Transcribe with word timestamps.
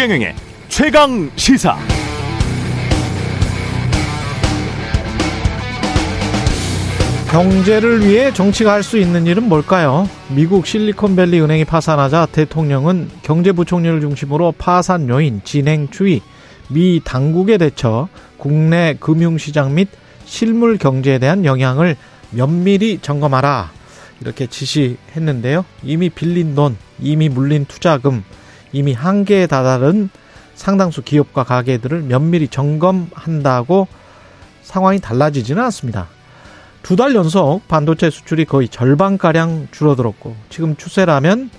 최경영의 0.00 0.34
최강 0.68 1.30
시사. 1.36 1.76
경제를 7.30 8.06
위해 8.06 8.32
정치가 8.32 8.72
할 8.72 8.82
수 8.82 8.96
있는 8.96 9.26
일은 9.26 9.46
뭘까요? 9.50 10.08
미국 10.30 10.66
실리콘밸리 10.66 11.42
은행이 11.42 11.66
파산하자 11.66 12.28
대통령은 12.32 13.10
경제부총리를 13.20 14.00
중심으로 14.00 14.54
파산 14.56 15.06
요인, 15.10 15.42
진행 15.44 15.90
추이, 15.90 16.22
미 16.70 17.02
당국의 17.04 17.58
대처, 17.58 18.08
국내 18.38 18.96
금융시장 18.98 19.74
및 19.74 19.88
실물 20.24 20.78
경제에 20.78 21.18
대한 21.18 21.44
영향을 21.44 21.94
면밀히 22.30 23.00
점검하라. 23.02 23.70
이렇게 24.22 24.46
지시했는데요. 24.46 25.66
이미 25.82 26.08
빌린 26.08 26.54
돈, 26.54 26.78
이미 27.00 27.28
물린 27.28 27.66
투자금, 27.66 28.24
이미 28.72 28.92
한계에 28.92 29.46
다다른 29.46 30.10
상당수 30.54 31.02
기업과 31.02 31.44
가게들을 31.44 32.02
면밀히 32.02 32.48
점검한다고 32.48 33.88
상황이 34.62 35.00
달라지지는 35.00 35.62
않습니다. 35.64 36.08
두 36.82 36.96
달 36.96 37.14
연속 37.14 37.66
반도체 37.68 38.10
수출이 38.10 38.46
거의 38.46 38.68
절반가량 38.68 39.68
줄어들었고 39.70 40.34
지금 40.48 40.76
추세라면 40.76 41.50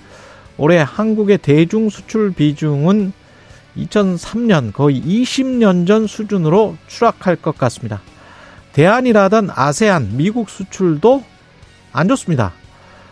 올해 0.58 0.78
한국의 0.78 1.38
대중 1.38 1.88
수출 1.88 2.32
비중은 2.32 3.12
2003년 3.76 4.72
거의 4.72 5.00
20년 5.00 5.86
전 5.86 6.06
수준으로 6.06 6.76
추락할 6.86 7.36
것 7.36 7.56
같습니다. 7.56 8.00
대안이라던 8.72 9.50
아세안, 9.54 10.16
미국 10.16 10.50
수출도 10.50 11.24
안 11.92 12.08
좋습니다. 12.08 12.52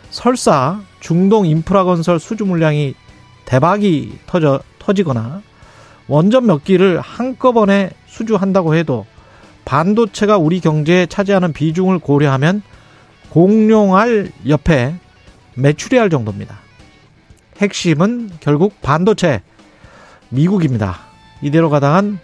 설사 0.09 0.79
중동 0.99 1.45
인프라 1.45 1.83
건설 1.83 2.19
수주 2.19 2.45
물량이 2.45 2.93
대박이 3.45 4.19
터져, 4.25 4.61
터지거나 4.79 5.41
원전 6.07 6.45
몇 6.45 6.63
기를 6.63 6.99
한꺼번에 6.99 7.91
수주한다고 8.07 8.75
해도 8.75 9.05
반도체가 9.65 10.37
우리 10.37 10.59
경제에 10.59 11.05
차지하는 11.05 11.53
비중을 11.53 11.99
고려하면 11.99 12.61
공룡할 13.29 14.31
옆에 14.47 14.95
매출이 15.55 15.97
할 15.97 16.09
정도입니다. 16.09 16.59
핵심은 17.57 18.31
결국 18.39 18.81
반도체 18.81 19.41
미국입니다. 20.29 20.99
이대로 21.41 21.69
가다간 21.69 22.19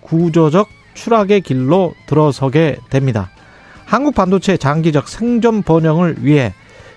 구조적 0.00 0.68
추락의 0.94 1.40
길로 1.40 1.94
들어서게 2.06 2.76
됩니다. 2.90 3.30
한국 3.84 4.14
반도체 4.14 4.56
장기적 4.56 5.08
생존 5.08 5.62
번영을 5.62 6.16
위해 6.20 6.54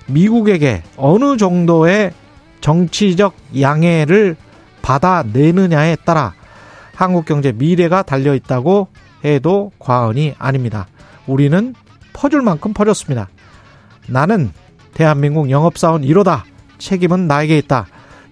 미국에게 0.07 0.83
어느 0.97 1.37
정도의 1.37 2.11
정치적 2.65 3.35
양해를 3.59 4.35
받아내느냐에 4.81 5.97
따라 5.97 6.33
한국 6.95 7.25
경제 7.25 7.51
미래가 7.51 8.01
달려 8.01 8.33
있다고 8.33 8.87
해도 9.23 9.71
과언이 9.77 10.33
아닙니다. 10.39 10.87
우리는 11.27 11.75
퍼줄 12.13 12.41
만큼 12.41 12.73
퍼졌습니다. 12.73 13.29
나는 14.07 14.51
대한민국 14.95 15.51
영업사원 15.51 16.01
1호다. 16.01 16.41
책임은 16.79 17.27
나에게 17.27 17.55
있다. 17.59 17.85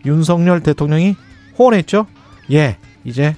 윤석열 0.04 0.62
대통령이 0.62 1.16
호언했죠? 1.60 2.08
예, 2.54 2.78
이제 3.04 3.36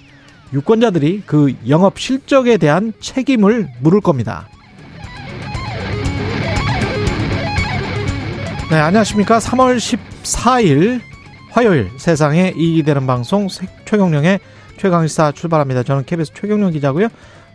유권자들이 0.53 1.23
그 1.25 1.55
영업 1.67 1.99
실적에 1.99 2.55
대한 2.55 2.93
책임을 3.01 3.67
물을 3.81 3.99
겁니다. 3.99 4.47
네, 8.71 8.77
안녕하십니까. 8.77 9.37
3월 9.37 9.77
14일 9.77 10.99
화요일 11.51 11.91
세상에 11.97 12.51
이익이 12.57 12.81
되는 12.81 13.05
방송 13.05 13.47
최경령의 13.85 14.39
최강시사 14.77 15.33
출발합니다. 15.33 15.83
저는 15.83 16.03
KBS 16.05 16.33
최경령 16.33 16.71
기자고요. 16.71 17.09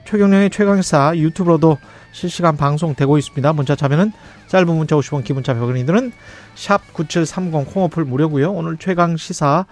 최경령의 0.04 0.50
최강시사 0.50 1.16
유튜브로도 1.16 1.78
실시간 2.12 2.56
방송되고 2.56 3.18
있습니다. 3.18 3.52
문자 3.54 3.74
참여는 3.74 4.12
짧은 4.46 4.68
문자 4.68 4.94
50원, 4.94 5.24
기본자 5.24 5.52
100원이 5.54 5.84
드는 5.84 6.12
샵9730 6.54 7.66
콩어플 7.74 8.04
무료고요. 8.04 8.52
오늘 8.52 8.76
최강시사 8.76 9.66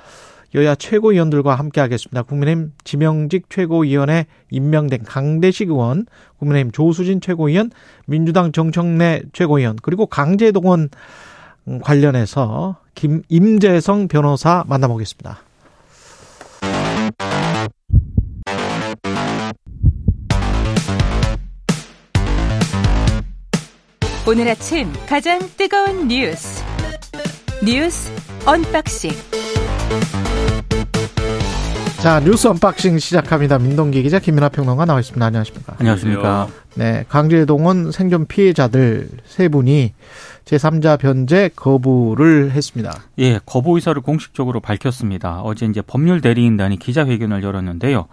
여야 0.55 0.75
최고위원들과 0.75 1.55
함께 1.55 1.81
하겠습니다. 1.81 2.23
국민의힘 2.23 2.73
지명직 2.85 3.51
최고위원에 3.51 4.27
임명된 4.51 5.03
강대식 5.05 5.69
의원, 5.69 6.07
국민의힘 6.39 6.73
조수진 6.73 7.21
최고위원, 7.21 7.71
민주당 8.07 8.53
정청래 8.53 9.23
최고위원, 9.33 9.77
그리고 9.83 10.07
강제동원 10.07 10.89
관련해서 11.83 12.79
김 12.95 13.23
임재성 13.29 14.09
변호사 14.09 14.65
만나보겠습니다. 14.67 15.41
오늘 24.27 24.47
아침 24.49 24.93
가장 25.09 25.39
뜨거운 25.57 26.09
뉴스 26.09 26.63
뉴스 27.65 28.13
unboxing 28.45 29.11
자 32.01 32.21
뉴스 32.21 32.47
unboxing 32.47 32.99
시작합니다. 32.99 33.59
민동기 33.59 34.03
기자 34.03 34.19
김민아 34.21 34.51
평론가 34.51 34.85
나와 34.85 35.01
있습니다. 35.01 35.25
안녕하십니까? 35.27 35.75
안녕하십니까? 35.79 36.49
네, 36.77 37.05
강제동원 37.09 37.91
생존 37.91 38.27
피해자들 38.27 39.09
세 39.27 39.49
분이 39.49 39.95
제3자 40.45 40.99
변제 40.99 41.51
거부를 41.57 42.53
했습니다. 42.53 42.95
예, 43.19 43.41
거부 43.45 43.75
의사를 43.75 44.01
공식적으로 44.01 44.61
밝혔습니다. 44.61 45.41
어제 45.43 45.67
이제 45.67 45.83
법률 45.83 46.21
대리인단이 46.21 46.79
기자회견을 46.79 47.43
열었는데요. 47.43 48.07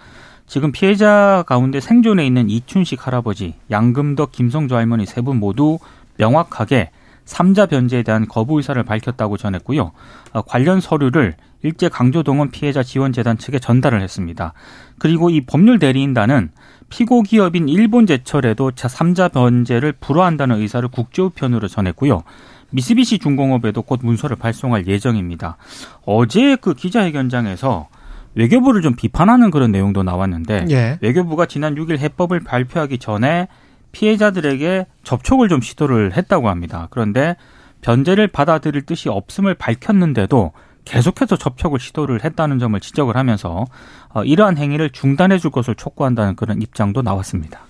지금 0.47 0.71
피해자 0.71 1.43
가운데 1.47 1.79
생존해 1.79 2.25
있는 2.25 2.49
이춘식 2.49 3.05
할아버지, 3.05 3.53
양금덕, 3.71 4.31
김성주 4.31 4.75
할머니 4.75 5.05
세 5.05 5.21
분 5.21 5.37
모두 5.37 5.77
명확하게 6.17 6.89
3자 7.25 7.69
변제에 7.69 8.03
대한 8.03 8.27
거부 8.27 8.57
의사를 8.57 8.81
밝혔다고 8.81 9.37
전했고요. 9.37 9.91
어, 10.33 10.41
관련 10.43 10.79
서류를 10.79 11.35
일제 11.63 11.89
강조동원 11.89 12.51
피해자 12.51 12.83
지원재단 12.83 13.37
측에 13.37 13.59
전달을 13.59 14.01
했습니다. 14.01 14.53
그리고 14.99 15.29
이 15.29 15.41
법률 15.41 15.79
대리인단은 15.79 16.51
피고 16.89 17.23
기업인 17.23 17.67
일본 17.67 18.05
제철에도 18.05 18.71
차 18.71 18.87
3자 18.87 19.31
변제를 19.31 19.93
불허한다는 19.93 20.57
의사를 20.59 20.87
국제우편으로 20.87 21.67
전했고요. 21.67 22.23
미쓰비시 22.69 23.19
중공업에도 23.19 23.81
곧 23.81 24.01
문서를 24.03 24.35
발송할 24.35 24.87
예정입니다. 24.87 25.57
어제 26.05 26.55
그 26.55 26.73
기자회견장에서 26.73 27.87
외교부를 28.35 28.81
좀 28.81 28.95
비판하는 28.95 29.49
그런 29.49 29.71
내용도 29.71 30.03
나왔는데 30.03 30.65
예. 30.69 30.99
외교부가 31.01 31.45
지난 31.45 31.75
6일 31.75 31.99
해법을 31.99 32.41
발표하기 32.41 32.97
전에 32.97 33.47
피해자들에게 33.95 34.87
접촉을 35.03 35.47
좀 35.47 35.61
시도를 35.61 36.17
했다고 36.17 36.49
합니다. 36.49 36.89
그런데 36.91 37.37
변제를 37.79 38.27
받아들일 38.27 38.85
뜻이 38.85 39.07
없음을 39.07 39.53
밝혔는데도 39.53 40.51
계속해서 40.83 41.37
접촉을 41.37 41.79
시도를 41.79 42.25
했다는 42.25 42.59
점을 42.59 42.77
지적을 42.77 43.15
하면서 43.15 43.65
어, 44.09 44.23
이러한 44.25 44.57
행위를 44.57 44.89
중단해 44.89 45.37
줄 45.39 45.49
것을 45.49 45.75
촉구한다는 45.75 46.35
그런 46.35 46.61
입장도 46.61 47.03
나왔습니다. 47.03 47.61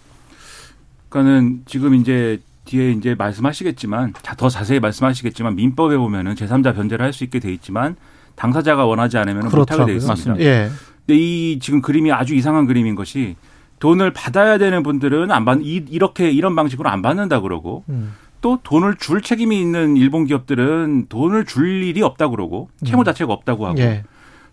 그러니까는 1.09 1.61
지금 1.67 1.93
이제 1.93 2.41
뒤에 2.65 2.91
이제 2.91 3.13
말씀하시겠지만 3.13 4.13
더 4.37 4.49
자세히 4.49 4.79
말씀하시겠지만 4.79 5.55
민법에 5.55 5.95
보면은 5.95 6.33
제3자 6.33 6.73
변제를 6.75 7.05
할 7.05 7.13
수 7.13 7.23
있게 7.23 7.39
돼 7.39 7.53
있지만 7.53 7.95
당사자가 8.35 8.85
원하지 8.85 9.19
않으면 9.19 9.49
못하게 9.51 9.85
돼 9.85 9.95
있습니다. 9.95 10.39
예. 10.39 10.69
근데 11.05 11.19
이 11.19 11.59
지금 11.59 11.81
그림이 11.81 12.11
아주 12.11 12.33
이상한 12.33 12.65
그림인 12.65 12.95
것이 12.95 13.35
돈을 13.79 14.11
받아야 14.11 14.57
되는 14.57 14.83
분들은 14.83 15.31
안 15.31 15.45
받, 15.45 15.59
이렇게 15.61 16.31
이런 16.31 16.55
방식으로 16.55 16.89
안 16.89 17.01
받는다 17.01 17.41
그러고 17.41 17.83
음. 17.89 18.13
또 18.41 18.59
돈을 18.63 18.95
줄 18.97 19.21
책임이 19.21 19.59
있는 19.59 19.97
일본 19.97 20.25
기업들은 20.25 21.07
돈을 21.09 21.45
줄 21.45 21.83
일이 21.83 22.01
없다 22.01 22.27
그러고 22.29 22.69
채무 22.85 23.01
음. 23.01 23.03
자체가 23.03 23.33
없다고 23.33 23.65
하고 23.65 23.79
예. 23.79 24.03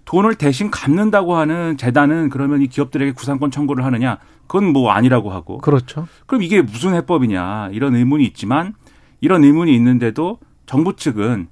돈을 0.05 0.35
대신 0.35 0.71
갚는다고 0.71 1.37
하는 1.37 1.77
재단은 1.77 2.29
그러면 2.31 2.63
이 2.63 2.67
기업들에게 2.67 3.13
구상권 3.13 3.51
청구를 3.51 3.85
하느냐 3.85 4.19
그건 4.47 4.73
뭐 4.73 4.91
아니라고 4.91 5.31
하고 5.31 5.59
그렇죠. 5.59 6.09
그럼 6.27 6.43
이게 6.43 6.63
무슨 6.63 6.95
해법이냐 6.95 7.71
이런 7.73 7.95
의문이 7.95 8.25
있지만 8.25 8.75
이런 9.21 9.45
의문이 9.45 9.75
있는데도 9.75 10.39
정부 10.67 10.97
측은 10.97 11.49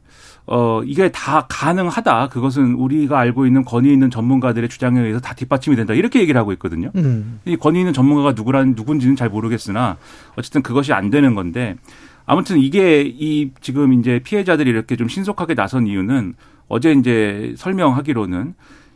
어, 0.52 0.82
이게 0.84 1.12
다 1.12 1.46
가능하다. 1.48 2.28
그것은 2.30 2.74
우리가 2.74 3.20
알고 3.20 3.46
있는 3.46 3.64
권위 3.64 3.92
있는 3.92 4.10
전문가들의 4.10 4.68
주장에 4.68 4.98
의해서 4.98 5.20
다 5.20 5.32
뒷받침이 5.32 5.76
된다. 5.76 5.94
이렇게 5.94 6.20
얘기를 6.20 6.38
하고 6.40 6.52
있거든요. 6.54 6.90
음. 6.96 7.38
이 7.44 7.56
권위 7.56 7.78
있는 7.78 7.92
전문가가 7.92 8.32
누구란, 8.32 8.74
누군지는 8.76 9.14
잘 9.14 9.28
모르겠으나 9.28 9.96
어쨌든 10.36 10.62
그것이 10.62 10.92
안 10.92 11.08
되는 11.08 11.36
건데 11.36 11.76
아무튼 12.26 12.58
이게 12.58 13.02
이 13.02 13.52
지금 13.60 13.92
이제 13.92 14.18
피해자들이 14.24 14.68
이렇게 14.68 14.96
좀 14.96 15.06
신속하게 15.06 15.54
나선 15.54 15.86
이유는 15.86 16.34
어제 16.66 16.90
이제 16.92 17.54
설명하기로는 17.56 18.54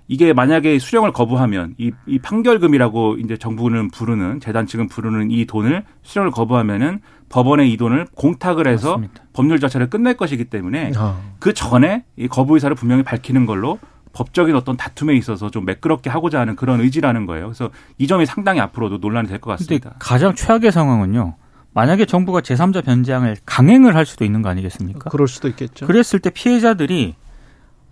이게 0.08 0.32
만약에 0.32 0.80
수령을 0.80 1.12
거부하면 1.12 1.74
이, 1.78 1.92
이 2.06 2.18
판결금이라고 2.18 3.18
이제 3.18 3.36
정부는 3.36 3.90
부르는 3.92 4.40
재단 4.40 4.66
측은 4.66 4.88
부르는 4.88 5.30
이 5.30 5.46
돈을 5.46 5.84
수령을 6.02 6.32
거부하면은 6.32 7.00
법원에 7.28 7.66
이 7.66 7.76
돈을 7.76 8.06
공탁을 8.14 8.66
해서 8.68 8.90
맞습니다. 8.98 9.22
법률 9.32 9.58
자체를 9.60 9.90
끝낼 9.90 10.16
것이기 10.16 10.44
때문에 10.46 10.92
어. 10.96 11.20
그 11.40 11.52
전에 11.52 12.04
이 12.16 12.28
거부 12.28 12.54
의사를 12.54 12.74
분명히 12.76 13.02
밝히는 13.02 13.46
걸로 13.46 13.78
법적인 14.12 14.54
어떤 14.54 14.76
다툼에 14.76 15.14
있어서 15.16 15.50
좀 15.50 15.64
매끄럽게 15.64 16.08
하고자 16.10 16.38
하는 16.40 16.54
그런 16.54 16.80
의지라는 16.80 17.26
거예요. 17.26 17.46
그래서 17.46 17.70
이 17.98 18.06
점이 18.06 18.26
상당히 18.26 18.60
앞으로도 18.60 18.98
논란이 18.98 19.26
될 19.28 19.40
것 19.40 19.50
같습니다. 19.52 19.94
가장 19.98 20.34
최악의 20.34 20.70
상황은요. 20.70 21.34
만약에 21.72 22.04
정부가 22.06 22.40
제3자 22.40 22.84
변제항을 22.84 23.36
강행을 23.44 23.96
할 23.96 24.06
수도 24.06 24.24
있는 24.24 24.42
거 24.42 24.48
아니겠습니까? 24.48 25.10
그럴 25.10 25.26
수도 25.26 25.48
있겠죠. 25.48 25.86
그랬을 25.88 26.20
때 26.20 26.30
피해자들이 26.30 27.16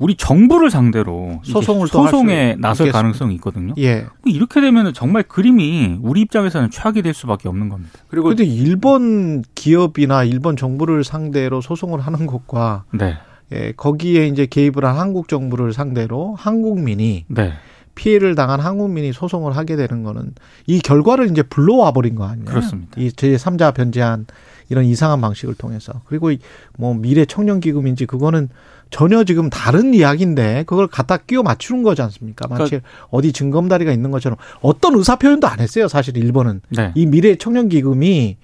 우리 0.03 0.17
정부를 0.17 0.69
상대로 0.69 1.41
소송을 1.45 1.87
소송에 1.87 2.57
나설 2.59 2.89
있겠습니다. 2.89 2.99
가능성이 2.99 3.35
있거든요. 3.37 3.75
예. 3.79 4.07
이렇게 4.25 4.61
되면 4.61 4.93
정말 4.93 5.23
그림이 5.23 6.01
우리 6.03 6.23
입장에서는 6.23 6.71
최악이 6.71 7.03
될 7.03 7.15
수밖에 7.15 7.49
없는 7.49 7.69
겁니다. 7.69 7.93
그리고 8.09 8.29
근데 8.29 8.43
일본 8.43 9.45
기업이나 9.55 10.25
일본 10.25 10.57
정부를 10.57 11.05
상대로 11.05 11.61
소송을 11.61 12.01
하는 12.01 12.27
것과 12.27 12.83
네. 12.93 13.15
예, 13.53 13.73
거기에 13.77 14.27
이제 14.27 14.47
개입을 14.47 14.85
한 14.85 14.99
한국 14.99 15.29
정부를 15.29 15.73
상대로 15.73 16.35
한국민이 16.37 17.27
네. 17.29 17.53
피해를 17.95 18.35
당한 18.35 18.61
한국민이 18.61 19.13
소송을 19.13 19.57
하게 19.57 19.77
되는 19.77 20.03
거는 20.03 20.35
이 20.67 20.79
결과를 20.81 21.31
이제 21.31 21.43
불러와 21.43 21.93
버린 21.93 22.15
거 22.15 22.25
아니에요? 22.25 22.47
그렇습니다. 22.47 23.01
이 23.01 23.11
제3자 23.11 23.75
변제한 23.75 24.27
이런 24.69 24.85
이상한 24.85 25.21
방식을 25.21 25.55
통해서 25.55 26.01
그리고 26.07 26.33
뭐 26.79 26.95
미래 26.95 27.25
청년 27.25 27.61
기금인지 27.61 28.07
그거는 28.07 28.49
전혀 28.91 29.25
지금 29.25 29.51
다른 29.51 29.95
이야기인데 29.95 30.65
그걸 30.67 30.87
갖다 30.87 31.17
끼워 31.17 31.43
맞추는 31.43 31.83
거지 31.83 32.03
않습니까? 32.03 32.47
마치 32.49 32.71
그러니까 32.71 32.89
어디 33.11 33.33
증검다리가 33.33 33.91
있는 33.91 34.11
것처럼 34.11 34.37
어떤 34.61 34.95
의사 34.97 35.17
표현도 35.17 35.47
안 35.47 35.61
했어요. 35.61 35.89
사실 35.89 36.17
일본은 36.17 36.61
네. 36.69 36.93
이 36.95 37.07
미래 37.07 37.37
청년 37.37 37.69
기금이 37.69 38.37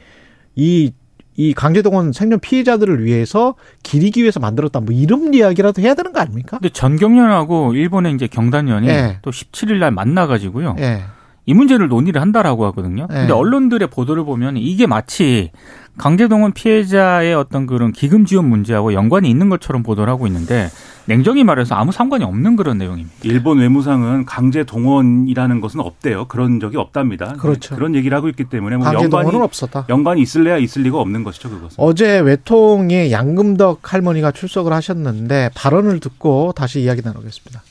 이 0.57 0.93
이 1.39 1.55
강제동원 1.55 2.13
생존 2.13 2.41
피해자들을 2.41 3.05
위해서 3.05 3.55
기리기 3.85 4.23
위해서 4.23 4.41
만들었다. 4.41 4.81
뭐 4.81 4.93
이런 4.93 5.33
이야기라도 5.33 5.81
해야 5.81 5.95
되는 5.95 6.13
거 6.13 6.19
아닙니까? 6.19 6.59
근데 6.59 6.69
전경련하고 6.69 7.75
일본의 7.75 8.15
이제 8.15 8.27
경단련이 8.27 8.89
네. 8.89 9.19
또 9.23 9.31
17일 9.31 9.77
날 9.77 9.93
만나 9.93 10.27
가지고요. 10.27 10.75
네. 10.75 11.05
이 11.49 11.55
문제를 11.55 11.89
논의를 11.89 12.21
한다라고 12.21 12.67
하거든요. 12.67 13.07
근데 13.07 13.29
네. 13.29 13.33
언론들의 13.33 13.89
보도를 13.89 14.23
보면 14.25 14.59
이게 14.59 14.87
마치 14.87 15.51
강제동원 15.97 16.53
피해자의 16.53 17.33
어떤 17.35 17.67
그런 17.67 17.91
기금 17.91 18.27
지원 18.27 18.51
문제하고 18.51 18.93
연관이 18.93 19.31
있는 19.31 19.49
것처럼 19.49 19.83
보도를 19.83 20.13
하고 20.13 20.27
있는데 20.27 20.69
냉정히 21.07 21.45
말해서 21.45 21.75
아무 21.75 21.91
상관이 21.91 22.23
없는 22.23 22.55
그런 22.57 22.77
내용입니다. 22.77 23.17
일본 23.23 23.61
외무상은 23.61 24.27
강제 24.27 24.63
동원이라는 24.65 25.63
것은 25.63 25.81
없대요. 25.81 26.27
그런 26.27 26.61
적이 26.61 26.77
없답니다. 26.77 27.33
그렇죠. 27.39 27.77
그런 27.77 27.95
얘기를 27.95 28.15
하고 28.15 28.29
있기 28.29 28.45
때문에 28.45 28.77
뭐 28.77 28.85
강제 28.85 29.05
연관이 29.05 29.25
동원은 29.25 29.43
없었다. 29.43 29.87
연관이 29.89 30.21
있을래야 30.21 30.59
있을 30.59 30.83
리가 30.83 30.99
없는 30.99 31.25
것이죠, 31.25 31.49
그것은. 31.49 31.77
어제 31.79 32.19
외통의 32.19 33.11
양금덕 33.11 33.91
할머니가 33.91 34.33
출석을 34.33 34.75
하셨는데 34.75 35.49
발언을 35.55 36.01
듣고 36.01 36.53
다시 36.55 36.83
이야기 36.83 37.01
나누겠습니다. 37.03 37.63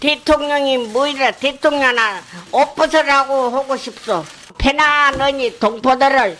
대통령이 0.00 0.78
뭐이라 0.88 1.32
대통령아 1.32 2.20
옷 2.52 2.74
벗으라고 2.74 3.50
하고 3.50 3.76
싶소. 3.76 4.24
편안하니 4.58 5.58
동포들을 5.58 6.36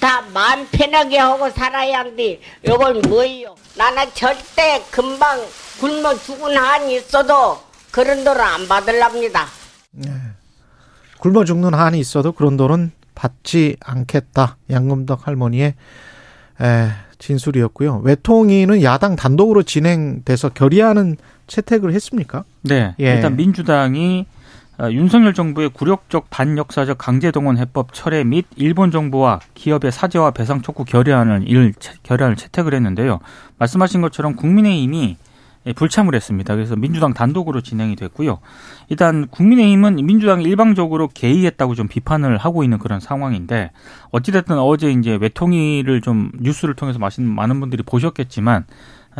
다 0.00 0.22
마음 0.32 0.66
편하게 0.70 1.18
하고 1.18 1.48
살아야 1.50 2.00
한디 2.00 2.40
이걸 2.62 3.00
뭐예요? 3.08 3.54
나는 3.76 4.04
절대 4.14 4.82
금방 4.90 5.40
굶어 5.80 6.14
죽은 6.18 6.56
한이 6.56 6.96
있어도 6.96 7.62
그런 7.90 8.24
돈을 8.24 8.40
안 8.40 8.66
받을랍니다. 8.68 9.46
네. 9.92 10.10
굶어 11.18 11.44
죽는 11.44 11.74
한이 11.74 11.98
있어도 12.00 12.32
그런 12.32 12.56
돈은 12.56 12.92
받지 13.14 13.76
않겠다. 13.80 14.56
양금덕 14.70 15.26
할머니의 15.26 15.74
에, 16.60 16.90
진술이었고요. 17.18 18.00
외통위는 18.04 18.82
야당 18.82 19.16
단독으로 19.16 19.62
진행돼서 19.62 20.50
결의하는 20.50 21.16
채택을 21.46 21.92
했습니까? 21.92 22.44
네. 22.62 22.94
예. 23.00 23.14
일단 23.14 23.36
민주당이 23.36 24.26
어, 24.78 24.90
윤석열 24.90 25.34
정부의 25.34 25.70
굴욕적 25.70 26.30
반역사적 26.30 26.98
강제동원 26.98 27.58
해법 27.58 27.92
철회 27.92 28.24
및 28.24 28.44
일본 28.56 28.90
정부와 28.90 29.38
기업의 29.54 29.92
사죄와 29.92 30.32
배상 30.32 30.62
촉구 30.62 30.84
결의안을 30.84 31.44
일 31.46 31.74
결의안을 32.02 32.36
채택을 32.36 32.74
했는데요. 32.74 33.20
말씀하신 33.58 34.00
것처럼 34.00 34.34
국민의힘이 34.34 35.16
예, 35.66 35.72
불참을 35.72 36.14
했습니다. 36.14 36.54
그래서 36.54 36.76
민주당 36.76 37.14
단독으로 37.14 37.62
진행이 37.62 37.96
됐고요. 37.96 38.38
일단 38.88 39.28
국민의힘은 39.28 39.96
민주당이 39.96 40.44
일방적으로 40.44 41.08
개의했다고 41.08 41.74
좀 41.74 41.88
비판을 41.88 42.36
하고 42.36 42.64
있는 42.64 42.78
그런 42.78 43.00
상황인데 43.00 43.70
어찌됐든 44.10 44.58
어제 44.58 44.90
이제 44.90 45.16
외통위를 45.16 46.00
좀 46.02 46.30
뉴스를 46.40 46.74
통해서 46.74 46.98
많은 46.98 47.60
분들이 47.60 47.82
보셨겠지만 47.82 48.66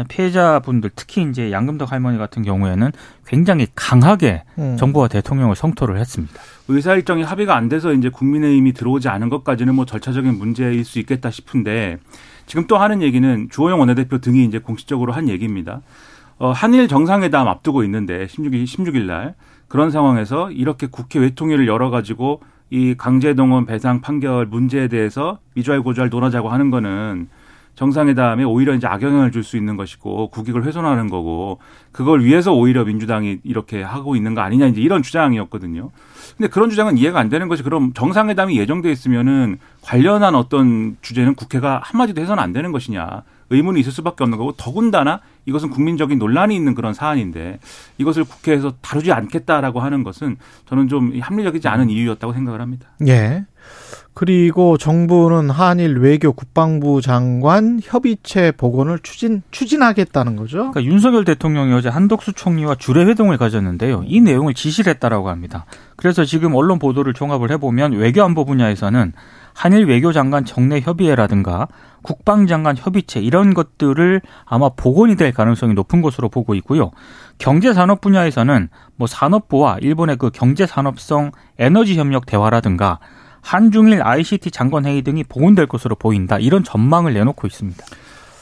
피해자분들 0.09 0.91
특히 0.97 1.23
이제 1.23 1.53
양금덕 1.53 1.93
할머니 1.93 2.19
같은 2.19 2.43
경우에는 2.43 2.91
굉장히 3.27 3.67
강하게 3.75 4.43
음. 4.59 4.77
정부와 4.77 5.09
대통령을 5.09 5.55
성토를 5.55 5.99
했습니다. 5.99 6.35
의사 6.69 6.95
일정이 6.95 7.23
합의가 7.23 7.55
안 7.55 7.69
돼서 7.69 7.93
이제 7.93 8.09
국민의힘이 8.09 8.73
들어오지 8.73 9.09
않은 9.09 9.29
것까지는 9.29 9.75
뭐 9.75 9.85
절차적인 9.85 10.37
문제일 10.37 10.85
수 10.85 10.99
있겠다 10.99 11.31
싶은데 11.31 11.99
지금 12.47 12.67
또 12.67 12.77
하는 12.77 13.03
얘기는 13.03 13.49
주호영 13.51 13.79
원내대표 13.81 14.19
등이 14.19 14.45
이제 14.45 14.59
공식적으로 14.59 15.13
한 15.13 15.29
얘기입니다. 15.29 15.81
어, 16.39 16.51
한일 16.51 16.89
정상회담 16.89 17.47
앞두고 17.47 17.85
있는데 17.85 18.27
16일 18.27 18.65
16일 18.65 19.03
날 19.05 19.35
그런 19.69 19.91
상황에서 19.91 20.51
이렇게 20.51 20.87
국회 20.87 21.19
외통위를 21.21 21.67
열어 21.67 21.91
가지고 21.91 22.41
이 22.71 22.95
강제동원 22.97 23.67
배상 23.67 24.01
판결 24.01 24.47
문제에 24.47 24.89
대해서 24.89 25.39
미주알 25.55 25.83
고주알 25.83 26.09
논하자고 26.09 26.49
하는 26.49 26.71
거는 26.71 27.29
정상회담에 27.75 28.45
오히려 28.45 28.75
이제 28.75 28.87
악영향을 28.87 29.31
줄 29.33 29.45
수 29.45 29.57
있는 29.59 29.77
것이고 29.77 30.29
국익을 30.29 30.65
훼손하는 30.65 31.09
거고 31.11 31.59
그걸 31.93 32.25
위해서 32.25 32.55
오히려 32.55 32.85
민주당이 32.85 33.41
이렇게 33.45 33.83
하고 33.83 34.17
있는 34.17 34.35
거 34.35 34.41
아니냐 34.41 34.67
이제 34.67 34.81
이런 34.81 35.03
주장이었거든요. 35.03 35.91
근데 36.37 36.49
그런 36.49 36.71
주장은 36.71 36.97
이해가 36.97 37.19
안 37.21 37.29
되는 37.29 37.49
것이 37.49 37.63
그럼 37.63 37.93
정상회담이 37.93 38.59
예정돼 38.59 38.91
있으면은 38.91 39.59
관련한 39.83 40.35
어떤 40.35 40.97
주제는 41.03 41.35
국회가 41.35 41.81
한마디도 41.85 42.23
해서는 42.23 42.43
안 42.43 42.53
되는 42.55 42.73
것이냐 42.73 43.23
의문이 43.51 43.81
있을 43.81 43.93
수밖에 43.93 44.25
없는 44.25 44.39
거고 44.39 44.53
더군다나 44.53 45.21
이것은 45.47 45.71
국민적인 45.71 46.19
논란이 46.19 46.55
있는 46.55 46.75
그런 46.75 46.95
사안인데 46.95 47.59
이것을 47.99 48.25
국회에서 48.25 48.75
다루지 48.81 49.13
않겠다라고 49.13 49.81
하는 49.81 50.05
것은 50.05 50.37
저는 50.67 50.89
좀 50.89 51.13
합리적이지 51.21 51.69
않은 51.69 51.91
이유였다고 51.91 52.33
생각을 52.33 52.61
합니다. 52.61 52.89
예. 53.07 53.45
그리고 54.15 54.79
정부는 54.79 55.51
한일 55.51 55.99
외교 55.99 56.33
국방부 56.33 57.01
장관 57.01 57.81
협의체 57.83 58.53
복원을 58.53 59.01
추진 59.03 59.43
추진하겠다는 59.51 60.37
거죠. 60.37 60.71
그러니까 60.71 60.85
윤석열 60.85 61.25
대통령이 61.25 61.73
어제 61.73 61.89
한덕수 61.89 62.33
총리와 62.35 62.77
주례 62.77 63.05
회동을 63.05 63.39
가졌는데요. 63.39 64.05
이 64.07 64.21
내용을 64.21 64.55
지시를 64.55 64.93
했다라고 64.95 65.31
합니다. 65.31 65.67
그래서 65.97 66.25
지금 66.25 66.55
언론 66.55 66.79
보도를 66.79 67.13
종합을 67.13 67.51
해보면 67.53 67.95
외교안보 67.95 68.45
분야에서는 68.45 69.13
한일 69.55 69.87
외교장관 69.87 70.45
정례 70.45 70.81
협의회라든가 70.81 71.69
국방장관 72.03 72.77
협의체 72.77 73.21
이런 73.21 73.55
것들을 73.55 74.21
아마 74.45 74.69
복원이 74.69 75.17
될 75.17 75.33
가능성이 75.33 75.73
높은 75.75 76.03
것으로 76.03 76.29
보고 76.29 76.55
있고요. 76.57 76.91
경제산업 77.39 78.01
분야에서는 78.01 78.69
뭐 78.97 79.07
산업부와 79.07 79.79
일본의 79.81 80.17
그 80.17 80.31
경제산업성 80.31 81.33
에너지 81.59 81.97
협력 81.97 82.27
대화라든가 82.27 82.99
한중일 83.41 84.03
ICT 84.03 84.51
장관 84.51 84.87
회의 84.87 85.03
등이 85.03 85.25
복원될 85.25 85.67
것으로 85.67 85.97
보인다. 85.97 86.39
이런 86.39 86.65
전망을 86.65 87.15
내놓고 87.15 87.47
있습니다. 87.47 87.85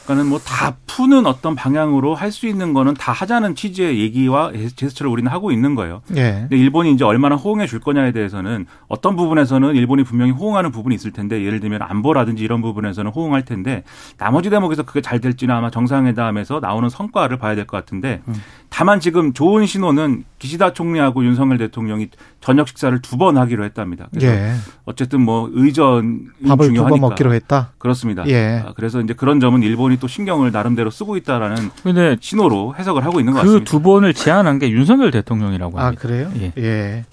그러니까는 0.05 0.29
뭐 0.29 0.39
다 0.43 0.75
푸는 0.87 1.25
어떤 1.25 1.55
방향으로 1.55 2.13
할 2.15 2.31
수 2.33 2.45
있는 2.47 2.73
거는 2.73 2.93
다 2.95 3.11
하자는 3.11 3.55
취지의 3.55 3.99
얘기와 3.99 4.51
제스처를 4.75 5.11
우리는 5.11 5.31
하고 5.31 5.51
있는 5.51 5.75
거예요. 5.75 6.01
예. 6.15 6.39
근데 6.41 6.57
일본이 6.57 6.91
이제 6.91 7.03
얼마나 7.03 7.35
호응해 7.35 7.67
줄 7.67 7.79
거냐에 7.79 8.11
대해서는 8.11 8.65
어떤 8.87 9.15
부분에서는 9.15 9.75
일본이 9.75 10.03
분명히 10.03 10.31
호응하는 10.31 10.71
부분이 10.71 10.93
있을 10.95 11.11
텐데 11.11 11.43
예를 11.43 11.59
들면 11.59 11.81
안보라든지 11.81 12.43
이런 12.43 12.61
부분에서는 12.61 13.11
호응할 13.11 13.45
텐데 13.45 13.83
나머지 14.17 14.49
대목에서 14.49 14.83
그게 14.83 15.01
잘 15.01 15.19
될지는 15.19 15.53
아마 15.55 15.69
정상회담에서 15.69 16.59
나오는 16.59 16.89
성과를 16.89 17.37
봐야 17.37 17.55
될 17.55 17.65
것 17.65 17.77
같은데 17.77 18.21
음. 18.27 18.33
다만 18.75 18.99
지금 18.99 19.33
좋은 19.33 19.67
신호는 19.67 20.23
기시다 20.39 20.73
총리하고 20.73 21.23
윤석열 21.23 21.59
대통령이 21.59 22.09
저녁 22.41 22.67
식사를 22.67 22.99
두 23.03 23.17
번 23.17 23.37
하기로 23.37 23.63
했답니다. 23.65 24.07
그래서 24.11 24.27
예. 24.35 24.53
어쨌든 24.85 25.21
뭐 25.21 25.47
의전 25.53 26.29
밥을 26.47 26.73
두 26.73 26.87
번 26.87 26.99
먹기로 26.99 27.35
했다. 27.35 27.73
그렇습니다. 27.77 28.27
예. 28.29 28.63
아, 28.65 28.73
그래서 28.75 28.99
이제 28.99 29.13
그런 29.13 29.39
점은 29.39 29.61
일본이 29.61 29.97
또 29.99 30.07
신경을 30.07 30.51
나름대로 30.51 30.89
쓰고 30.89 31.17
있다라는 31.17 31.69
근데 31.83 32.17
신호로 32.19 32.73
해석을 32.75 33.05
하고 33.05 33.19
있는 33.19 33.33
것 33.33 33.41
그 33.41 33.45
같습니다. 33.45 33.63
그 33.63 33.71
두 33.71 33.79
번을 33.83 34.15
제안한 34.15 34.57
게 34.57 34.71
윤석열 34.71 35.11
대통령이라고 35.11 35.77
합니다. 35.77 35.99
아 35.99 36.01
그래요? 36.01 36.31
예. 36.39 36.51
예. 36.57 37.05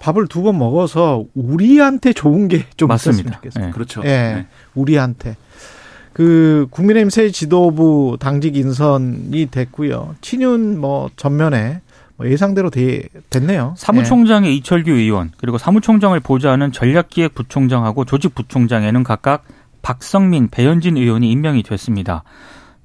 밥을 0.00 0.26
두 0.26 0.42
번 0.42 0.58
먹어서 0.58 1.24
우리한테 1.34 2.12
좋은 2.12 2.48
게 2.48 2.66
좀 2.76 2.88
맞습니다. 2.88 3.40
예. 3.60 3.70
그렇죠. 3.70 4.02
예. 4.02 4.08
네. 4.08 4.46
우리한테. 4.74 5.36
그 6.14 6.66
국민의힘 6.70 7.10
새 7.10 7.28
지도부 7.30 8.16
당직 8.20 8.56
인선이 8.56 9.48
됐고요. 9.50 10.14
친윤 10.22 10.80
뭐 10.80 11.10
전면에 11.16 11.80
뭐 12.16 12.30
예상대로 12.30 12.70
되, 12.70 13.02
됐네요. 13.30 13.74
사무총장의 13.76 14.50
예. 14.50 14.54
이철규 14.54 14.92
의원 14.92 15.32
그리고 15.36 15.58
사무총장을 15.58 16.18
보좌하는 16.20 16.70
전략기획부총장하고 16.70 18.04
조직부총장에는 18.04 19.02
각각 19.02 19.44
박성민, 19.82 20.48
배현진 20.48 20.96
의원이 20.96 21.30
임명이 21.30 21.62
됐습니다. 21.64 22.22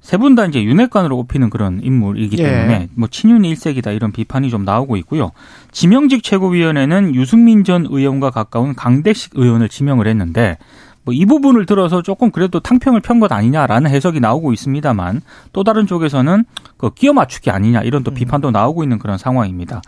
세 0.00 0.16
분 0.18 0.34
다 0.34 0.46
이제 0.46 0.64
윤핵관으로 0.64 1.16
꼽히는 1.18 1.50
그런 1.50 1.80
인물이기 1.82 2.38
예. 2.38 2.42
때문에 2.42 2.88
뭐 2.94 3.06
친윤 3.08 3.44
일색이다 3.44 3.92
이런 3.92 4.12
비판이 4.12 4.50
좀 4.50 4.64
나오고 4.64 4.96
있고요. 4.96 5.30
지명직 5.70 6.24
최고위원회는 6.24 7.14
유승민 7.14 7.62
전 7.64 7.86
의원과 7.88 8.30
가까운 8.30 8.74
강대식 8.74 9.32
의원을 9.34 9.68
지명을 9.68 10.08
했는데 10.08 10.58
뭐 11.04 11.14
이 11.14 11.24
부분을 11.26 11.66
들어서 11.66 12.02
조금 12.02 12.30
그래도 12.30 12.60
탕평을 12.60 13.00
편 13.00 13.20
것 13.20 13.32
아니냐라는 13.32 13.90
해석이 13.90 14.20
나오고 14.20 14.52
있습니다만 14.52 15.20
또 15.52 15.64
다른 15.64 15.86
쪽에서는 15.86 16.44
그 16.76 16.90
끼워 16.94 17.12
맞추기 17.14 17.50
아니냐 17.50 17.80
이런 17.82 18.02
또 18.02 18.12
비판도 18.12 18.50
나오고 18.50 18.82
있는 18.82 18.98
그런 18.98 19.18
상황입니다. 19.18 19.82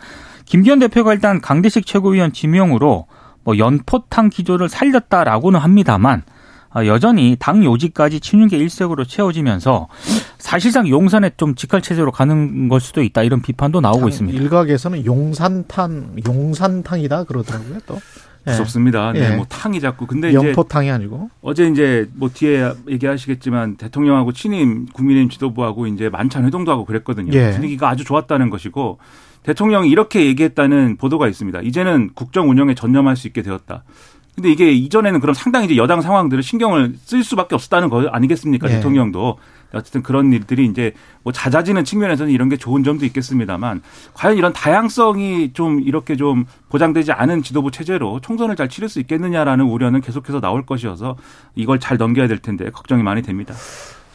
김기현 0.46 0.78
대표가 0.80 1.12
일단 1.14 1.40
강대식 1.40 1.86
최고위원 1.86 2.32
지명으로 2.32 3.06
뭐 3.44 3.58
연포탕 3.58 4.30
기조를 4.30 4.68
살렸다라고는 4.68 5.60
합니다만 5.60 6.22
아, 6.74 6.86
여전히 6.86 7.36
당 7.38 7.62
요직까지 7.64 8.20
친윤계 8.20 8.56
일색으로 8.56 9.04
채워지면서 9.04 9.88
사실상 10.38 10.88
용산에 10.88 11.32
좀 11.36 11.54
직할 11.54 11.82
체제로 11.82 12.10
가는 12.10 12.68
걸 12.68 12.80
수도 12.80 13.02
있다 13.02 13.22
이런 13.22 13.42
비판도 13.42 13.80
나오고 13.82 14.08
있습니다. 14.08 14.38
일각에서는 14.40 15.04
용산탄, 15.04 16.16
용산탕이다 16.26 17.24
그러더라고요 17.24 17.78
또. 17.86 18.00
예. 18.46 18.50
무섭습니다. 18.50 19.12
네, 19.12 19.32
예. 19.32 19.36
뭐 19.36 19.44
탕이 19.48 19.80
자꾸 19.80 20.06
근데 20.06 20.30
이제 20.30 20.36
영포탕이 20.36 20.90
아니고. 20.90 21.30
어제 21.42 21.68
이제 21.68 22.08
뭐 22.14 22.28
뒤에 22.28 22.72
얘기하시겠지만 22.88 23.76
대통령하고 23.76 24.32
친임 24.32 24.86
국민의힘 24.86 25.30
지도부하고 25.30 25.86
이제 25.86 26.08
만찬 26.08 26.44
회동도 26.44 26.72
하고 26.72 26.84
그랬거든요. 26.84 27.32
예. 27.32 27.52
분위기가 27.52 27.88
아주 27.88 28.04
좋았다는 28.04 28.50
것이고 28.50 28.98
대통령이 29.42 29.90
이렇게 29.90 30.26
얘기했다는 30.26 30.96
보도가 30.96 31.28
있습니다. 31.28 31.60
이제는 31.62 32.10
국정 32.14 32.50
운영에 32.50 32.74
전념할 32.74 33.16
수 33.16 33.26
있게 33.26 33.42
되었다. 33.42 33.84
근데 34.34 34.50
이게 34.50 34.72
이전에는 34.72 35.20
그럼 35.20 35.34
상당히 35.34 35.66
이제 35.66 35.76
여당 35.76 36.00
상황들을 36.00 36.42
신경을 36.42 36.94
쓸 37.04 37.22
수밖에 37.22 37.54
없었다는 37.54 37.90
거 37.90 38.08
아니겠습니까? 38.08 38.68
예. 38.70 38.74
대통령도. 38.76 39.38
어쨌든 39.74 40.02
그런 40.02 40.32
일들이 40.32 40.66
이제 40.66 40.92
뭐 41.22 41.32
잦아지는 41.32 41.84
측면에서는 41.84 42.32
이런 42.32 42.48
게 42.48 42.56
좋은 42.56 42.84
점도 42.84 43.04
있겠습니다만 43.06 43.82
과연 44.14 44.36
이런 44.36 44.52
다양성이 44.52 45.52
좀 45.52 45.80
이렇게 45.80 46.16
좀 46.16 46.44
보장되지 46.68 47.12
않은 47.12 47.42
지도부 47.42 47.70
체제로 47.70 48.20
총선을 48.20 48.56
잘 48.56 48.68
치를 48.68 48.88
수 48.88 49.00
있겠느냐라는 49.00 49.64
우려는 49.64 50.00
계속해서 50.00 50.40
나올 50.40 50.66
것이어서 50.66 51.16
이걸 51.54 51.80
잘 51.80 51.96
넘겨야 51.96 52.28
될 52.28 52.38
텐데 52.38 52.70
걱정이 52.70 53.02
많이 53.02 53.22
됩니다. 53.22 53.54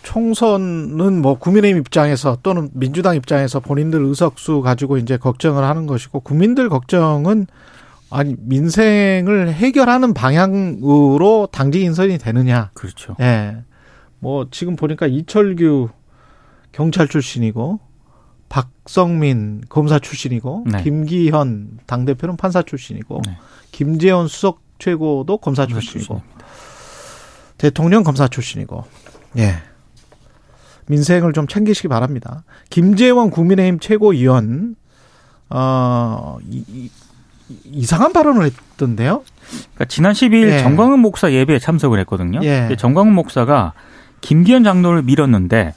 총선은 0.03 1.21
뭐 1.21 1.37
국민의힘 1.37 1.79
입장에서 1.79 2.37
또는 2.41 2.69
민주당 2.73 3.15
입장에서 3.15 3.59
본인들 3.59 4.01
의석수 4.01 4.61
가지고 4.61 4.97
이제 4.97 5.17
걱정을 5.17 5.63
하는 5.63 5.85
것이고 5.85 6.21
국민들 6.21 6.69
걱정은 6.69 7.47
아니 8.09 8.35
민생을 8.39 9.51
해결하는 9.53 10.13
방향으로 10.13 11.49
당직 11.51 11.81
인선이 11.81 12.19
되느냐. 12.19 12.69
그렇죠. 12.73 13.17
예. 13.19 13.57
뭐 14.19 14.47
지금 14.51 14.75
보니까 14.75 15.07
이철규 15.07 15.89
경찰 16.71 17.07
출신이고 17.07 17.79
박성민 18.49 19.63
검사 19.69 19.99
출신이고 19.99 20.65
네. 20.71 20.83
김기현 20.83 21.79
당 21.85 22.05
대표는 22.05 22.37
판사 22.37 22.61
출신이고 22.61 23.21
네. 23.25 23.37
김재원 23.71 24.27
수석 24.27 24.61
최고도 24.79 25.37
검사 25.37 25.65
출신이고 25.65 26.21
대통령 27.57 28.03
검사 28.03 28.27
출신이고 28.27 28.85
예. 29.37 29.55
민생을 30.87 31.33
좀 31.33 31.47
챙기시기 31.47 31.87
바랍니다. 31.89 32.43
김재원 32.69 33.29
국민의힘 33.29 33.79
최고위원 33.79 34.75
어 35.49 36.37
이, 36.49 36.63
이, 36.69 36.89
이상한 37.65 38.13
발언을 38.13 38.45
했던데요. 38.45 39.23
그러니까 39.49 39.85
지난 39.85 40.13
10일 40.13 40.49
예. 40.49 40.59
정광훈 40.59 40.99
목사 40.99 41.31
예배에 41.31 41.59
참석을 41.59 41.99
했거든요. 42.01 42.39
예. 42.43 42.75
정광훈 42.77 43.13
목사가 43.13 43.73
김기현 44.21 44.63
장로를 44.63 45.03
밀었는데 45.03 45.73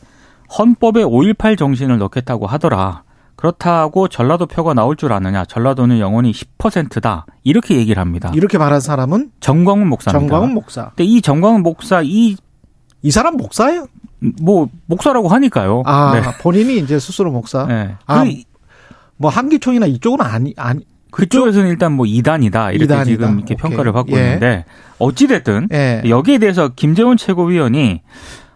헌법에 0.59 1.03
5.18 1.05 1.57
정신을 1.59 1.99
넣겠다고 1.99 2.47
하더라. 2.47 3.03
그렇다고 3.37 4.09
전라도 4.09 4.47
표가 4.47 4.75
나올 4.75 4.97
줄 4.97 5.13
아느냐. 5.13 5.45
전라도는 5.45 5.99
영원히 5.99 6.33
10%다. 6.33 7.25
이렇게 7.43 7.77
얘기를 7.77 8.01
합니다. 8.01 8.31
이렇게 8.35 8.59
말한 8.59 8.81
사람은 8.81 9.31
정광훈 9.41 9.89
목사입니다. 9.89 10.21
정광훈 10.21 10.53
목사. 10.55 10.89
근데 10.91 11.05
이 11.05 11.23
정광훈 11.23 11.63
목사 11.63 12.03
이 12.03 12.37
이 13.03 13.11
사람 13.11 13.37
목사예요? 13.37 13.87
뭐 14.43 14.69
목사라고 14.87 15.29
하니까요. 15.29 15.83
아, 15.87 16.13
네. 16.15 16.23
본인이 16.43 16.79
이제 16.79 16.99
스스로 16.99 17.33
목사. 17.33 17.67
네. 17.67 17.95
아, 18.07 18.25
그 18.25 18.31
뭐 19.17 19.31
한기총이나 19.31 19.85
이쪽은 19.85 20.23
아니 20.25 20.55
아니 20.57 20.81
그쪽에서는 21.11 21.69
일단 21.69 21.93
뭐 21.93 22.07
이단이다 22.07 22.73
이렇게 22.73 22.85
이단이다. 22.85 23.05
지금 23.05 23.39
이렇게 23.39 23.55
오케이. 23.55 23.57
평가를 23.57 23.93
받고 23.93 24.13
예. 24.17 24.25
있는데 24.25 24.65
어찌 24.99 25.27
됐든 25.27 25.69
예. 25.73 26.03
여기에 26.09 26.39
대해서 26.39 26.69
김재원 26.75 27.17
최고위원이 27.17 28.03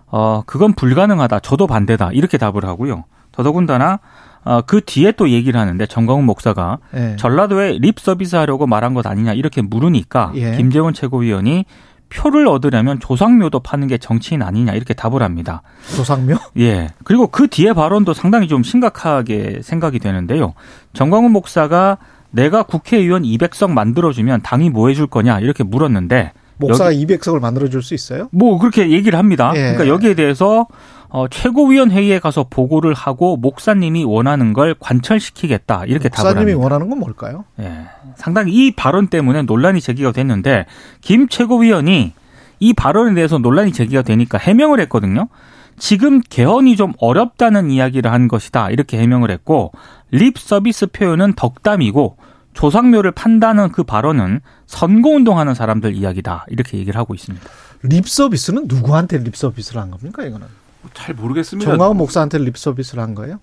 어 0.07 0.43
그건 0.47 0.73
불가능하다. 0.75 1.41
저도 1.41 1.67
반대다. 1.67 2.11
이렇게 2.13 2.39
답을 2.39 2.65
하고요. 2.65 3.05
더더군다나 3.33 4.01
어, 4.45 4.61
그 4.61 4.83
뒤에 4.85 5.13
또 5.13 5.31
얘기를 5.31 5.59
하는데 5.59 5.87
정광훈 5.87 6.25
목사가 6.25 6.79
예. 6.95 7.17
전라도에 7.19 7.79
립 7.81 7.99
서비스 7.99 8.37
하려고 8.37 8.67
말한 8.67 8.95
것 8.95 9.07
아니냐 9.07 9.33
이렇게 9.33 9.63
물으니까 9.63 10.33
예. 10.35 10.57
김재원 10.57 10.93
최고위원이 10.93 11.65
표를 12.11 12.47
얻으려면 12.47 13.01
조상묘도 13.01 13.61
파는 13.61 13.89
게 13.89 13.99
정치인 13.99 14.43
아니냐 14.43 14.75
이렇게 14.75 14.95
답을 14.95 15.23
합니다. 15.23 15.63
조상묘? 15.97 16.37
예. 16.59 16.89
그리고 17.03 17.27
그 17.27 17.49
뒤에 17.49 17.73
발언도 17.73 18.13
상당히 18.13 18.47
좀 18.47 18.63
심각하게 18.63 19.61
생각이 19.63 19.99
되는데요. 19.99 20.53
정광훈 20.93 21.33
목사가 21.33 21.99
내가 22.35 22.65
국회의원 22.65 23.23
200석 23.23 23.71
만들어주면 23.71 24.43
당이 24.43 24.71
뭐 24.71 24.89
해줄 24.89 25.07
거냐 25.07 25.39
이렇게 25.41 25.63
물었는데 25.65 26.33
목사가 26.57 26.93
200석을 26.93 27.41
만들어 27.41 27.69
줄 27.69 27.83
수 27.83 27.95
있어요? 27.95 28.29
뭐 28.33 28.59
그렇게 28.59 28.91
얘기를 28.91 29.19
합니다. 29.19 29.53
예. 29.55 29.61
그러니까 29.73 29.89
여기에 29.89 30.15
대해서 30.15 30.67
어, 31.09 31.29
최고위원 31.29 31.93
회의에 31.93 32.19
가서 32.19 32.47
보고를 32.49 32.93
하고 32.95 33.37
목사님이 33.37 34.05
원하는 34.05 34.53
걸 34.53 34.75
관철시키겠다 34.81 35.85
이렇게 35.87 36.09
답을 36.09 36.31
목사님이 36.31 36.53
합니다. 36.53 36.65
원하는 36.65 36.91
건 36.91 36.99
뭘까요? 36.99 37.45
예. 37.61 37.87
상당히 38.17 38.53
이 38.53 38.71
발언 38.73 39.07
때문에 39.09 39.43
논란이 39.43 39.81
제기가 39.81 40.11
됐는데 40.13 40.67
김 41.01 41.29
최고위원이 41.29 42.13
이 42.61 42.73
발언에 42.73 43.15
대해서 43.15 43.39
논란이 43.39 43.73
제기가 43.73 44.03
되니까 44.03 44.39
해명을 44.39 44.81
했거든요. 44.81 45.29
지금 45.77 46.21
개헌이 46.21 46.77
좀 46.77 46.93
어렵다는 46.99 47.71
이야기를 47.71 48.11
한 48.11 48.29
것이다. 48.29 48.71
이렇게 48.71 48.99
해명을 48.99 49.31
했고 49.31 49.73
립 50.13 50.39
서비스 50.39 50.87
표현은 50.87 51.35
덕담이고 51.35 52.17
조상묘를 52.55 53.11
판다는 53.13 53.71
그 53.71 53.83
발언은 53.83 54.41
선거운동하는 54.67 55.55
사람들 55.55 55.95
이야기다. 55.95 56.47
이렇게 56.49 56.79
얘기를 56.79 56.99
하고 56.99 57.15
있습니다. 57.15 57.47
립 57.83 58.09
서비스는 58.09 58.65
누구한테 58.67 59.19
립 59.19 59.37
서비스를 59.37 59.81
한 59.81 59.91
겁니까 59.91 60.25
이거는? 60.25 60.47
잘 60.95 61.15
모르겠습니다. 61.15 61.71
전광훈 61.71 61.97
목사한테 61.97 62.39
립 62.39 62.57
서비스를 62.57 63.03
한 63.03 63.15
거예요? 63.15 63.41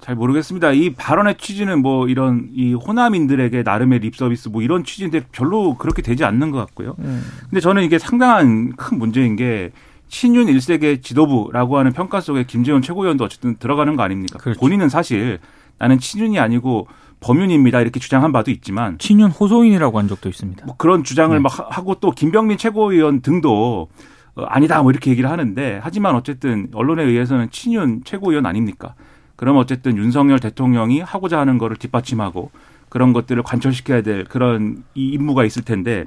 잘 0.00 0.16
모르겠습니다. 0.16 0.72
이 0.72 0.94
발언의 0.94 1.36
취지는 1.38 1.80
뭐 1.80 2.08
이런 2.08 2.48
이 2.54 2.74
호남인들에게 2.74 3.62
나름의 3.62 4.00
립 4.00 4.16
서비스 4.16 4.48
뭐 4.48 4.62
이런 4.62 4.84
취지인데 4.84 5.22
별로 5.32 5.76
그렇게 5.76 6.02
되지 6.02 6.24
않는 6.24 6.50
것 6.50 6.58
같고요. 6.58 6.96
음. 6.98 7.24
근데 7.48 7.60
저는 7.60 7.82
이게 7.84 7.98
상당한 7.98 8.74
큰 8.76 8.98
문제인 8.98 9.36
게 9.36 9.72
친윤 10.08 10.48
일색의 10.48 11.00
지도부라고 11.00 11.78
하는 11.78 11.92
평가 11.92 12.20
속에 12.20 12.44
김재원 12.44 12.82
최고위원도 12.82 13.24
어쨌든 13.24 13.56
들어가는 13.56 13.96
거 13.96 14.02
아닙니까? 14.02 14.38
그렇죠. 14.38 14.60
본인은 14.60 14.88
사실 14.88 15.38
나는 15.78 15.98
친윤이 15.98 16.38
아니고 16.38 16.86
범윤입니다 17.20 17.80
이렇게 17.80 18.00
주장한 18.00 18.32
바도 18.32 18.50
있지만 18.50 18.98
친윤 18.98 19.30
호소인이라고 19.30 19.98
한 19.98 20.08
적도 20.08 20.28
있습니다. 20.28 20.66
뭐 20.66 20.76
그런 20.76 21.04
주장을 21.04 21.34
네. 21.36 21.40
막 21.40 21.58
하- 21.58 21.66
하고 21.70 21.94
또 21.96 22.10
김병민 22.10 22.58
최고위원 22.58 23.20
등도 23.22 23.88
어, 24.36 24.42
아니다 24.44 24.82
뭐 24.82 24.90
이렇게 24.90 25.10
얘기를 25.10 25.30
하는데 25.30 25.80
하지만 25.82 26.14
어쨌든 26.16 26.68
언론에 26.74 27.02
의해서는 27.04 27.50
친윤 27.50 28.02
최고위원 28.04 28.46
아닙니까? 28.46 28.94
그럼 29.36 29.56
어쨌든 29.56 29.96
윤석열 29.96 30.38
대통령이 30.38 31.00
하고자 31.00 31.38
하는 31.40 31.58
거를 31.58 31.76
뒷받침하고 31.76 32.50
그런 32.88 33.12
것들을 33.12 33.42
관철시켜야 33.42 34.02
될 34.02 34.24
그런 34.24 34.84
이 34.94 35.08
임무가 35.08 35.44
있을 35.44 35.62
텐데 35.64 36.04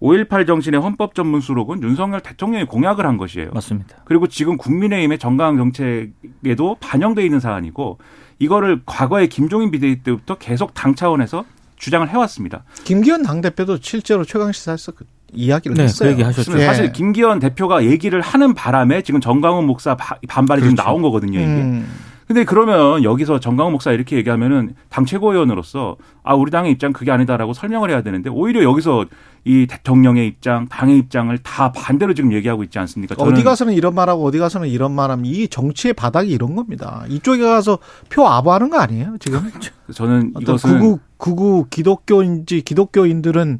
5.18 0.00 0.46
정신의 0.46 0.80
헌법 0.80 1.14
전문 1.14 1.40
수록은 1.40 1.82
윤석열 1.82 2.20
대통령이 2.20 2.64
공약을 2.64 3.04
한 3.06 3.16
것이에요. 3.18 3.50
맞습니다. 3.52 3.96
그리고 4.04 4.26
지금 4.26 4.56
국민의힘의 4.56 5.18
정강 5.18 5.56
정책에도 5.56 6.76
반영돼 6.80 7.22
있는 7.24 7.38
사안이고 7.40 7.98
이거를 8.38 8.80
과거에 8.86 9.26
김종인 9.26 9.70
비대위 9.70 10.02
때부터 10.02 10.36
계속 10.36 10.72
당 10.72 10.94
차원에서 10.94 11.44
주장을 11.76 12.08
해왔습니다. 12.08 12.64
김기현 12.84 13.22
당대표도 13.22 13.78
실제로 13.82 14.24
최강 14.24 14.52
시사에서 14.52 14.92
그 14.92 15.04
이야기를 15.32 15.76
네, 15.76 15.84
했어요. 15.84 16.08
그 16.08 16.12
얘기 16.12 16.22
하셨죠. 16.22 16.50
그렇습니다. 16.50 16.62
예. 16.62 16.66
사실 16.66 16.92
김기현 16.92 17.38
대표가 17.38 17.84
얘기를 17.84 18.20
하는 18.20 18.54
바람에 18.54 19.02
지금 19.02 19.20
정강훈 19.20 19.66
목사 19.66 19.96
바- 19.96 20.16
반발이 20.28 20.62
지금 20.62 20.74
그렇죠. 20.74 20.88
나온 20.88 21.02
거거든요. 21.02 21.38
이게. 21.38 21.46
음. 21.48 21.86
근데 22.30 22.44
그러면 22.44 23.02
여기서 23.02 23.40
정강훈 23.40 23.72
목사 23.72 23.90
이렇게 23.90 24.14
얘기하면은 24.14 24.76
당 24.88 25.04
최고위원으로서 25.04 25.96
아 26.22 26.36
우리 26.36 26.52
당의 26.52 26.70
입장 26.70 26.92
그게 26.92 27.10
아니다라고 27.10 27.54
설명을 27.54 27.90
해야 27.90 28.02
되는데 28.02 28.30
오히려 28.30 28.62
여기서 28.62 29.06
이 29.44 29.66
대통령의 29.68 30.28
입장, 30.28 30.68
당의 30.68 30.96
입장을 30.98 31.36
다 31.38 31.72
반대로 31.72 32.14
지금 32.14 32.32
얘기하고 32.32 32.62
있지 32.62 32.78
않습니까? 32.78 33.16
어디 33.18 33.42
가서는 33.42 33.72
이런 33.72 33.96
말하고 33.96 34.24
어디 34.24 34.38
가서는 34.38 34.68
이런 34.68 34.92
말하면 34.92 35.24
이 35.26 35.48
정치의 35.48 35.94
바닥이 35.94 36.30
이런 36.30 36.54
겁니다. 36.54 37.04
이쪽에 37.08 37.42
가서 37.42 37.78
표 38.10 38.28
아부하는 38.28 38.70
거 38.70 38.78
아니에요 38.78 39.16
지금? 39.18 39.50
저는 39.92 40.34
이것은 40.40 40.78
구구 40.78 40.98
구구 41.16 41.66
기독교인지 41.68 42.62
기독교인들은 42.62 43.58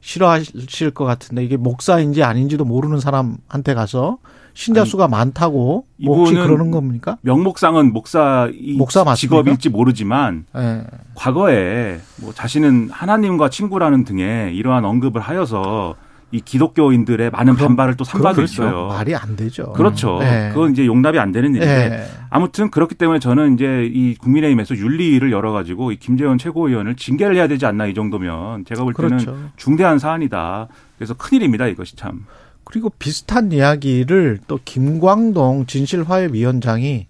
싫어하실 0.00 0.92
것 0.92 1.04
같은데 1.06 1.42
이게 1.42 1.56
목사인지 1.56 2.22
아닌지도 2.22 2.64
모르는 2.64 3.00
사람한테 3.00 3.74
가서 3.74 4.18
신자 4.54 4.84
수가 4.84 5.08
많다고 5.08 5.86
뭐 6.04 6.16
혹시 6.18 6.32
이분은 6.34 6.46
그러는 6.48 6.70
겁니까? 6.70 7.16
명목상은 7.22 7.92
목사 7.92 8.48
이 8.52 8.76
목사 8.76 9.02
맞습니까? 9.04 9.16
직업일지 9.42 9.68
모르지만 9.70 10.44
예. 10.56 10.84
과거에 11.14 11.98
뭐 12.20 12.32
자신은 12.32 12.90
하나님과 12.90 13.48
친구라는 13.50 14.04
등의 14.04 14.54
이러한 14.56 14.84
언급을 14.84 15.20
하여서 15.20 15.94
이 16.34 16.40
기독교인들의 16.40 17.28
많은 17.30 17.54
그럼- 17.56 17.68
반발을 17.68 17.96
또 17.98 18.04
산바도 18.04 18.36
그렇죠. 18.36 18.62
있어요. 18.62 18.86
말이 18.88 19.14
안 19.14 19.36
되죠. 19.36 19.72
그렇죠. 19.72 20.18
예. 20.22 20.50
그건 20.54 20.72
이제 20.72 20.86
용납이 20.86 21.18
안 21.18 21.30
되는 21.30 21.50
일인데 21.54 21.68
예. 21.92 22.04
아무튼 22.30 22.70
그렇기 22.70 22.94
때문에 22.94 23.18
저는 23.18 23.54
이제 23.54 23.86
이 23.92 24.14
국민의힘에서 24.16 24.74
윤리를 24.76 25.30
열어가지고 25.30 25.92
이 25.92 25.96
김재원 25.96 26.38
최고위원을 26.38 26.96
징계를 26.96 27.36
해야 27.36 27.48
되지 27.48 27.66
않나 27.66 27.86
이 27.86 27.92
정도면 27.92 28.64
제가 28.64 28.82
볼 28.82 28.94
때는 28.94 29.18
그렇죠. 29.18 29.36
중대한 29.56 29.98
사안이다. 29.98 30.68
그래서 30.96 31.12
큰일입니다 31.14 31.66
이것이 31.66 31.96
참. 31.96 32.24
그리고 32.72 32.88
비슷한 32.98 33.52
이야기를 33.52 34.38
또 34.48 34.58
김광동 34.64 35.66
진실화해위원장이 35.66 37.06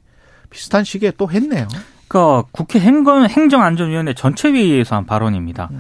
비슷한 0.51 0.83
시기에 0.83 1.13
또 1.17 1.31
했네요. 1.31 1.69
그러니까 2.09 2.49
국회 2.51 2.81
행정, 2.81 3.25
행정안전위원회 3.25 4.15
전체회의에서 4.15 4.97
한 4.97 5.07
발언입니다. 5.07 5.71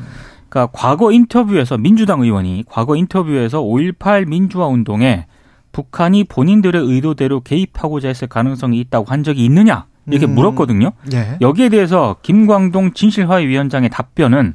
그러니까 0.49 0.71
과거 0.73 1.11
인터뷰에서 1.11 1.79
민주당 1.79 2.21
의원이 2.21 2.62
과거 2.69 2.95
인터뷰에서 2.95 3.61
5.18 3.61 4.29
민주화 4.29 4.69
운동에 4.69 5.27
북한이 5.73 6.25
본인들의 6.25 6.81
의도대로 6.81 7.41
개입하고자 7.41 8.07
했을 8.07 8.29
가능성이 8.29 8.79
있다고 8.79 9.07
한 9.11 9.25
적이 9.25 9.45
있느냐 9.47 9.87
이렇게 10.07 10.27
음. 10.27 10.37
물었거든요. 10.37 10.93
예. 11.12 11.39
여기에 11.41 11.71
대해서 11.71 12.15
김광동 12.23 12.93
진실화위원장의 12.93 13.91
답변은 13.91 14.55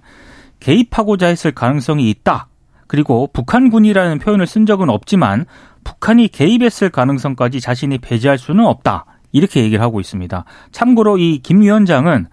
개입하고자 0.62 1.28
했을 1.28 1.52
가능성이 1.52 2.10
있다. 2.12 2.48
그리고 2.88 3.28
북한군이라는 3.34 4.20
표현을 4.20 4.48
쓴 4.48 4.66
적은 4.66 4.90
없지만 4.90 5.46
북한이 5.84 6.30
개입했을 6.30 6.90
가능성까지 6.90 7.62
자신이 7.62 7.98
배제할 8.00 8.38
수는 8.38 8.66
없다. 8.66 9.06
이렇게 9.32 9.62
얘기를 9.64 9.82
하고 9.84 10.00
있습니다. 10.00 10.46
참고로 10.72 11.18
이 11.18 11.40
김 11.44 11.62
위원장은 11.62 12.28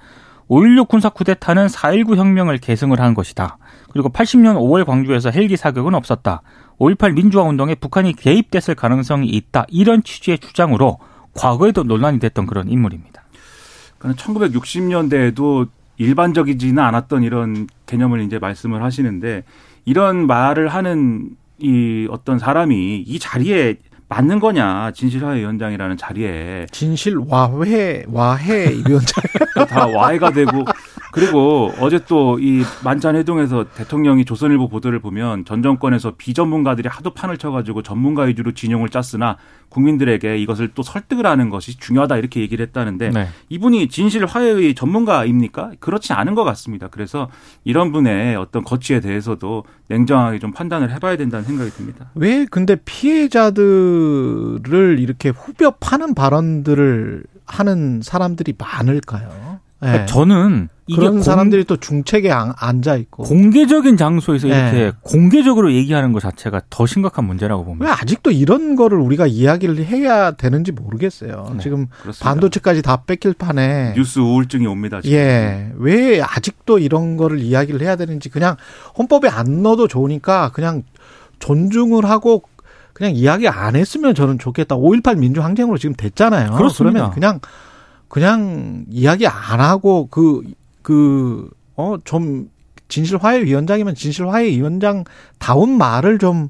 5.16 0.49 0.89
군사 0.89 1.09
쿠데타는 1.09 1.67
4.19 1.67 2.17
혁명을 2.17 2.59
계승을 2.59 3.01
한 3.01 3.15
것이다. 3.15 3.59
그리고 3.93 4.09
80년 4.11 4.57
5월 4.57 4.85
광주에서 4.85 5.31
헬기 5.31 5.57
사격은 5.57 5.95
없었다. 5.95 6.43
5.18 6.79 7.15
민주화 7.15 7.45
운동에 7.45 7.75
북한이 7.75 8.15
개입됐을 8.15 8.75
가능성이 8.75 9.29
있다. 9.29 9.65
이런 9.69 10.03
취지의 10.03 10.39
주장으로 10.39 10.99
과거에도 11.35 11.83
논란이 11.85 12.19
됐던 12.19 12.47
그런 12.47 12.69
인물입니다. 12.69 13.23
그러니까 13.99 14.23
1960년대에도 14.23 15.69
일반적이지는 15.97 16.83
않았던 16.83 17.23
이런 17.23 17.69
개념을 17.87 18.21
이제 18.23 18.39
말씀을 18.39 18.83
하시는데 18.83 19.45
이런 19.85 20.27
말을 20.27 20.69
하는 20.69 21.31
이 21.59 22.07
어떤 22.11 22.39
사람이 22.39 23.05
이 23.07 23.19
자리에 23.19 23.77
맞는 24.09 24.39
거냐 24.39 24.93
진실화위원장이라는 24.93 25.97
자리에 25.97 26.67
진실화해 26.71 28.05
와해 28.09 28.71
위원장. 28.87 29.23
다 29.69 29.87
와해가 29.87 30.31
되고 30.31 30.65
그리고 31.15 31.73
어제 31.81 32.05
또 32.05 32.35
이 32.45 32.63
만찬 32.85 33.17
회동에서 33.17 33.65
대통령이 33.75 34.25
조선일보 34.25 34.69
보도를 34.69 34.99
보면 34.99 35.45
전 35.45 35.63
정권에서 35.63 36.15
비전문가들이 36.19 36.89
하도 36.89 37.15
판을 37.15 37.39
쳐가지고 37.39 37.83
전문가 37.83 38.25
위주로 38.25 38.53
진용을 38.53 38.89
짰으나 38.89 39.37
국민들에게 39.69 40.37
이것을 40.39 40.71
또 40.75 40.83
설득을 40.83 41.27
하는 41.27 41.51
것이 41.51 41.79
중요하다 41.79 42.17
이렇게 42.17 42.41
얘기를 42.41 42.67
했다는데 42.67 43.11
네. 43.11 43.29
이분이 43.49 43.89
진실 43.89 44.27
화해의 44.27 44.75
전문가입니까? 44.75 45.73
그렇지 45.81 46.13
않은 46.13 46.35
것 46.35 46.45
같습니다. 46.45 46.89
그래서 46.89 47.29
이런 47.65 47.93
분의 47.93 48.37
어떤 48.37 48.65
거취에 48.65 49.01
대해서도 49.01 49.65
냉정하게 49.89 50.39
좀 50.39 50.53
판단을 50.53 50.93
해봐야 50.93 51.17
된다는 51.17 51.45
생각이 51.45 51.71
듭니다. 51.71 52.11
왜 52.15 52.47
근데 52.51 52.77
피해자들을 52.85 54.99
이렇게 54.99 55.31
후벼 55.31 55.73
파는 55.81 56.15
발언들을 56.15 57.25
하는 57.47 58.01
사람들이 58.03 58.55
많을까요? 58.59 59.61
예. 59.85 59.89
그러니까 59.89 60.07
저는 60.07 60.69
이게 60.87 60.99
그런 61.01 61.13
공- 61.15 61.23
사람들이 61.23 61.65
또 61.65 61.77
중책에 61.79 62.31
안- 62.31 62.53
앉아 62.59 62.97
있고 62.97 63.23
공개적인 63.23 63.97
장소에서 63.97 64.49
네. 64.49 64.59
이렇게 64.59 64.93
공개적으로 65.03 65.73
얘기하는 65.73 66.13
것 66.13 66.21
자체가 66.21 66.61
더 66.69 66.85
심각한 66.85 67.25
문제라고 67.25 67.63
왜 67.63 67.67
봅니다. 67.67 67.97
아직도 68.01 68.31
이런 68.33 68.77
거를 68.77 68.99
우리가 68.99 69.27
이야기를 69.27 69.85
해야 69.87 70.33
되는지 70.33 70.73
모르겠어요. 70.73 71.51
네, 71.55 71.59
지금 71.63 71.87
그렇습니다. 72.03 72.29
반도체까지 72.29 72.83
다 72.83 73.03
뺏길 73.07 73.33
판에 73.33 73.95
뉴스 73.97 74.19
우울증이 74.19 74.67
옵니다. 74.67 75.01
지금. 75.01 75.17
예. 75.17 75.73
왜 75.77 76.21
아직도 76.21 76.79
이런 76.79 77.17
거를 77.17 77.39
이야기를 77.41 77.81
해야 77.81 77.97
되는지 77.97 78.29
그냥 78.29 78.57
헌법에 78.99 79.29
안 79.29 79.63
넣어도 79.63 79.89
좋으니까 79.89 80.51
그냥 80.53 80.83
존중을 81.39 82.05
하고 82.05 82.43
그냥 82.93 83.13
이야기 83.17 83.49
안 83.49 83.75
했으면 83.75 84.15
저는 84.15 84.39
좋겠다. 84.39 84.77
5.18 84.77 85.19
민주항쟁으로 85.19 85.79
지금 85.79 85.95
됐잖아요. 85.97 86.53
그렇습니다. 86.53 86.93
그러면 86.93 87.11
그냥 87.15 87.41
그냥 88.15 88.85
이야기 88.91 89.27
안 89.27 89.61
하고 89.61 90.07
그 90.07 90.43
그 90.83 91.51
어 91.77 91.99
좀 92.05 92.49
진실화해위원장이면 92.87 93.97
진실화해위원장 93.97 95.03
다운 95.41 95.77
말을 95.77 96.19
좀 96.19 96.49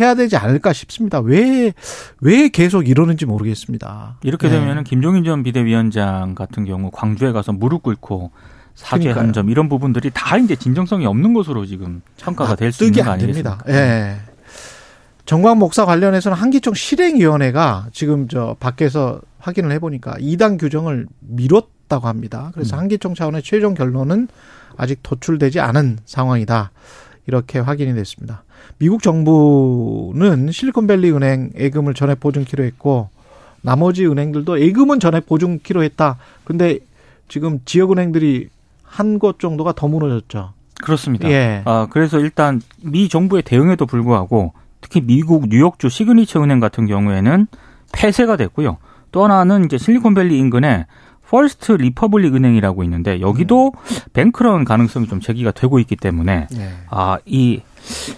해야 0.00 0.16
되지 0.16 0.36
않을까 0.36 0.72
싶습니다. 0.72 1.20
왜 1.20 1.72
왜 2.20 2.48
계속 2.48 2.88
이러는지 2.88 3.26
모르겠습니다. 3.26 4.16
이렇게 4.24 4.48
네. 4.48 4.58
되면은 4.58 4.82
김종인 4.82 5.22
전 5.22 5.44
비대위원장 5.44 6.34
같은 6.34 6.64
경우 6.64 6.90
광주에 6.92 7.30
가서 7.30 7.52
무릎 7.52 7.84
꿇고 7.84 8.32
사죄한. 8.74 9.32
점 9.32 9.50
이런 9.50 9.68
부분들이 9.68 10.10
다 10.12 10.36
이제 10.38 10.56
진정성이 10.56 11.06
없는 11.06 11.32
것으로 11.34 11.64
지금 11.66 12.02
평가가 12.16 12.56
될수 12.56 12.82
납득이 12.82 12.98
있는 12.98 13.04
거안 13.04 13.18
됩니다. 13.20 13.58
예. 13.68 14.16
정광 15.26 15.58
목사 15.58 15.84
관련해서는 15.84 16.36
한기총 16.36 16.74
실행위원회가 16.74 17.86
지금 17.92 18.26
저 18.26 18.56
밖에서 18.58 19.20
확인을 19.44 19.72
해보니까 19.72 20.16
이단 20.18 20.56
규정을 20.56 21.06
미뤘다고 21.20 22.08
합니다. 22.08 22.50
그래서 22.54 22.76
음. 22.76 22.80
한기총 22.80 23.14
차원의 23.14 23.42
최종 23.42 23.74
결론은 23.74 24.28
아직 24.76 25.00
도출되지 25.02 25.60
않은 25.60 25.98
상황이다. 26.06 26.70
이렇게 27.26 27.58
확인이 27.58 27.94
됐습니다. 27.94 28.42
미국 28.78 29.02
정부는 29.02 30.50
실리콘밸리 30.50 31.12
은행 31.12 31.50
예금을 31.58 31.94
전액 31.94 32.20
보증키로 32.20 32.64
했고 32.64 33.08
나머지 33.62 34.06
은행들도 34.06 34.60
예금은 34.60 34.98
전액 35.00 35.26
보증키로 35.26 35.82
했다. 35.82 36.16
근데 36.44 36.78
지금 37.28 37.60
지역 37.64 37.92
은행들이 37.92 38.48
한 38.82 39.18
곳 39.18 39.40
정도가 39.40 39.72
더 39.74 39.88
무너졌죠. 39.88 40.52
그렇습니다. 40.82 41.28
예. 41.30 41.62
아, 41.64 41.86
그래서 41.90 42.18
일단 42.20 42.60
미 42.82 43.08
정부의 43.08 43.42
대응에도 43.42 43.86
불구하고 43.86 44.52
특히 44.80 45.00
미국 45.00 45.48
뉴욕주 45.48 45.88
시그니처 45.88 46.42
은행 46.42 46.60
같은 46.60 46.86
경우에는 46.86 47.46
폐쇄가 47.92 48.36
됐고요. 48.36 48.78
또 49.14 49.22
하나는 49.22 49.64
이제 49.64 49.78
실리콘밸리 49.78 50.36
인근에 50.36 50.86
퍼스트 51.30 51.70
리퍼블릭 51.72 52.34
은행이라고 52.34 52.82
있는데 52.82 53.20
여기도 53.20 53.72
뱅크런 54.12 54.64
가능성이 54.64 55.06
좀 55.06 55.20
제기가 55.20 55.52
되고 55.52 55.78
있기 55.78 55.94
때문에 55.94 56.48
예. 56.56 56.70
아, 56.90 57.18
이 57.24 57.60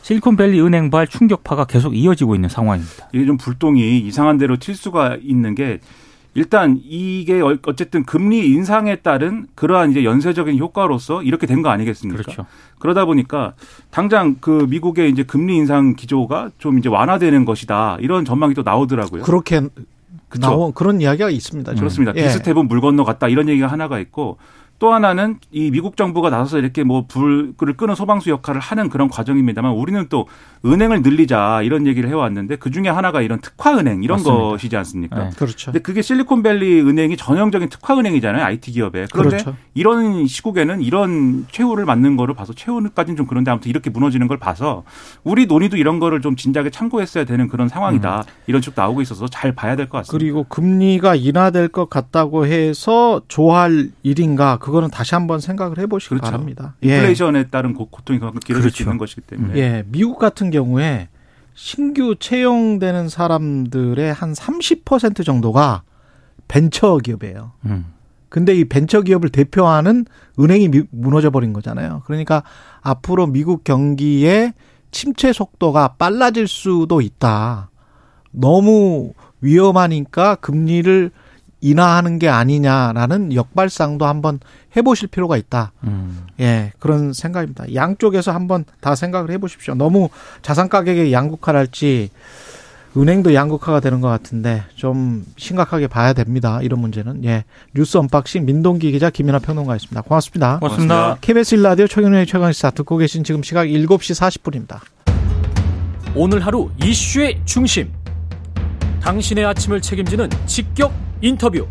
실리콘밸리 0.03 0.59
은행발 0.61 1.07
충격파가 1.07 1.67
계속 1.67 1.95
이어지고 1.95 2.35
있는 2.35 2.49
상황입니다. 2.49 3.09
이게 3.13 3.27
좀 3.27 3.37
불똥이 3.37 3.99
이상한 4.01 4.39
대로 4.39 4.57
튈 4.57 4.75
수가 4.75 5.19
있는 5.23 5.55
게 5.55 5.81
일단 6.35 6.79
이게 6.83 7.41
어- 7.43 7.57
어쨌든 7.67 8.05
금리 8.05 8.49
인상에 8.51 8.97
따른 8.97 9.47
그러한 9.55 9.91
이제 9.93 10.03
연쇄적인 10.05 10.59
효과로서 10.59 11.23
이렇게 11.23 11.47
된 11.47 11.63
거 11.63 11.69
아니겠습니까? 11.69 12.23
그렇죠. 12.23 12.47
그러다 12.79 13.05
보니까 13.05 13.53
당장 13.91 14.37
그 14.41 14.67
미국의 14.69 15.11
이제 15.11 15.23
금리 15.23 15.57
인상 15.57 15.95
기조가 15.95 16.51
좀 16.59 16.79
이제 16.79 16.89
완화되는 16.89 17.45
것이다 17.45 17.99
이런 18.01 18.25
전망이 18.25 18.53
또 18.55 18.63
나오더라고요. 18.63 19.23
그렇게 19.23 19.61
그쵸? 20.29 20.41
나온 20.49 20.73
그런 20.73 21.01
이야기가 21.01 21.31
있습니다. 21.31 21.75
그렇습니다. 21.75 22.12
예. 22.17 22.25
비스텝은 22.25 22.69
물 22.69 22.81
건너 22.81 23.05
갔다 23.05 23.29
이런 23.29 23.49
얘기가 23.49 23.67
하나가 23.67 23.99
있고 23.99 24.39
또 24.79 24.93
하나는 24.93 25.39
이 25.51 25.71
미국 25.71 25.97
정부가 25.97 26.29
나서서 26.29 26.59
이렇게 26.59 26.85
뭐 26.85 27.07
불을 27.07 27.55
끄는 27.77 27.95
소방수 27.95 28.29
역할을 28.31 28.61
하는 28.61 28.89
그런 28.91 29.09
과정입니다만 29.09 29.73
우리는 29.73 30.07
또 30.11 30.27
은행을 30.65 31.03
늘리자 31.03 31.62
이런 31.62 31.87
얘기를 31.87 32.11
해왔는데 32.11 32.57
그 32.57 32.71
중에 32.71 32.89
하나가 32.89 33.23
이런 33.23 33.41
특화 33.41 33.77
은행 33.79 34.03
이런 34.03 34.19
맞습니다. 34.19 34.43
것이지 34.45 34.77
않습니까? 34.77 35.25
네. 35.25 35.31
그렇죠. 35.37 35.67
근데 35.73 35.79
그게 35.79 36.03
실리콘밸리 36.03 36.83
은행이 36.83 37.17
전형적인 37.17 37.69
특화 37.71 37.99
은행이잖아요. 37.99 38.45
IT 38.45 38.73
기업에. 38.73 39.07
그런데 39.12 39.39
그렇죠. 39.39 39.57
이런 39.75 40.27
시국에는 40.27 40.83
이런 40.83 41.47
최후를 41.51 41.85
맞는 41.87 42.17
거를 42.17 42.35
봐서 42.35 42.53
최후까지는 42.53 43.17
좀 43.17 43.27
그런데 43.27 43.51
아무튼 43.51 43.71
이렇게 43.71 43.89
무너지는 43.89 44.29
걸 44.29 44.39
봐서 44.39 44.83
우리 45.25 45.47
논의도 45.47 45.77
이런 45.79 45.99
거를 46.01 46.21
좀 46.21 46.37
진작에 46.37 46.69
참고했어야 46.71 47.25
되는 47.25 47.49
그런 47.49 47.69
상황이다. 47.69 48.25
이런 48.47 48.61
쪽 48.61 48.75
나오고 48.77 49.01
있어서 49.03 49.27
잘 49.29 49.53
봐야 49.55 49.75
될 49.75 49.87
것 49.89 49.99
같습니다. 49.99 50.17
음. 50.17 50.19
그리고 50.19 50.45
금리가 50.49 51.15
인하될 51.15 51.69
것 51.69 51.89
같다고 51.89 52.47
해서 52.47 53.23
좋아할 53.29 53.91
일인가 54.03 54.59
그거는 54.67 54.91
다시 54.91 55.15
한번 55.15 55.39
생각을 55.41 55.79
해보시기 55.79 56.09
그렇죠. 56.17 56.25
바랍니다. 56.25 56.75
예. 56.83 56.97
인플레이션에 56.97 57.45
따른 57.49 57.73
고- 57.73 57.87
고통이 57.89 58.19
그만큼 58.19 58.41
길어질 58.41 58.71
수 58.71 58.77
그렇죠. 58.79 58.91
있는 58.91 58.99
것이기 58.99 59.21
때문에. 59.23 59.57
예, 59.57 59.85
미국 59.87 60.19
같은 60.19 60.51
경우에 60.51 61.09
신규 61.55 62.17
채용되는 62.19 63.09
사람들의 63.09 64.13
한 64.13 64.33
30% 64.33 65.25
정도가 65.25 65.83
벤처 66.49 66.97
기업이에요. 66.99 67.53
음. 67.67 67.87
근데 68.29 68.55
이 68.57 68.65
벤처 68.65 69.03
기업을 69.03 69.29
대표하는 69.31 70.05
은행이 70.41 70.69
미- 70.69 70.83
무너져 70.91 71.31
버린 71.31 71.53
거잖아요. 71.53 72.03
그러니까 72.05 72.43
앞으로 72.83 73.29
미국 73.29 73.63
경기에 73.63 74.53
침체 74.91 75.33
속도가 75.33 75.95
빨라질 75.97 76.49
수도 76.49 77.01
있다. 77.01 77.71
너무 78.33 79.13
위험하니까 79.41 80.35
금리를 80.37 81.11
인하하는 81.67 82.21
게 82.21 82.29
아니냐라는 82.29 83.35
역발상도 83.35 84.07
한번 84.07 84.39
해보실 84.77 85.09
필요가 85.09 85.37
있다. 85.37 85.73
음. 85.83 86.27
예, 86.39 86.73
그런 86.79 87.13
생각입니다. 87.13 87.75
양쪽에서 87.75 88.31
한번 88.33 88.65
다 88.81 88.95
생각을 88.95 89.31
해보십시오. 89.33 89.75
너무 89.75 90.09
자산 90.43 90.69
가격이 90.69 91.13
양극화랄지 91.13 92.11
은행도 92.97 93.35
양극화가 93.35 93.81
되는 93.81 94.01
것 94.01 94.09
같은데 94.09 94.63
좀 94.75 95.25
심각하게 95.37 95.89
봐야 95.89 96.13
됩니다. 96.13 96.61
이런 96.63 96.81
문제는 96.81 97.25
예 97.25 97.45
뉴스 97.75 97.99
unboxing 97.99 98.47
민동기 98.47 98.93
기자 98.93 99.11
김민아 99.11 99.41
평론가였습니다. 99.41 100.03
고맙습니다. 100.03 100.59
고맙습니다. 100.61 101.19
KBS 101.21 101.57
일라디오 101.57 101.89
최경영의 101.89 102.27
최강 102.27 102.53
시사 102.53 102.71
듣고 102.71 102.97
계신 102.97 103.25
지금 103.25 103.43
시각 103.43 103.67
7시 103.67 104.41
40분입니다. 104.41 104.81
오늘 106.15 106.47
하루 106.47 106.71
이슈의 106.83 107.41
중심. 107.45 107.93
당신의 109.07 109.45
아침을 109.45 109.81
책임지는 109.81 110.29
직격 110.47 110.92
인터뷰. 111.21 111.64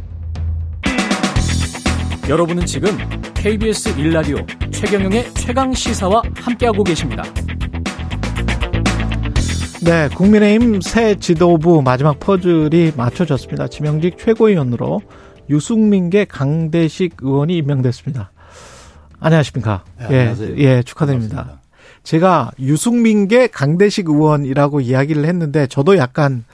여러분은 2.29 2.65
지금 2.65 2.97
KBS 3.33 3.99
일라디오 3.99 4.37
최경영의 4.71 5.33
최강 5.33 5.73
시사와 5.73 6.21
함께하고 6.33 6.85
계십니다. 6.85 7.23
네, 9.83 10.07
국민의힘 10.15 10.79
새 10.79 11.15
지도부 11.15 11.81
마지막 11.81 12.21
퍼즐이 12.21 12.93
맞춰졌습니다. 12.95 13.67
지명직 13.67 14.17
최고위원으로 14.17 15.01
유승민계 15.49 16.25
강대식 16.25 17.17
의원이 17.19 17.57
임명됐습니다. 17.57 18.31
안녕하십니까? 19.19 19.83
네, 19.99 20.07
예, 20.09 20.19
안녕하세요. 20.19 20.57
예, 20.59 20.83
축하드립니다. 20.83 21.35
반갑습니다. 21.35 21.65
제가 22.03 22.51
유승민계 22.59 23.47
강대식 23.47 24.07
의원이라고 24.07 24.79
이야기를 24.79 25.25
했는데 25.25 25.67
저도 25.67 25.97
약간 25.97 26.45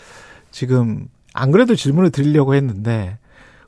지금 0.51 1.07
안 1.33 1.51
그래도 1.51 1.75
질문을 1.75 2.11
드리려고 2.11 2.55
했는데 2.55 3.17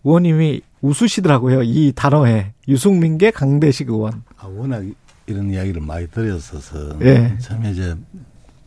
의원님이 0.04 0.62
웃으시더라고요. 0.82 1.63
이 1.63 1.93
단어에 1.96 2.54
유승민계 2.67 3.32
강대식 3.32 3.89
의원. 3.89 4.24
아, 4.38 4.48
워낙 4.48 4.84
이런 5.26 5.50
이야기를 5.50 5.82
많이 5.82 6.08
들었어서 6.08 7.00
예. 7.02 7.38
처음에 7.39 7.72
이제 7.72 7.96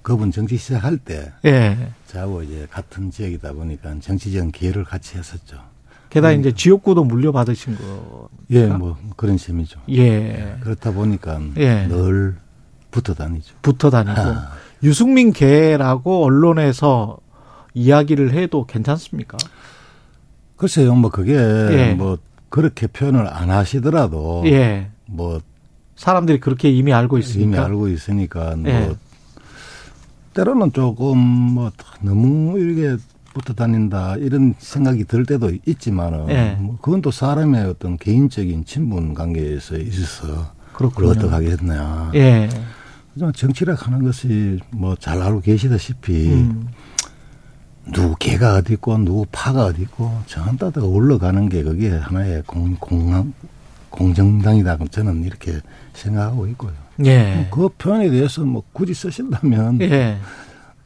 그분 0.00 0.30
정치 0.30 0.56
시작할 0.56 0.96
때 0.96 1.32
예. 1.44 1.76
저하고 2.06 2.42
이제 2.42 2.66
같은 2.70 3.10
지역이다 3.10 3.52
보니까 3.52 3.94
정치적 4.00 4.52
기회를 4.52 4.84
같이 4.84 5.18
했었죠. 5.18 5.58
게다가 6.08 6.34
음. 6.34 6.40
이제 6.40 6.52
지역구도 6.52 7.04
물려받으신 7.04 7.76
거. 7.76 8.28
예, 8.50 8.66
뭐 8.68 8.96
그런 9.16 9.36
셈이죠. 9.36 9.80
예. 9.90 10.56
그렇다 10.60 10.92
보니까 10.92 11.40
예. 11.58 11.86
늘 11.88 12.36
붙어 12.90 13.12
다니죠. 13.12 13.54
붙어 13.60 13.90
다니고 13.90 14.18
아, 14.18 14.52
유승민 14.82 15.32
개라고 15.32 16.24
언론에서 16.24 17.18
이야기를 17.86 18.32
해도 18.32 18.64
괜찮습니까? 18.64 19.36
글쎄요, 20.56 20.94
뭐 20.94 21.10
그게 21.10 21.34
예. 21.34 21.94
뭐 21.94 22.16
그렇게 22.48 22.86
표현을 22.86 23.28
안 23.28 23.50
하시더라도 23.50 24.42
예. 24.46 24.88
뭐 25.04 25.40
사람들이 25.94 26.40
그렇게 26.40 26.70
이미 26.70 26.92
알고 26.94 27.18
있으니까. 27.18 27.42
이미 27.46 27.58
알고 27.58 27.88
있으니까 27.88 28.56
뭐 28.56 28.70
예. 28.70 28.96
때로는 30.32 30.72
조금 30.72 31.18
뭐 31.18 31.70
너무 32.00 32.58
이렇게 32.58 32.96
붙어 33.34 33.52
다닌다 33.52 34.16
이런 34.16 34.54
생각이 34.58 35.04
들 35.04 35.26
때도 35.26 35.52
있지만은 35.66 36.30
예. 36.30 36.56
뭐 36.58 36.78
그건 36.80 37.02
또 37.02 37.10
사람의 37.10 37.66
어떤 37.66 37.98
개인적인 37.98 38.64
친분 38.64 39.12
관계에서 39.12 39.76
있어서 39.76 40.52
그렇군요. 40.72 41.10
어떻게 41.10 41.28
하겠냐. 41.28 42.12
예. 42.14 42.48
하지만 43.12 43.34
정치력 43.34 43.86
하는 43.86 44.02
것이 44.02 44.58
뭐 44.70 44.96
잘 44.96 45.20
알고 45.20 45.42
계시다시피 45.42 46.32
음. 46.32 46.68
누구 47.92 48.16
개가 48.16 48.56
어디 48.56 48.74
있고 48.74 48.98
누구 48.98 49.26
파가 49.30 49.66
어디 49.66 49.82
있고 49.82 50.10
전따다가 50.26 50.86
올라가는 50.86 51.48
게 51.48 51.62
그게 51.62 51.90
하나의 51.90 52.42
공, 52.46 52.76
공, 52.80 53.32
공정당이다. 53.90 54.78
저는 54.90 55.24
이렇게 55.24 55.60
생각하고 55.94 56.46
있고요. 56.48 56.72
예. 57.04 57.48
그 57.52 57.68
표현에 57.78 58.10
대해서 58.10 58.42
뭐 58.42 58.62
굳이 58.72 58.94
쓰신다면 58.94 59.80
예. 59.82 60.18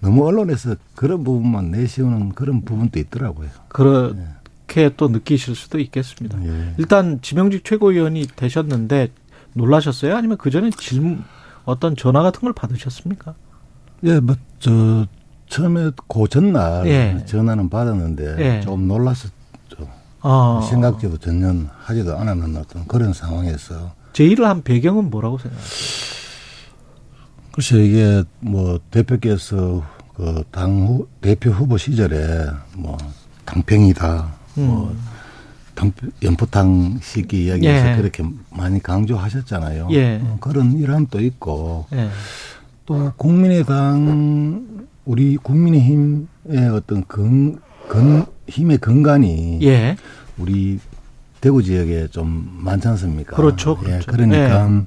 너무 0.00 0.26
언론에서 0.26 0.76
그런 0.94 1.24
부분만 1.24 1.70
내세우는 1.70 2.30
그런 2.30 2.62
부분도 2.62 2.98
있더라고요. 2.98 3.48
그렇게 3.68 4.90
또 4.96 5.08
느끼실 5.08 5.54
수도 5.54 5.78
있겠습니다. 5.78 6.42
예. 6.44 6.74
일단 6.78 7.20
지명직 7.22 7.64
최고위원이 7.64 8.26
되셨는데 8.36 9.08
놀라셨어요? 9.52 10.16
아니면 10.16 10.36
그 10.36 10.50
전에 10.50 10.70
질문 10.70 11.24
어떤 11.64 11.96
전화 11.96 12.22
같은 12.22 12.40
걸 12.40 12.52
받으셨습니까? 12.52 13.34
예, 14.04 14.20
뭐, 14.20 14.36
저, 14.58 15.06
처음에 15.50 15.90
그 16.08 16.28
전날 16.30 16.86
예. 16.86 17.22
전화는 17.26 17.68
받았는데 17.68 18.36
예. 18.38 18.60
좀 18.62 18.86
놀랐었죠. 18.88 19.30
아, 20.22 20.66
생각지도 20.70 21.18
전혀 21.18 21.52
하지도 21.76 22.16
않았는 22.16 22.56
어떤 22.56 22.86
그런 22.86 23.12
상황에서 23.12 23.92
제의를 24.12 24.46
한 24.46 24.62
배경은 24.62 25.10
뭐라고 25.10 25.38
생각하세요? 25.38 25.70
글쎄 27.52 27.84
이게 27.84 28.22
뭐 28.38 28.78
대표께서 28.90 29.82
그당 30.14 30.86
후, 30.86 31.08
대표 31.20 31.50
후보 31.50 31.76
시절에 31.76 32.46
뭐 32.76 32.96
당평이다, 33.44 34.32
뭐 34.54 34.90
음. 34.90 35.06
당, 35.74 35.92
연포탕 36.22 37.00
시기 37.02 37.46
이야기에서 37.46 37.92
예. 37.92 37.96
그렇게 37.96 38.24
많이 38.50 38.80
강조하셨잖아요. 38.80 39.88
예. 39.90 40.20
어, 40.22 40.38
그런 40.40 40.78
일환도 40.78 41.20
있고 41.20 41.86
예. 41.92 42.08
또 42.86 43.12
국민의당 43.16 44.79
우리 45.04 45.36
국민의힘의 45.36 46.68
어떤 46.72 47.04
근, 47.06 47.58
근 47.88 48.24
힘의 48.48 48.78
근간이 48.78 49.60
예. 49.62 49.96
우리 50.38 50.78
대구 51.40 51.62
지역에 51.62 52.08
좀 52.08 52.48
많지 52.60 52.88
않습니까? 52.88 53.36
그렇죠, 53.36 53.78
예, 53.82 53.86
그렇죠. 53.86 54.12
그러니까 54.12 54.84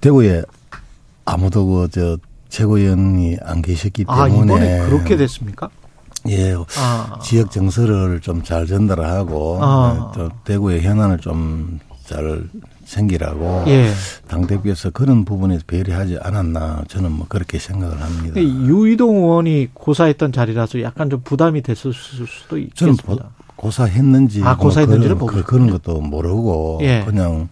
대구에 0.00 0.42
아무도 1.24 1.66
그저 1.66 2.18
최고위원이 2.48 3.38
안 3.42 3.62
계셨기 3.62 4.04
아, 4.06 4.26
때문에 4.26 4.44
이번에 4.44 4.88
그렇게 4.88 5.16
됐습니까? 5.16 5.68
예 6.28 6.54
아. 6.78 7.18
지역 7.22 7.50
정서를 7.50 8.20
좀 8.20 8.42
잘 8.42 8.66
전달하고 8.66 9.58
아. 9.62 10.12
또 10.14 10.28
대구의 10.44 10.82
현안을 10.82 11.18
좀 11.18 11.78
잘 12.08 12.48
챙기라고 12.88 13.64
예. 13.68 13.90
당 14.26 14.46
대표에서 14.46 14.90
그런 14.90 15.24
부분에서 15.24 15.62
배려하지 15.66 16.18
않았나 16.22 16.84
저는 16.88 17.12
뭐 17.12 17.26
그렇게 17.28 17.58
생각을 17.58 18.00
합니다. 18.00 18.40
유이동 18.40 19.16
의원이 19.16 19.68
고사했던 19.74 20.32
자리라서 20.32 20.80
약간 20.82 21.10
좀 21.10 21.20
부담이 21.22 21.62
됐을 21.62 21.92
수도 21.92 22.56
있겠습니다. 22.58 23.02
보- 23.04 23.18
고사했는지 23.56 24.42
아, 24.44 24.56
고사했는지를 24.56 25.16
뭐. 25.16 25.26
그런, 25.28 25.44
그, 25.44 25.50
그런 25.50 25.70
것도 25.70 26.00
모르고 26.00 26.78
예. 26.82 27.02
그냥 27.04 27.48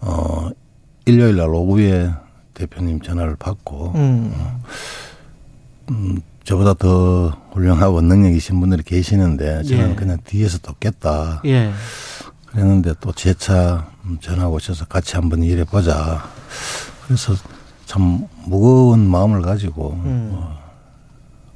어 0.00 0.48
일요일 1.04 1.36
날 1.36 1.48
오후에 1.48 2.10
대표님 2.54 3.00
전화를 3.02 3.36
받고 3.36 3.92
음. 3.96 4.32
음, 5.90 6.20
저보다 6.44 6.74
더 6.74 7.28
훌륭하고 7.52 8.00
능력 8.00 8.30
있으신 8.30 8.60
분들이 8.60 8.82
계시는데 8.82 9.64
저는 9.64 9.90
예. 9.90 9.94
그냥 9.94 10.18
뒤에서 10.24 10.58
돕겠다 10.58 11.42
예. 11.44 11.70
그랬는데 12.46 12.94
또 13.00 13.12
재차 13.12 13.86
음, 13.88 13.91
전화 14.20 14.48
오셔서 14.48 14.86
같이 14.86 15.16
한번 15.16 15.42
일해 15.42 15.64
보자 15.64 16.22
그래서 17.04 17.34
참 17.86 18.26
무거운 18.46 19.08
마음을 19.08 19.42
가지고 19.42 19.92
음. 20.04 20.32
어, 20.34 20.58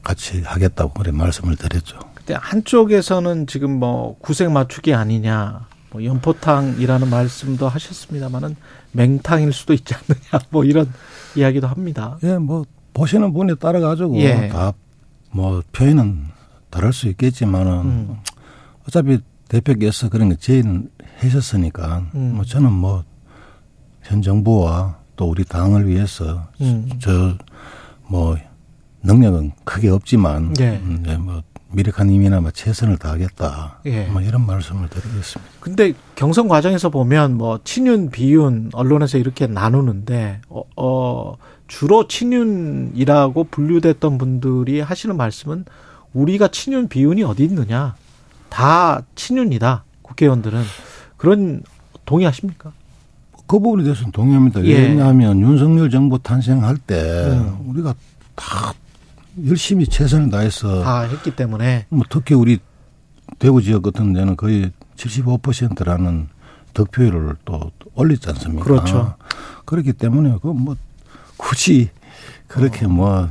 같이 0.02 0.42
하겠다고 0.42 0.92
그래 0.92 1.10
말씀을 1.10 1.56
드렸죠. 1.56 1.98
근데 2.14 2.34
한쪽에서는 2.34 3.46
지금 3.46 3.78
뭐 3.78 4.16
구색 4.18 4.50
맞추기 4.50 4.94
아니냐, 4.94 5.66
뭐 5.90 6.04
연포탕이라는 6.04 7.08
말씀도 7.08 7.68
하셨습니다만은 7.68 8.56
맹탕일 8.92 9.52
수도 9.52 9.72
있지 9.72 9.94
않느냐, 9.94 10.44
뭐 10.50 10.64
이런 10.64 10.92
이야기도 11.36 11.66
합니다. 11.66 12.18
예, 12.22 12.36
뭐 12.38 12.64
보시는 12.94 13.32
분에 13.32 13.54
따라 13.54 13.80
가지고 13.80 14.16
예. 14.18 14.48
다뭐 14.48 15.62
표현은 15.72 16.26
다를 16.70 16.92
수 16.92 17.08
있겠지만은 17.08 17.72
음. 17.72 18.16
어차피 18.86 19.18
대표께서 19.48 20.08
그런 20.08 20.28
거 20.28 20.34
제의 20.34 20.62
는 21.22 21.28
하셨으니까 21.30 22.06
음. 22.14 22.32
뭐 22.36 22.44
저는 22.44 22.72
뭐 22.72 23.04
현 24.06 24.22
정부와 24.22 24.96
또 25.16 25.28
우리 25.28 25.44
당을 25.44 25.88
위해서 25.88 26.46
음. 26.60 26.88
저뭐 27.00 28.36
능력은 29.02 29.52
크게 29.64 29.88
없지만 29.88 30.54
예. 30.60 30.80
음, 30.82 31.02
네, 31.04 31.16
뭐 31.16 31.42
미력한 31.72 32.10
힘이나마 32.10 32.50
최선을 32.50 32.98
다하겠다. 32.98 33.80
예. 33.86 34.04
뭐 34.06 34.22
이런 34.22 34.46
말씀을 34.46 34.88
드리겠습니다. 34.88 35.52
근데 35.60 35.92
경선 36.14 36.48
과정에서 36.48 36.90
보면 36.90 37.36
뭐 37.36 37.60
친윤, 37.64 38.10
비윤 38.10 38.70
언론에서 38.72 39.18
이렇게 39.18 39.46
나누는데 39.46 40.40
어, 40.48 40.62
어 40.76 41.34
주로 41.66 42.06
친윤이라고 42.06 43.44
분류됐던 43.44 44.18
분들이 44.18 44.80
하시는 44.80 45.16
말씀은 45.16 45.64
우리가 46.14 46.48
친윤, 46.48 46.88
비윤이 46.88 47.24
어디 47.24 47.44
있느냐 47.44 47.96
다 48.48 49.02
친윤이다 49.16 49.84
국회의원들은 50.02 50.62
그런 51.16 51.62
동의하십니까? 52.04 52.72
그 53.46 53.58
부분에 53.60 53.84
대해서는 53.84 54.10
동의합니다. 54.12 54.64
예. 54.64 54.74
왜냐하면 54.88 55.40
윤석열 55.40 55.88
정부 55.90 56.18
탄생할 56.18 56.76
때 56.78 56.94
음. 57.30 57.58
우리가 57.68 57.94
다 58.34 58.72
열심히 59.46 59.86
최선을 59.86 60.30
다해서 60.30 60.82
다 60.82 61.02
했기 61.02 61.30
때문에 61.36 61.86
뭐 61.90 62.04
특히 62.08 62.34
우리 62.34 62.58
대구 63.38 63.62
지역 63.62 63.82
같은 63.82 64.12
데는 64.12 64.36
거의 64.36 64.72
75%라는 64.96 66.28
득표율을 66.74 67.36
또 67.44 67.70
올렸지 67.94 68.28
않습니까? 68.30 68.64
그렇죠. 68.64 69.14
그렇기 69.64 69.92
때문에 69.92 70.38
그 70.42 70.48
뭐 70.52 70.76
굳이 71.36 71.90
그렇게 72.46 72.86
뭐 72.86 73.28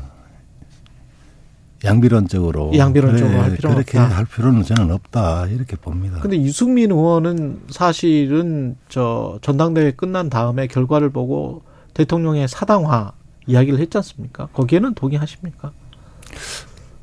양비론적으로 1.85 2.71
양비론적으로 2.77 3.39
할 3.39 3.55
필요는 3.55 3.75
그렇게 3.77 3.99
없다. 3.99 4.17
할 4.17 4.25
필요는 4.25 4.63
저는 4.63 4.91
없다 4.91 5.47
이렇게 5.47 5.75
봅니다. 5.75 6.19
근데 6.19 6.41
유승민 6.41 6.91
의원은 6.91 7.61
사실은 7.69 8.75
저 8.89 9.39
전당대회 9.41 9.91
끝난 9.91 10.29
다음에 10.29 10.67
결과를 10.67 11.11
보고 11.11 11.61
대통령의 11.93 12.47
사당화 12.47 13.13
이야기를 13.47 13.79
했지 13.79 13.97
않습니까? 13.97 14.47
거기에는 14.53 14.93
동의하십니까? 14.95 15.71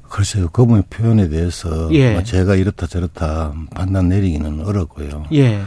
글쎄요, 0.03 0.49
그분의 0.51 0.85
표현에 0.91 1.29
대해서 1.31 1.89
예. 1.93 2.13
뭐 2.13 2.23
제가 2.23 2.55
이렇다 2.57 2.87
저렇다 2.87 3.55
판단 3.75 4.09
내리기는 4.11 4.61
어렵고요. 4.67 5.25
예. 5.33 5.63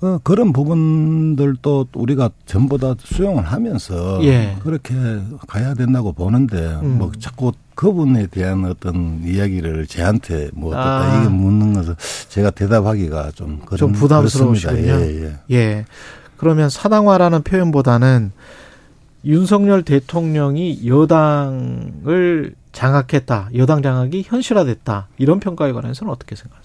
그, 0.00 0.18
그런 0.22 0.52
부분들도 0.52 1.88
우리가 1.92 2.30
전부 2.46 2.78
다 2.78 2.94
수용을 2.98 3.44
하면서 3.44 4.18
예. 4.24 4.56
그렇게 4.62 4.94
가야 5.46 5.74
된다고 5.74 6.12
보는데 6.12 6.56
음. 6.82 6.96
뭐 6.98 7.12
자꾸 7.18 7.52
그분에 7.74 8.26
대한 8.28 8.64
어떤 8.64 9.20
이야기를 9.24 9.86
저한테 9.86 10.50
뭐 10.54 10.70
어떻다 10.70 11.02
아. 11.02 11.20
이게 11.20 11.28
묻는 11.28 11.74
것을 11.74 11.96
제가 12.28 12.50
대답하기가 12.50 13.32
좀 13.34 13.60
좀 13.76 13.92
부담스러우시군요. 13.92 14.78
예, 14.82 15.22
예. 15.24 15.56
예. 15.56 15.84
그러면 16.36 16.70
사당화라는 16.70 17.42
표현보다는 17.42 18.32
윤석열 19.26 19.82
대통령이 19.82 20.86
여당을 20.88 22.54
장악했다. 22.72 23.50
여당 23.56 23.82
장악이 23.82 24.24
현실화됐다. 24.26 25.08
이런 25.18 25.40
평가에 25.40 25.72
관해서는 25.72 26.10
어떻게 26.12 26.36
생각하세요? 26.36 26.59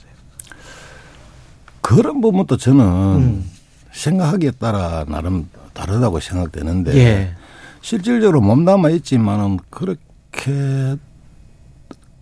그런 1.86 2.20
부분도 2.20 2.58
저는 2.58 2.84
음. 2.84 3.52
생각하기에 3.92 4.52
따라 4.58 5.06
나름 5.08 5.48
다르다고 5.74 6.20
생각되는데 6.20 6.96
예. 6.98 7.32
실질적으로 7.82 8.42
몸담아 8.42 8.90
있지만은 8.90 9.60
그렇게 9.70 10.96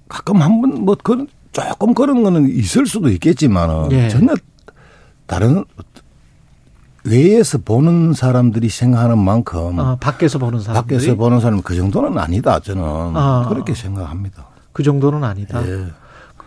가끔 0.10 0.42
한 0.42 0.60
번 0.62 0.84
뭐 0.84 0.98
그런 1.02 1.28
조금 1.54 1.94
그런 1.94 2.24
거는 2.24 2.50
있을 2.50 2.86
수도 2.86 3.08
있겠지만은 3.10 3.92
예. 3.94 4.10
전혀 4.10 4.34
다른 5.28 5.64
외에서 7.06 7.58
보는 7.60 8.12
사람들이 8.14 8.68
생각하는 8.68 9.18
만큼 9.18 9.80
아, 9.80 9.96
밖에서 9.96 10.40
보는 10.40 10.60
사람들이 10.60 10.98
밖에서 10.98 11.16
보는 11.16 11.40
사람은 11.40 11.64
그 11.64 11.74
정도는 11.76 12.18
아니다 12.18 12.60
저는 12.60 12.84
아. 12.84 13.46
그렇게 13.48 13.74
생각합니다. 13.74 14.46
그 14.74 14.84
정도는 14.84 15.24
아니다. 15.24 15.66
예. 15.66 15.86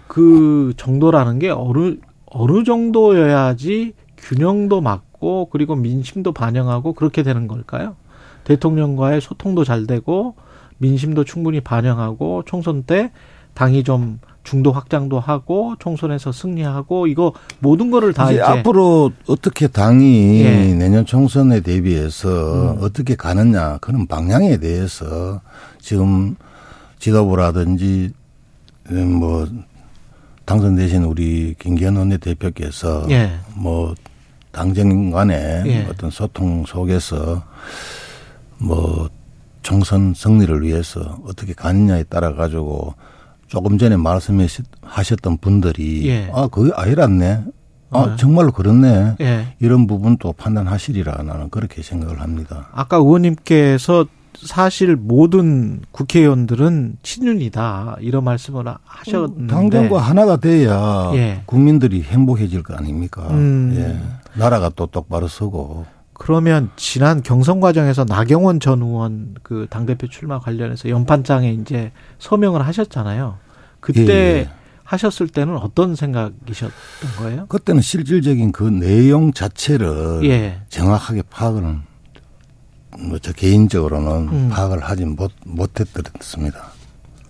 그 0.06 0.74
정도라는 0.76 1.38
게 1.38 1.48
어느 1.50 1.96
어느 2.26 2.64
정도여야지 2.64 3.94
균형도 4.16 4.80
맞고 4.80 5.48
그리고 5.50 5.76
민심도 5.76 6.32
반영하고 6.32 6.92
그렇게 6.92 7.22
되는 7.22 7.46
걸까요? 7.46 7.96
대통령과의 8.44 9.20
소통도 9.20 9.64
잘 9.64 9.86
되고 9.86 10.34
민심도 10.78 11.24
충분히 11.24 11.60
반영하고 11.60 12.42
총선 12.46 12.82
때 12.82 13.10
당이 13.54 13.84
좀 13.84 14.20
중도 14.44 14.70
확장도 14.70 15.18
하고 15.18 15.74
총선에서 15.78 16.30
승리하고 16.30 17.08
이거 17.08 17.32
모든 17.58 17.90
거를 17.90 18.12
다 18.12 18.26
이제 18.26 18.34
이제, 18.34 18.42
앞으로 18.42 19.10
어떻게 19.26 19.66
당이 19.66 20.40
예. 20.42 20.74
내년 20.74 21.04
총선에 21.04 21.60
대비해서 21.60 22.74
음. 22.74 22.78
어떻게 22.80 23.16
가느냐 23.16 23.78
그런 23.78 24.06
방향에 24.06 24.58
대해서 24.58 25.40
지금 25.80 26.36
지도부라든지 27.00 28.12
음, 28.92 29.12
뭐 29.14 29.48
당선되신 30.46 31.02
우리 31.02 31.54
김기현 31.58 31.96
원내대표께서 31.96 33.06
예. 33.10 33.32
뭐 33.54 33.94
당정 34.52 35.10
간의 35.10 35.62
예. 35.66 35.86
어떤 35.90 36.10
소통 36.10 36.64
속에서 36.64 37.42
뭐 38.58 39.10
총선 39.62 40.14
승리를 40.14 40.62
위해서 40.62 41.18
어떻게 41.26 41.52
가느냐에 41.52 42.04
따라 42.04 42.32
가지고 42.34 42.94
조금 43.48 43.76
전에 43.76 43.96
말씀하셨던 43.96 45.38
분들이 45.38 46.08
예. 46.08 46.30
아 46.32 46.46
그게 46.46 46.72
아니랐네. 46.74 47.44
아 47.90 48.06
네. 48.06 48.16
정말로 48.16 48.52
그렇네. 48.52 49.16
예. 49.20 49.46
이런 49.58 49.86
부분도 49.86 50.32
판단하시리라 50.32 51.22
나는 51.22 51.50
그렇게 51.50 51.82
생각을 51.82 52.20
합니다. 52.20 52.68
아까 52.72 52.96
의원님께서 52.96 54.06
사실 54.44 54.96
모든 54.96 55.82
국회의원들은 55.92 56.98
친윤이다 57.02 57.98
이런 58.00 58.24
말씀을 58.24 58.64
하셨는데 58.84 59.52
당정과 59.52 60.00
하나가 60.00 60.36
돼야 60.36 61.10
예. 61.14 61.42
국민들이 61.46 62.02
행복해질 62.02 62.62
거 62.62 62.74
아닙니까? 62.74 63.28
음. 63.30 63.74
예. 63.76 64.38
나라가 64.38 64.70
또 64.74 64.86
똑바로 64.86 65.28
서고 65.28 65.86
그러면 66.12 66.70
지난 66.76 67.22
경선 67.22 67.60
과정에서 67.60 68.04
나경원 68.04 68.60
전 68.60 68.82
의원 68.82 69.34
그 69.42 69.66
당대표 69.68 70.06
출마 70.08 70.38
관련해서 70.38 70.88
연판장에 70.88 71.52
이제 71.52 71.92
서명을 72.18 72.66
하셨잖아요. 72.66 73.36
그때 73.80 74.02
예, 74.02 74.38
예. 74.38 74.48
하셨을 74.84 75.28
때는 75.28 75.56
어떤 75.56 75.94
생각이셨던 75.94 77.10
거예요? 77.18 77.46
그때는 77.46 77.82
실질적인 77.82 78.52
그 78.52 78.64
내용 78.64 79.32
자체를 79.32 80.20
예. 80.24 80.60
정확하게 80.68 81.22
파악을 81.28 81.64
뭐저 82.98 83.32
개인적으로는 83.32 84.28
음. 84.28 84.48
파악을 84.50 84.80
하지 84.80 85.04
못 85.04 85.32
못했습니다. 85.44 86.72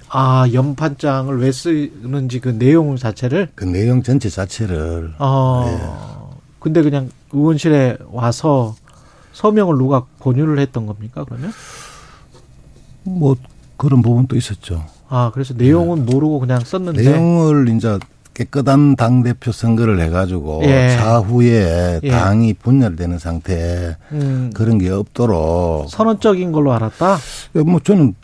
아, 0.08 0.46
연판장을 0.52 1.38
왜 1.40 1.50
쓰는지 1.52 2.40
그 2.40 2.56
내용 2.56 2.96
자체를 2.96 3.48
그 3.54 3.64
내용 3.64 4.02
전체 4.02 4.28
자체를 4.28 5.14
어. 5.18 6.38
근데 6.60 6.82
그냥 6.82 7.10
의원실에 7.32 7.98
와서 8.10 8.76
서명을 9.32 9.76
누가 9.76 10.04
권유를 10.20 10.58
했던 10.58 10.86
겁니까, 10.86 11.24
그러면? 11.24 11.52
뭐 13.02 13.36
그런 13.76 14.02
부분도 14.02 14.36
있었죠. 14.36 14.84
아, 15.08 15.30
그래서 15.32 15.54
내용은 15.54 16.06
모르고 16.06 16.40
그냥 16.40 16.60
썼는데 16.60 17.02
내용을 17.02 17.68
이제 17.68 17.98
깨끗한 18.36 18.96
당 18.96 19.22
대표 19.22 19.50
선거를 19.50 19.98
해가지고 19.98 20.60
예. 20.64 20.94
차후에 20.94 22.00
예. 22.02 22.10
당이 22.10 22.52
분열되는 22.54 23.18
상태에 23.18 23.96
음, 24.12 24.50
그런 24.54 24.76
게 24.76 24.90
없도록 24.90 25.88
선언적인 25.88 26.52
걸로 26.52 26.74
알았다. 26.74 27.16
뭐 27.64 27.80
저는 27.80 28.14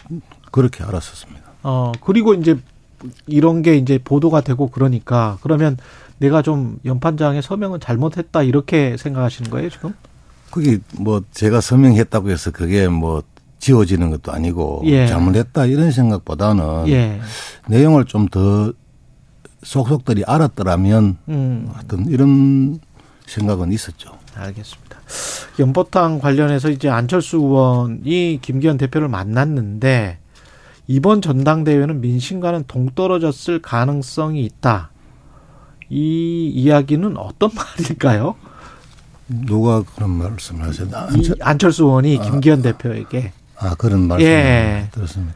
그렇게 0.50 0.84
알았었습니다. 0.84 1.40
어, 1.62 1.92
그리고 2.02 2.34
이제 2.34 2.58
이런 3.26 3.62
게 3.62 3.76
이제 3.76 3.98
보도가 4.04 4.42
되고 4.42 4.68
그러니까 4.68 5.38
그러면 5.40 5.78
내가 6.18 6.42
좀 6.42 6.78
연판장에 6.84 7.40
서명은 7.40 7.80
잘못했다 7.80 8.42
이렇게 8.42 8.96
생각하시는 8.98 9.50
거예요, 9.50 9.70
지금? 9.70 9.94
그게 10.50 10.78
뭐 10.98 11.22
제가 11.32 11.62
서명했다고 11.62 12.30
해서 12.30 12.50
그게 12.50 12.86
뭐 12.86 13.22
지워지는 13.60 14.10
것도 14.10 14.30
아니고 14.30 14.82
예. 14.84 15.06
잘못했다 15.06 15.64
이런 15.64 15.90
생각보다는 15.90 16.88
예. 16.88 17.18
내용을 17.68 18.04
좀더 18.04 18.74
속속들이 19.62 20.24
알았더라면 20.26 21.18
음, 21.28 21.70
어떤 21.78 22.06
이런 22.06 22.80
생각은 23.26 23.72
있었죠. 23.72 24.18
알겠습니다. 24.34 24.98
연포탕 25.58 26.18
관련해서 26.18 26.70
이제 26.70 26.88
안철수 26.88 27.36
의원이 27.36 28.38
김기현 28.42 28.78
대표를 28.78 29.08
만났는데 29.08 30.18
이번 30.86 31.22
전당대회는 31.22 32.00
민심과는 32.00 32.64
동떨어졌을 32.66 33.60
가능성이 33.60 34.44
있다. 34.44 34.90
이 35.88 36.50
이야기는 36.54 37.16
어떤 37.16 37.50
말일까요? 37.54 38.34
누가 39.28 39.82
그런 39.82 40.10
말씀을 40.10 40.66
하셨나? 40.66 41.08
이 41.14 41.30
안철 41.40 41.72
수 41.72 41.84
의원이 41.84 42.20
김기현 42.22 42.62
대표에게 42.62 43.32
아 43.58 43.74
그런 43.76 44.08
말씀 44.08 44.26
예. 44.26 44.82
을 44.84 44.90
들었습니다. 44.90 45.34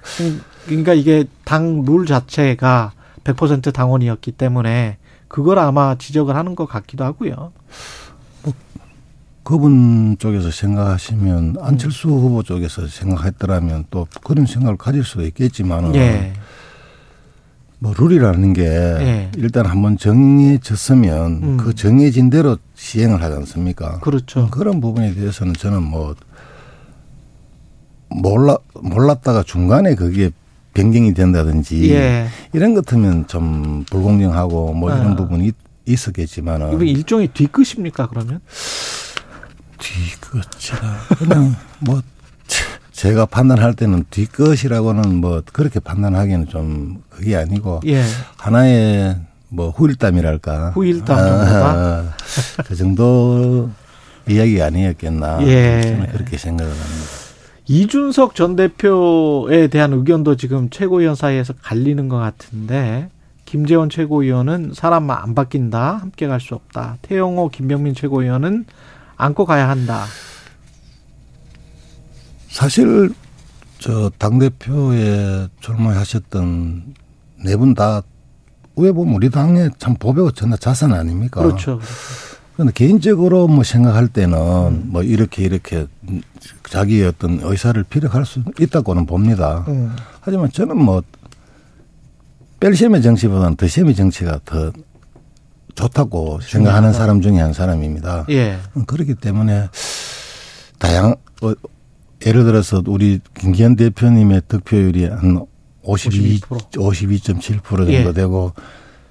그러니까 0.67 0.95
이게 0.95 1.25
당 1.45 1.85
룰 1.85 2.07
자체가 2.07 2.93
100% 3.27 3.73
당원이었기 3.73 4.33
때문에 4.33 4.99
그걸 5.29 5.59
아마 5.59 5.97
지적을 5.97 6.37
하는 6.37 6.55
것 6.55 6.67
같기도 6.67 7.05
하고요. 7.05 7.53
그분 9.43 10.17
쪽에서 10.19 10.51
생각하시면 10.51 11.57
안철수 11.61 12.09
후보 12.09 12.43
쪽에서 12.43 12.89
생각했더라면 12.89 13.85
또 13.91 14.09
그런 14.25 14.45
생각을 14.45 14.77
가질 14.77 15.05
수도 15.05 15.23
있겠지만은 15.23 15.95
예. 15.95 16.33
뭐 17.79 17.95
룰이라는 17.97 18.53
게 18.55 18.65
예. 18.65 19.31
일단 19.37 19.67
한번 19.67 19.99
정해졌으면 19.99 21.33
음. 21.43 21.57
그 21.59 21.75
정해진 21.77 22.29
대로 22.29 22.57
시행을 22.75 23.23
하지 23.23 23.37
않습니까? 23.37 24.01
그렇죠. 24.01 24.49
그런 24.51 24.81
부분에 24.81 25.15
대해서는 25.15 25.55
저는 25.55 25.83
뭐 25.85 26.17
몰라 28.09 28.57
몰랐다가 28.75 29.45
중간에 29.45 29.95
그게 29.95 30.31
변경이 30.77 31.15
된다든지 31.15 31.91
예. 31.95 32.29
이런 32.53 32.75
것 32.75 32.85
같으면 32.85 33.27
좀 33.27 33.85
불공정하고 33.91 34.75
뭐 34.75 34.93
아. 34.93 34.99
이런 34.99 35.17
부분이 35.17 35.47
있- 35.47 35.55
있었겠지만은 35.87 36.75
이거 36.75 36.85
일종의 36.85 37.29
뒤끝입니까, 37.29 38.09
그러면? 38.09 38.41
뒤끝이라 39.79 40.99
그냥 41.19 41.57
뭐 41.79 42.03
제가 42.93 43.25
판단할 43.25 43.73
때는 43.75 44.05
뒤끝이라고는 44.11 45.15
뭐 45.17 45.43
그렇게 45.51 45.81
판단하기는 45.81 46.49
좀 46.49 47.03
그게 47.09 47.37
아니고 47.37 47.81
예. 47.87 48.03
하나의 48.37 49.17
뭐 49.49 49.71
후일담이랄까 49.71 50.71
후일담 50.71 51.19
아? 51.19 52.13
그 52.67 52.75
정도 52.77 53.71
이야기 54.29 54.61
아니었겠나 54.61 55.47
예. 55.47 55.81
저는 55.83 56.07
그렇게 56.13 56.37
생각을 56.37 56.71
합니다. 56.71 57.26
이준석 57.69 58.35
전 58.35 58.55
대표에 58.57 59.67
대한 59.69 59.93
의견도 59.93 60.37
지금 60.37 60.71
최고위원 60.71 61.15
사이에서 61.17 61.53
갈리는 61.63 62.09
것 62.09 62.17
같은데 62.17 63.09
김재원 63.45 63.91
최고위원은 63.91 64.73
사람 64.75 65.11
안 65.11 65.35
바뀐다 65.35 65.97
함께 65.97 66.27
갈 66.27 66.41
수 66.41 66.55
없다. 66.55 66.99
태영호 67.03 67.49
김병민 67.51 67.95
최고위원은 67.95 68.67
안고 69.17 69.47
가야 69.47 69.69
한다. 69.69 70.05
사실 72.49 73.13
저 73.79 74.11
당 74.19 74.39
대표에 74.39 75.49
출마하셨던 75.61 76.95
네 77.45 77.57
분다왜 77.57 78.93
보면 78.95 79.15
우리 79.15 79.31
당의 79.31 79.71
참 79.79 79.95
보배고 79.95 80.31
전나 80.33 80.57
자산 80.57 80.93
아닙니까? 80.93 81.43
그렇죠 81.43 81.79
근데 82.57 82.73
개인적으로 82.73 83.49
뭐 83.49 83.65
생각할 83.65 84.09
때는 84.09 84.91
뭐 84.91 85.03
이렇게 85.03 85.45
이렇게 85.45 85.87
자기의 86.71 87.09
어떤 87.09 87.41
의사를 87.43 87.83
피력할 87.85 88.25
수 88.25 88.43
있다고는 88.59 89.05
봅니다. 89.05 89.65
음. 89.69 89.95
하지만 90.21 90.51
저는 90.51 90.77
뭐 90.77 91.03
뺄셈의 92.61 93.03
정치보다는 93.03 93.57
더셈의 93.57 93.95
정치가 93.95 94.41
더 94.45 94.73
좋다고 95.75 96.41
생각하는 96.41 96.95
사람 96.95 97.21
중에 97.21 97.39
한 97.39 97.53
사람입니다. 97.53 98.25
예 98.31 98.59
그렇기 98.87 99.17
때문에 99.17 99.69
다양 100.79 101.15
어, 101.43 101.53
예를 102.25 102.45
들어서 102.45 102.83
우리 102.87 103.21
김기현 103.39 103.77
대표님의 103.77 104.43
득표율이 104.49 105.05
한 105.05 105.45
52, 105.83 106.41
52.7% 106.41 107.63
정도 107.63 107.93
예. 107.93 108.13
되고 108.13 108.53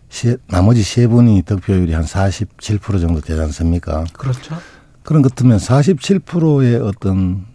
시, 0.09 0.37
나머지 0.47 0.83
세 0.83 1.07
분이 1.07 1.41
득표율이 1.43 1.93
한 1.93 2.03
47% 2.03 3.01
정도 3.01 3.21
되지 3.21 3.39
않습니까? 3.41 4.05
그렇죠 4.13 4.55
그런 5.03 5.21
것 5.21 5.35
같으면 5.35 5.57
47%의 5.57 6.77
어떤 6.77 7.45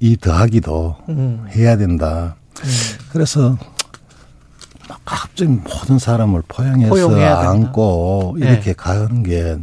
이 0.00 0.16
더하기도 0.16 0.96
음. 1.08 1.46
해야 1.50 1.76
된다. 1.76 2.36
그래서 3.12 3.58
막 4.88 5.00
갑자기 5.04 5.50
모든 5.50 5.98
사람을 5.98 6.42
포용해서 6.48 6.88
포용해야 6.90 7.36
된다. 7.36 7.50
안고 7.50 8.36
네. 8.38 8.52
이렇게 8.52 8.72
가는 8.72 9.22
게 9.22 9.58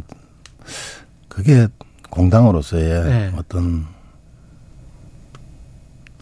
그게 1.28 1.68
공당으로서의 2.10 3.04
네. 3.04 3.32
어떤 3.36 3.86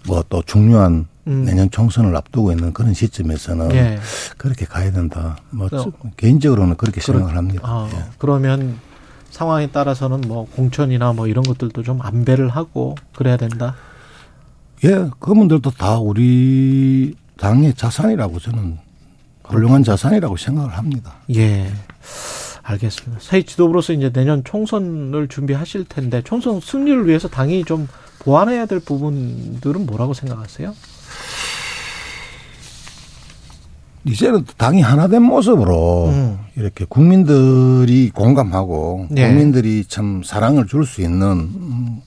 뭐 0.06 0.22
또 0.28 0.42
중요한 0.42 1.06
음. 1.26 1.44
내년 1.44 1.70
총선을 1.70 2.14
앞두고 2.16 2.52
있는 2.52 2.72
그런 2.72 2.92
시점에서는 2.94 3.72
예. 3.74 3.98
그렇게 4.36 4.66
가야 4.66 4.92
된다. 4.92 5.36
뭐 5.50 5.68
개인적으로는 6.16 6.76
그렇게 6.76 7.00
그렇- 7.00 7.14
생각을 7.18 7.36
합니다. 7.36 7.62
아, 7.64 7.88
예. 7.92 8.04
그러면 8.18 8.78
상황에 9.30 9.68
따라서는 9.68 10.20
뭐 10.22 10.46
공천이나 10.54 11.12
뭐 11.12 11.26
이런 11.26 11.42
것들도 11.44 11.82
좀 11.82 12.00
안배를 12.02 12.48
하고 12.50 12.94
그래야 13.16 13.36
된다. 13.36 13.74
예, 14.84 15.08
그분들도 15.18 15.70
다 15.72 15.98
우리 15.98 17.14
당의 17.38 17.74
자산이라고 17.74 18.38
저는 18.38 18.78
훌륭한 19.44 19.82
자산이라고 19.82 20.36
생각을 20.36 20.70
합니다. 20.76 21.14
예. 21.34 21.72
알겠습니다. 22.62 23.18
새 23.22 23.42
지도부로서 23.42 23.92
이제 23.92 24.10
내년 24.10 24.42
총선을 24.44 25.28
준비하실 25.28 25.84
텐데 25.86 26.22
총선 26.22 26.60
승리를 26.60 27.06
위해서 27.06 27.28
당이 27.28 27.64
좀 27.64 27.88
보완해야 28.20 28.64
될 28.66 28.80
부분들은 28.80 29.84
뭐라고 29.86 30.14
생각하세요? 30.14 30.74
이제는 34.06 34.44
당이 34.58 34.82
하나 34.82 35.08
된 35.08 35.22
모습으로 35.22 36.08
음. 36.08 36.38
이렇게 36.56 36.84
국민들이 36.84 38.10
공감하고 38.10 39.06
네. 39.10 39.26
국민들이 39.26 39.84
참 39.86 40.22
사랑을 40.22 40.66
줄 40.66 40.84
수 40.84 41.00
있는 41.00 41.22
음, 41.22 42.02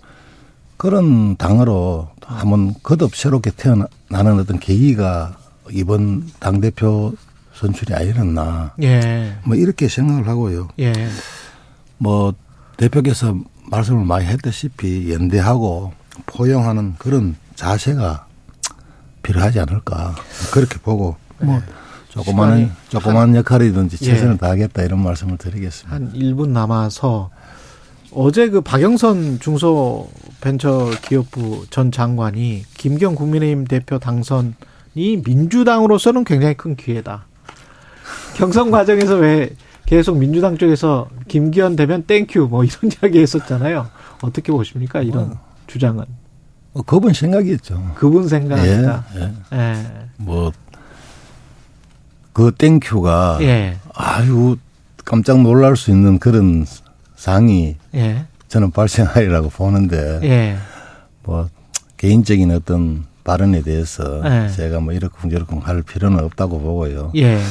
그런 0.78 1.36
당으로 1.38 2.10
한번 2.24 2.76
거듭 2.84 3.16
새롭게 3.16 3.50
태어나는 3.50 4.40
어떤 4.40 4.60
계기가 4.60 5.38
이번 5.72 6.28
당 6.40 6.62
대표 6.62 7.14
선출이 7.56 7.96
아니었나 7.96 8.74
예. 8.84 9.36
뭐 9.44 9.56
이렇게 9.56 9.88
생각을 9.88 10.28
하고요. 10.28 10.68
예. 10.80 10.94
뭐 11.98 12.32
대표께서 12.78 13.36
말씀을 13.72 14.06
많이 14.06 14.28
했다시피 14.28 15.12
연대하고 15.12 15.94
포용하는 16.28 16.94
그런 17.00 17.36
자세가 17.56 18.27
필요하지 19.28 19.60
않을까 19.60 20.16
그렇게 20.52 20.80
보고 20.80 21.16
뭐 21.40 21.62
조그마한 22.10 22.58
시간이 22.58 22.72
조그마한 22.90 23.36
역할이든지 23.36 23.98
예. 24.02 24.06
최선을 24.06 24.38
다하겠다 24.38 24.82
이런 24.84 25.04
말씀을 25.04 25.38
드리겠습니다. 25.38 25.94
한 25.94 26.12
1분 26.14 26.50
남아서 26.50 27.30
어제 28.12 28.50
그 28.50 28.62
박영선 28.62 29.40
중소벤처기업부 29.40 31.68
전 31.70 31.92
장관이 31.92 32.64
김기현 32.78 33.16
국민의힘 33.16 33.66
대표 33.66 34.00
당선이 34.00 34.54
민주당으로서는 35.26 36.24
굉장히 36.24 36.56
큰 36.56 36.76
기회다. 36.76 37.26
경선 38.38 38.72
과정에서 38.72 39.16
왜 39.16 39.50
계속 39.86 40.18
민주당 40.18 40.58
쪽에서 40.58 41.10
김기현 41.28 41.76
되면 41.76 42.04
thank 42.04 42.31
you 42.31 42.48
뭐 42.50 42.64
이런 42.64 42.92
이야기 43.04 43.20
했었잖아요. 43.20 43.88
어떻게 44.22 44.52
보십니까? 44.52 45.02
이런 45.02 45.36
주장은. 45.68 46.06
뭐 46.78 46.84
그분 46.86 47.12
생각이었죠. 47.12 47.94
그분 47.96 48.28
생각이다. 48.28 49.04
예, 49.16 49.20
예. 49.20 49.58
예. 49.58 49.86
뭐, 50.18 50.52
그 52.34 52.52
땡큐가, 52.56 53.40
예. 53.42 53.78
아유, 53.96 54.58
깜짝 55.04 55.42
놀랄 55.42 55.76
수 55.76 55.90
있는 55.90 56.20
그런 56.20 56.68
상이 57.16 57.78
예. 57.96 58.26
저는 58.48 58.70
발생하리라고 58.70 59.50
보는데, 59.50 60.20
예. 60.22 60.58
뭐, 61.24 61.50
개인적인 61.98 62.52
어떤 62.52 63.06
발언에 63.24 63.64
대해서 63.64 64.22
예. 64.24 64.48
제가 64.52 64.80
뭐 64.80 64.94
이렇쿵저렇쿵 64.94 65.62
할 65.64 65.82
필요는 65.82 66.24
없다고 66.26 66.60
보고요. 66.60 67.12
예. 67.16 67.42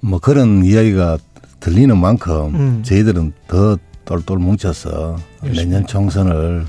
뭐 0.00 0.18
그런 0.18 0.64
이야기가 0.64 1.18
들리는 1.60 1.96
만큼 1.98 2.54
음. 2.54 2.82
저희들은 2.82 3.32
더 3.46 3.76
똘똘 4.06 4.38
뭉쳐서. 4.38 5.18
내년 5.42 5.86
총선을 5.86 6.64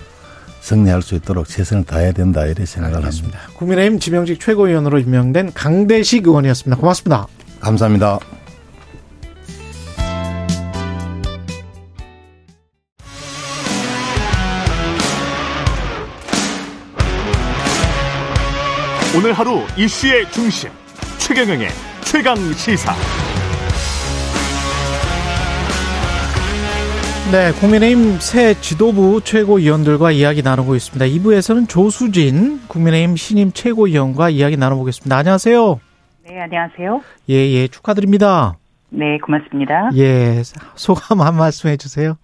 승리할 0.66 1.04
수 1.04 1.14
있도록 1.16 1.48
최선을 1.48 1.84
다해야 1.84 2.12
된다 2.12 2.44
이렇게 2.46 2.66
생각을 2.66 3.06
합니다. 3.06 3.40
국민의힘 3.56 4.00
지명직 4.00 4.40
최고위원으로 4.40 4.98
임명된 4.98 5.54
강대식 5.54 6.26
의원이었습니다. 6.26 6.80
고맙습니다. 6.82 7.28
감사합니다. 7.60 8.20
오늘 19.16 19.34
하루 19.34 19.62
이슈의 19.78 20.30
중심 20.32 20.70
최경영의 21.20 21.70
최강 22.04 22.36
시사. 22.54 22.94
네, 27.32 27.52
국민의힘 27.60 28.20
새 28.20 28.54
지도부 28.54 29.20
최고위원들과 29.20 30.12
이야기 30.12 30.44
나누고 30.44 30.76
있습니다. 30.76 31.06
2부에서는 31.06 31.68
조수진 31.68 32.60
국민의힘 32.68 33.16
신임 33.16 33.52
최고위원과 33.52 34.30
이야기 34.30 34.58
나눠보겠습니다. 34.58 35.18
안녕하세요. 35.18 35.80
네, 36.28 36.40
안녕하세요. 36.42 37.02
예, 37.30 37.34
예, 37.34 37.68
축하드립니다. 37.68 38.58
네, 38.90 39.18
고맙습니다. 39.18 39.90
예, 39.96 40.44
소감 40.76 41.22
한 41.22 41.36
말씀 41.36 41.72
해주세요. 41.72 42.16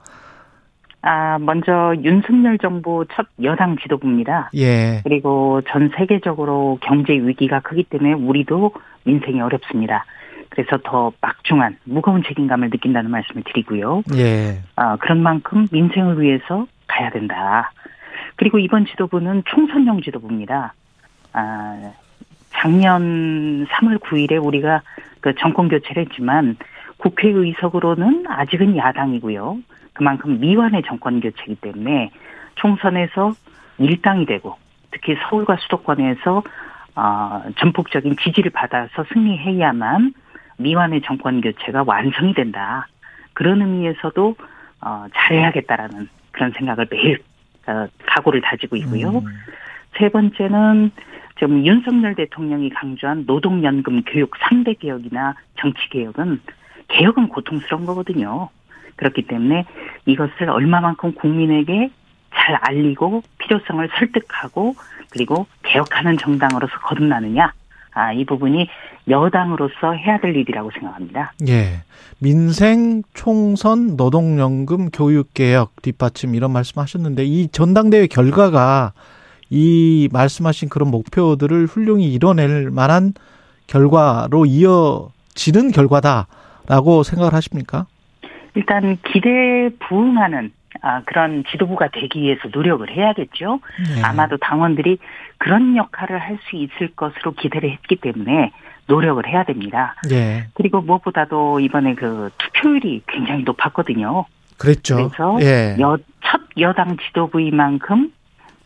아, 1.01 1.39
먼저 1.39 1.95
윤석열 2.03 2.59
정부 2.59 3.03
첫 3.11 3.25
여당 3.41 3.77
지도부입니다. 3.81 4.51
예, 4.55 5.01
그리고 5.03 5.61
전 5.67 5.89
세계적으로 5.97 6.77
경제 6.79 7.13
위기가 7.13 7.59
크기 7.59 7.83
때문에 7.83 8.13
우리도 8.13 8.71
민생이 9.05 9.41
어렵습니다. 9.41 10.05
그래서 10.51 10.77
더 10.83 11.11
막중한 11.21 11.77
무거운 11.85 12.23
책임감을 12.23 12.69
느낀다는 12.69 13.09
말씀을 13.09 13.43
드리고요. 13.43 14.03
예, 14.15 14.61
아, 14.75 14.97
그런 14.97 15.23
만큼 15.23 15.65
민생을 15.71 16.21
위해서 16.21 16.67
가야 16.87 17.09
된다. 17.09 17.71
그리고 18.35 18.59
이번 18.59 18.85
지도부는 18.85 19.43
총선용 19.45 20.01
지도부입니다. 20.01 20.73
아, 21.33 21.91
작년 22.49 23.65
3월 23.65 23.99
9일에 23.99 24.43
우리가 24.43 24.81
그 25.21 25.33
정권 25.35 25.69
교체를 25.69 26.05
했지만 26.05 26.57
국회의석으로는 26.97 28.25
아직은 28.27 28.75
야당이고요. 28.75 29.57
그만큼 29.93 30.39
미완의 30.39 30.83
정권 30.85 31.21
교체이기 31.21 31.55
때문에 31.55 32.11
총선에서 32.55 33.33
일당이 33.77 34.25
되고 34.25 34.57
특히 34.91 35.15
서울과 35.29 35.57
수도권에서 35.61 36.43
어, 36.95 37.43
전폭적인 37.57 38.17
지지를 38.21 38.51
받아서 38.51 39.05
승리해야만 39.13 40.13
미완의 40.61 41.01
정권 41.01 41.41
교체가 41.41 41.83
완성이 41.85 42.33
된다. 42.33 42.87
그런 43.33 43.61
의미에서도 43.61 44.35
어, 44.81 45.05
잘해야겠다라는 45.13 46.09
그런 46.31 46.51
생각을 46.51 46.87
매일 46.89 47.19
어, 47.67 47.87
각오를 48.05 48.41
다지고 48.41 48.75
있고요. 48.77 49.09
음. 49.09 49.25
세 49.97 50.09
번째는 50.09 50.91
지금 51.37 51.65
윤석열 51.65 52.15
대통령이 52.15 52.69
강조한 52.69 53.23
노동연금 53.25 54.03
교육 54.03 54.31
3대 54.31 54.79
개혁이나 54.79 55.35
정치 55.59 55.89
개혁은 55.89 56.39
개혁은 56.87 57.29
고통스러운 57.29 57.85
거거든요. 57.85 58.49
그렇기 58.95 59.23
때문에 59.23 59.65
이것을 60.05 60.49
얼마만큼 60.49 61.13
국민에게 61.13 61.89
잘 62.33 62.55
알리고 62.55 63.23
필요성을 63.39 63.87
설득하고 63.97 64.75
그리고 65.11 65.47
개혁하는 65.63 66.17
정당으로서 66.17 66.77
거듭나느냐. 66.79 67.51
아, 67.93 68.13
이 68.13 68.23
부분이 68.25 68.69
여당으로서 69.09 69.93
해야 69.93 70.19
될 70.19 70.35
일이라고 70.35 70.71
생각합니다. 70.71 71.33
예. 71.47 71.81
민생, 72.19 73.01
총선, 73.13 73.95
노동연금, 73.97 74.89
교육개혁, 74.91 75.81
뒷받침 75.81 76.35
이런 76.35 76.51
말씀 76.51 76.81
하셨는데 76.81 77.25
이 77.25 77.47
전당대회 77.47 78.07
결과가 78.07 78.93
이 79.49 80.07
말씀하신 80.13 80.69
그런 80.69 80.91
목표들을 80.91 81.65
훌륭히 81.65 82.13
이뤄낼 82.13 82.69
만한 82.71 83.13
결과로 83.67 84.45
이어지는 84.45 85.71
결과다라고 85.71 87.03
생각을 87.03 87.33
하십니까? 87.33 87.85
일단 88.55 88.97
기대에 89.11 89.69
부응하는 89.79 90.51
아, 90.83 91.01
그런 91.05 91.43
지도부가 91.51 91.89
되기 91.89 92.21
위해서 92.21 92.41
노력을 92.51 92.89
해야겠죠. 92.89 93.59
네. 93.95 94.01
아마도 94.03 94.37
당원들이 94.37 94.97
그런 95.37 95.75
역할을 95.75 96.17
할 96.19 96.37
수 96.49 96.55
있을 96.55 96.95
것으로 96.95 97.33
기대를 97.33 97.69
했기 97.69 97.97
때문에 97.97 98.51
노력을 98.91 99.25
해야 99.25 99.45
됩니다. 99.45 99.95
예. 100.11 100.47
그리고 100.53 100.81
무엇보다도 100.81 101.61
이번에 101.61 101.95
그 101.95 102.29
투표율이 102.37 103.03
굉장히 103.07 103.43
높았거든요. 103.43 104.25
그랬죠. 104.57 104.95
그래서 104.97 105.37
예. 105.41 105.77
여, 105.79 105.97
첫 106.25 106.41
여당 106.59 106.97
지도부인 106.97 107.55
만큼 107.55 108.11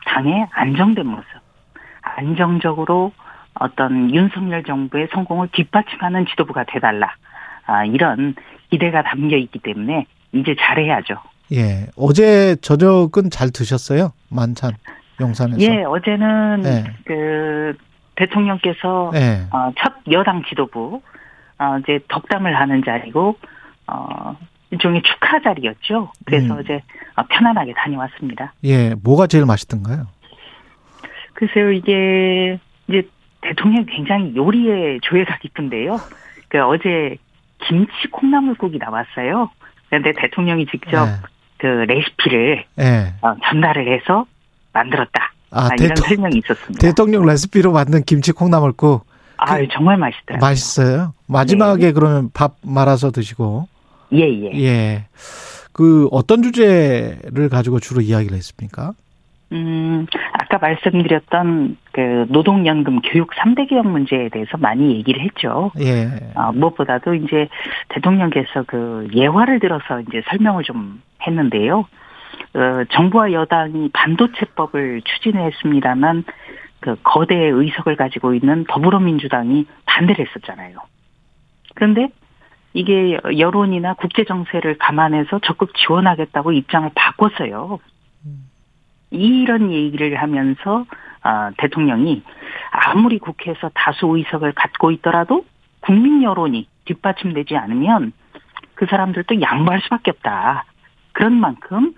당의 0.07 0.47
안정된 0.51 1.05
모습, 1.05 1.25
안정적으로 2.01 3.11
어떤 3.53 4.13
윤석열 4.13 4.63
정부의 4.63 5.09
성공을 5.13 5.49
뒷받침하는 5.53 6.25
지도부가 6.25 6.63
돼달라. 6.65 7.13
아, 7.67 7.85
이런 7.85 8.35
기대가 8.71 9.03
담겨 9.03 9.37
있기 9.37 9.59
때문에 9.59 10.07
이제 10.33 10.55
잘해야죠. 10.59 11.15
예. 11.53 11.87
어제 11.95 12.55
저녁은 12.61 13.29
잘 13.31 13.51
드셨어요? 13.51 14.11
만찬 14.29 14.71
용산에서. 15.21 15.61
예, 15.61 15.83
어제는 15.83 16.61
네. 16.61 16.83
그 17.05 17.77
대통령께서 18.15 19.11
예. 19.15 19.47
어, 19.51 19.71
첫 19.77 19.93
여당 20.11 20.43
지도부 20.43 21.01
어, 21.57 21.77
이제 21.79 21.99
덕담을 22.07 22.57
하는 22.57 22.83
자리고 22.83 23.37
어, 23.87 24.35
일종의 24.71 25.01
축하 25.03 25.39
자리였죠. 25.41 26.11
그래서 26.25 26.55
음. 26.55 26.61
이제 26.61 26.81
어, 27.15 27.23
편안하게 27.23 27.73
다녀왔습니다. 27.73 28.53
예. 28.63 28.93
뭐가 28.95 29.27
제일 29.27 29.45
맛있던가요? 29.45 30.07
글쎄요, 31.33 31.71
이게 31.71 32.59
이제 32.87 33.07
대통령이 33.41 33.85
굉장히 33.87 34.35
요리에 34.35 34.99
조예가 35.01 35.37
깊은데요. 35.37 35.97
그 36.49 36.63
어제 36.63 37.17
김치 37.67 38.07
콩나물국이 38.11 38.77
나왔어요. 38.77 39.49
그런데 39.89 40.13
대통령이 40.13 40.65
직접 40.67 41.05
예. 41.05 41.11
그 41.57 41.67
레시피를 41.67 42.65
예. 42.79 43.13
어, 43.21 43.35
전달을 43.43 43.87
해서 43.93 44.25
만들었다. 44.73 45.31
아, 45.55 45.65
아, 45.65 45.69
이런 45.77 45.89
대통- 45.89 46.07
설명이 46.07 46.37
있었습니다. 46.43 46.79
대통령 46.85 47.25
레시피로 47.25 47.71
만든 47.71 48.03
김치 48.03 48.31
콩나물국 48.31 49.05
아, 49.37 49.57
정말 49.73 49.97
맛있더라고요. 49.97 50.47
맛있어요. 50.49 51.13
마지막에 51.27 51.91
그러면 51.91 52.29
밥 52.33 52.55
말아서 52.61 53.11
드시고. 53.11 53.67
예, 54.13 54.19
예. 54.21 54.51
예. 54.63 55.05
그 55.73 56.07
어떤 56.11 56.41
주제를 56.41 57.49
가지고 57.49 57.79
주로 57.79 58.01
이야기를 58.01 58.35
했습니까? 58.37 58.93
음, 59.51 60.07
아까 60.33 60.57
말씀드렸던 60.57 61.77
그 61.91 62.25
노동연금 62.29 63.01
교육 63.01 63.29
3대 63.35 63.69
개혁 63.69 63.87
문제에 63.87 64.29
대해서 64.29 64.57
많이 64.57 64.95
얘기를 64.95 65.21
했죠. 65.21 65.71
예. 65.79 66.09
어, 66.35 66.51
무엇보다도 66.53 67.13
이제 67.15 67.47
대통령께서 67.89 68.63
그 68.67 69.07
예화를 69.13 69.59
들어서 69.59 69.99
이제 70.01 70.21
설명을 70.29 70.63
좀 70.63 71.01
했는데요. 71.27 71.85
어, 72.55 72.85
정부와 72.91 73.33
여당이 73.33 73.89
반도체법을 73.93 75.01
추진했습니다만 75.03 76.23
그 76.79 76.95
거대 77.03 77.35
의석을 77.35 77.97
가지고 77.97 78.33
있는 78.33 78.63
더불어민주당이 78.69 79.65
반대를 79.85 80.25
했었잖아요. 80.25 80.77
그런데 81.75 82.07
이게 82.73 83.17
여론이나 83.37 83.95
국제 83.95 84.23
정세를 84.23 84.77
감안해서 84.77 85.39
적극 85.39 85.73
지원하겠다고 85.75 86.53
입장을 86.53 86.89
바꿨어요. 86.95 87.79
이런 89.11 89.71
얘기를 89.71 90.15
하면서 90.15 90.85
아, 91.21 91.51
대통령이 91.57 92.21
아무리 92.71 93.17
국회에서 93.17 93.71
다수 93.73 94.07
의석을 94.07 94.53
갖고 94.53 94.91
있더라도 94.91 95.45
국민 95.79 96.21
여론이 96.21 96.67
뒷받침되지 96.85 97.57
않으면 97.57 98.13
그 98.75 98.85
사람들도 98.85 99.41
양보할 99.41 99.81
수밖에 99.81 100.11
없다. 100.11 100.65
그런 101.13 101.33
만큼 101.33 101.93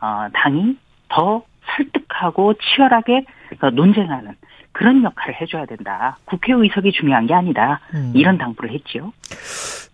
어, 0.00 0.26
당이 0.32 0.76
더 1.08 1.42
설득하고 1.76 2.54
치열하게 2.54 3.24
어, 3.60 3.70
논쟁하는 3.70 4.34
그런 4.72 5.02
역할을 5.02 5.40
해줘야 5.40 5.66
된다. 5.66 6.18
국회 6.24 6.52
의석이 6.52 6.92
중요한 6.92 7.26
게 7.26 7.34
아니다. 7.34 7.80
음. 7.94 8.12
이런 8.14 8.38
당부를 8.38 8.72
했죠. 8.72 9.12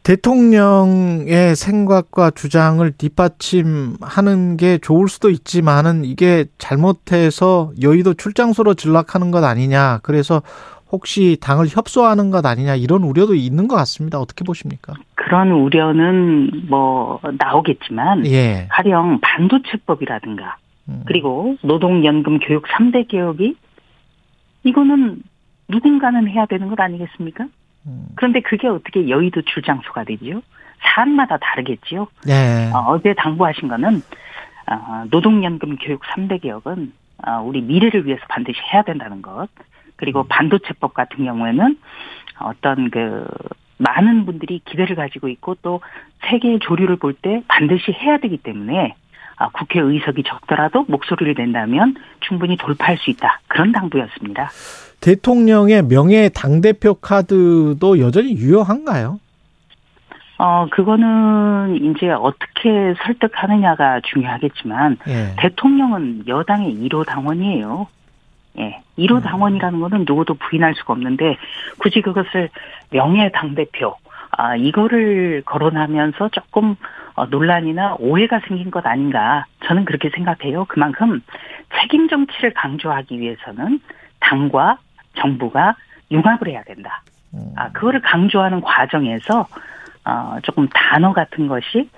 대통령의 0.02 1.56
생각과 1.56 2.30
주장을 2.30 2.88
뒷받침하는 2.92 4.56
게 4.56 4.78
좋을 4.78 5.08
수도 5.08 5.30
있지만은 5.30 6.04
이게 6.04 6.44
잘못해서 6.58 7.72
여의도 7.82 8.14
출장소로 8.14 8.74
전락하는 8.74 9.32
것 9.32 9.42
아니냐. 9.42 9.98
그래서 10.04 10.42
혹시 10.90 11.36
당을 11.40 11.66
협소하는 11.68 12.30
것 12.30 12.46
아니냐 12.46 12.76
이런 12.76 13.02
우려도 13.02 13.34
있는 13.34 13.68
것 13.68 13.76
같습니다. 13.76 14.18
어떻게 14.20 14.44
보십니까? 14.44 14.94
그런 15.14 15.50
우려는 15.50 16.68
뭐 16.68 17.20
나오겠지만 17.38 18.26
예. 18.26 18.68
가령 18.70 19.20
반도체법이라든가 19.20 20.56
음. 20.88 21.02
그리고 21.06 21.56
노동연금 21.62 22.38
교육 22.38 22.64
3대 22.66 23.08
개혁이 23.08 23.56
이거는 24.62 25.22
누군가는 25.68 26.28
해야 26.28 26.46
되는 26.46 26.68
것 26.68 26.78
아니겠습니까? 26.78 27.46
음. 27.86 28.06
그런데 28.14 28.40
그게 28.40 28.68
어떻게 28.68 29.08
여의도 29.08 29.42
출장소가 29.42 30.04
되지요? 30.04 30.42
사안마다 30.82 31.38
다르겠지요. 31.38 32.06
예. 32.28 32.70
어, 32.72 33.00
제 33.02 33.14
당부하신 33.14 33.68
거는 33.68 34.02
어, 34.70 35.04
노동연금 35.10 35.76
교육 35.76 36.02
3대 36.02 36.40
개혁은 36.42 36.92
어, 37.26 37.40
우리 37.42 37.62
미래를 37.62 38.06
위해서 38.06 38.22
반드시 38.28 38.58
해야 38.72 38.82
된다는 38.82 39.22
것. 39.22 39.48
그리고 39.96 40.24
반도체법 40.24 40.94
같은 40.94 41.24
경우에는 41.24 41.76
어떤 42.40 42.90
그 42.90 43.26
많은 43.78 44.24
분들이 44.26 44.60
기대를 44.64 44.96
가지고 44.96 45.28
있고 45.28 45.56
또 45.62 45.80
세계의 46.30 46.60
조류를 46.60 46.96
볼 46.96 47.14
때 47.14 47.42
반드시 47.48 47.92
해야 47.92 48.18
되기 48.18 48.36
때문에 48.38 48.94
아, 49.38 49.48
국회 49.50 49.80
의석이 49.80 50.22
적더라도 50.22 50.84
목소리를 50.88 51.34
낸다면 51.36 51.96
충분히 52.20 52.56
돌파할 52.56 52.96
수 52.96 53.10
있다. 53.10 53.40
그런 53.48 53.70
당부였습니다. 53.72 54.48
대통령의 55.00 55.82
명예 55.82 56.30
당대표 56.30 56.94
카드도 56.94 57.98
여전히 57.98 58.34
유효한가요? 58.34 59.20
어, 60.38 60.66
그거는 60.70 61.76
이제 61.82 62.10
어떻게 62.10 62.94
설득하느냐가 63.04 64.00
중요하겠지만 64.04 64.98
예. 65.08 65.34
대통령은 65.38 66.24
여당의 66.26 66.74
1호 66.74 67.06
당원이에요. 67.06 67.88
예. 68.58 68.80
1호 68.98 69.22
당원이라는 69.22 69.80
거는 69.80 70.04
누구도 70.06 70.34
부인할 70.34 70.74
수가 70.74 70.94
없는데 70.94 71.36
굳이 71.78 72.00
그것을 72.00 72.48
명예 72.90 73.30
당대표, 73.30 73.96
아, 74.30 74.56
이거를 74.56 75.42
거론하면서 75.44 76.30
조금 76.30 76.76
어, 77.14 77.26
논란이나 77.26 77.96
오해가 77.98 78.40
생긴 78.46 78.70
것 78.70 78.86
아닌가. 78.86 79.46
저는 79.66 79.84
그렇게 79.84 80.10
생각해요. 80.10 80.66
그만큼 80.66 81.22
책임 81.80 82.08
정치를 82.08 82.52
강조하기 82.52 83.18
위해서는 83.18 83.80
당과 84.20 84.78
정부가 85.18 85.76
융합을 86.10 86.48
해야 86.48 86.62
된다. 86.64 87.02
아, 87.56 87.70
그거를 87.72 88.00
강조하는 88.02 88.60
과정에서 88.60 89.46
어, 90.04 90.36
조금 90.42 90.68
단어 90.68 91.12
같은 91.12 91.48
것이 91.48 91.88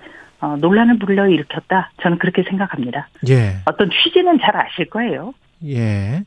어, 0.40 0.56
논란을 0.60 0.98
불러일으켰다. 0.98 1.90
저는 2.02 2.18
그렇게 2.18 2.44
생각합니다. 2.44 3.08
예. 3.28 3.56
어떤 3.66 3.90
취지는 3.90 4.38
잘 4.38 4.56
아실 4.56 4.88
거예요. 4.88 5.34
예. 5.64 6.24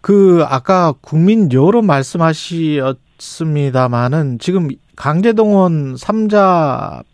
그 0.00 0.44
아까 0.48 0.94
국민 1.00 1.52
여론 1.52 1.86
말씀하셨습니다마는 1.86 4.38
지금 4.38 4.68
강제동원 4.96 5.94
3자 5.94 7.04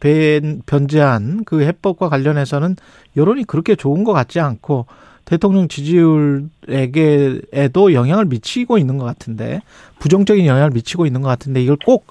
변제한 0.66 1.44
그 1.44 1.62
해법과 1.62 2.08
관련해서는 2.08 2.76
여론이 3.16 3.44
그렇게 3.44 3.74
좋은 3.74 4.04
것 4.04 4.12
같지 4.12 4.40
않고 4.40 4.86
대통령 5.24 5.68
지지율에게에도 5.68 7.92
영향을 7.92 8.24
미치고 8.24 8.78
있는 8.78 8.96
것 8.96 9.04
같은데 9.04 9.60
부정적인 9.98 10.46
영향을 10.46 10.70
미치고 10.70 11.04
있는 11.04 11.20
것 11.20 11.28
같은데 11.28 11.62
이걸 11.62 11.76
꼭 11.84 12.06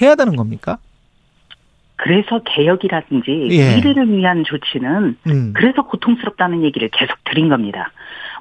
해야 0.00 0.14
되는 0.14 0.36
겁니까? 0.36 0.78
그래서 1.96 2.40
개혁이라든지 2.44 3.48
예. 3.52 3.76
미래를 3.76 4.10
위한 4.10 4.42
조치는 4.44 5.16
음. 5.28 5.52
그래서 5.54 5.82
고통스럽다는 5.82 6.64
얘기를 6.64 6.88
계속 6.88 7.16
드린 7.24 7.48
겁니다. 7.48 7.92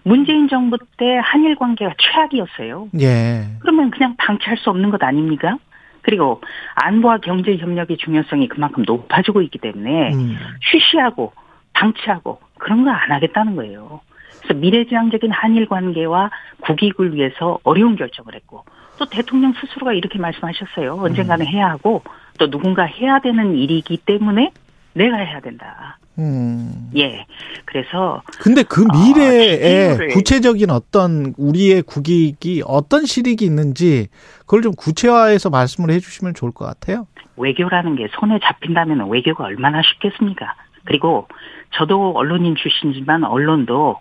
문재인 0.04 0.48
정부 0.48 0.78
때 0.98 1.20
한일 1.24 1.56
관계가 1.56 1.94
최악이었어요. 1.98 2.90
예. 3.00 3.46
그러면 3.60 3.92
그냥 3.92 4.16
방치할 4.18 4.58
수 4.58 4.70
없는 4.70 4.90
것 4.90 5.02
아닙니까? 5.04 5.58
그리고 6.02 6.42
안보와 6.76 7.20
경제 7.20 7.56
협력의 7.58 7.98
중요성이 7.98 8.48
그만큼 8.48 8.84
높아지고 8.86 9.42
있기 9.44 9.60
때문에 9.60 10.14
음. 10.14 10.38
쉬쉬하고 10.72 11.34
방치하고 11.74 12.40
그런 12.58 12.84
거 12.84 12.90
안 12.92 13.12
하겠다는 13.12 13.56
거예요. 13.56 14.02
그래서 14.42 14.56
미래지향적인 14.56 15.32
한일 15.32 15.68
관계와 15.68 16.32
국익을 16.62 17.14
위해서 17.14 17.60
어려운 17.64 17.96
결정을 17.96 18.34
했고 18.34 18.66
또 18.98 19.06
대통령 19.06 19.54
스스로가 19.54 19.94
이렇게 19.94 20.18
말씀하셨어요. 20.18 20.96
언젠가는 21.00 21.46
해야 21.46 21.70
하고 21.70 22.02
또 22.40 22.50
누군가 22.50 22.84
해야 22.84 23.20
되는 23.20 23.56
일이기 23.56 23.98
때문에 23.98 24.52
내가 24.94 25.18
해야 25.18 25.40
된다. 25.40 25.98
음. 26.20 26.92
예. 26.98 27.26
그래서 27.66 28.22
근데 28.42 28.64
그 28.64 28.86
아, 28.90 28.98
미래에 28.98 29.96
시기를- 29.98 30.14
구체적인 30.14 30.70
어떤 30.70 31.34
우리의 31.38 31.84
국익이 31.84 32.64
어떤 32.66 33.06
실익이 33.06 33.46
있는지 33.46 34.08
그걸 34.42 34.62
좀 34.62 34.74
구체화해서 34.74 35.50
말씀을 35.50 35.90
해주시면 35.92 36.34
좋을 36.34 36.52
것 36.52 36.66
같아요. 36.66 37.08
외교라는 37.38 37.96
게 37.96 38.08
손에 38.20 38.40
잡힌다면 38.44 39.10
외교가 39.10 39.46
얼마나 39.46 39.82
쉽겠습니까? 39.82 40.54
그리고 40.84 41.28
저도 41.74 42.12
언론인 42.16 42.56
출신이지만 42.56 43.24
언론도 43.24 43.98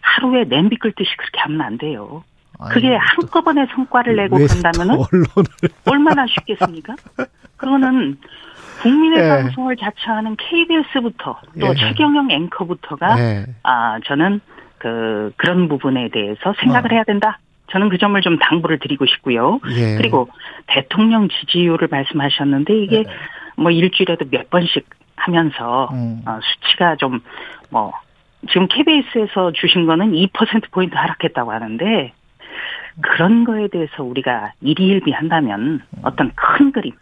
하루에 0.00 0.44
냄비 0.44 0.76
끓듯이 0.76 1.10
그렇게 1.18 1.38
하면 1.40 1.60
안 1.60 1.76
돼요. 1.78 2.24
그게 2.72 2.88
아유, 2.88 2.98
한꺼번에 3.00 3.66
성과를 3.74 4.16
내고 4.16 4.36
그런다면은 4.38 4.94
언론을 4.94 5.46
얼마나 5.84 6.26
쉽겠습니까? 6.26 6.96
그거는 7.56 8.16
국민의 8.80 9.24
예. 9.24 9.28
방송을 9.28 9.76
자처하는 9.76 10.36
KBS부터 10.36 11.40
또 11.60 11.68
예. 11.68 11.74
최경영 11.74 12.30
앵커부터가 12.30 13.18
예. 13.18 13.46
아 13.62 13.98
저는 14.04 14.40
그 14.78 15.32
그런 15.36 15.68
부분에 15.68 16.08
대해서 16.10 16.54
생각을 16.60 16.92
어. 16.92 16.94
해야 16.94 17.04
된다. 17.04 17.38
저는 17.70 17.88
그 17.90 17.98
점을 17.98 18.18
좀 18.22 18.38
당부를 18.38 18.78
드리고 18.78 19.06
싶고요. 19.06 19.60
예. 19.76 19.96
그리고 19.96 20.28
대통령 20.66 21.28
지지율을 21.28 21.88
말씀하셨는데 21.90 22.82
이게 22.82 23.04
뭐 23.56 23.70
일주일에도 23.70 24.24
몇 24.30 24.48
번씩 24.50 24.88
하면서 25.16 25.88
음. 25.92 26.22
어, 26.26 26.38
수치가 26.42 26.96
좀뭐 26.96 27.92
지금 28.48 28.68
KBS에서 28.68 29.52
주신 29.52 29.86
거는 29.86 30.12
2% 30.12 30.70
포인트 30.70 30.94
하락했다고 30.94 31.52
하는데 31.52 32.12
그런 33.00 33.44
거에 33.44 33.68
대해서 33.68 34.02
우리가 34.02 34.52
일희일비한다면 34.60 35.82
어떤 36.02 36.32
큰 36.34 36.72
그림, 36.72 36.92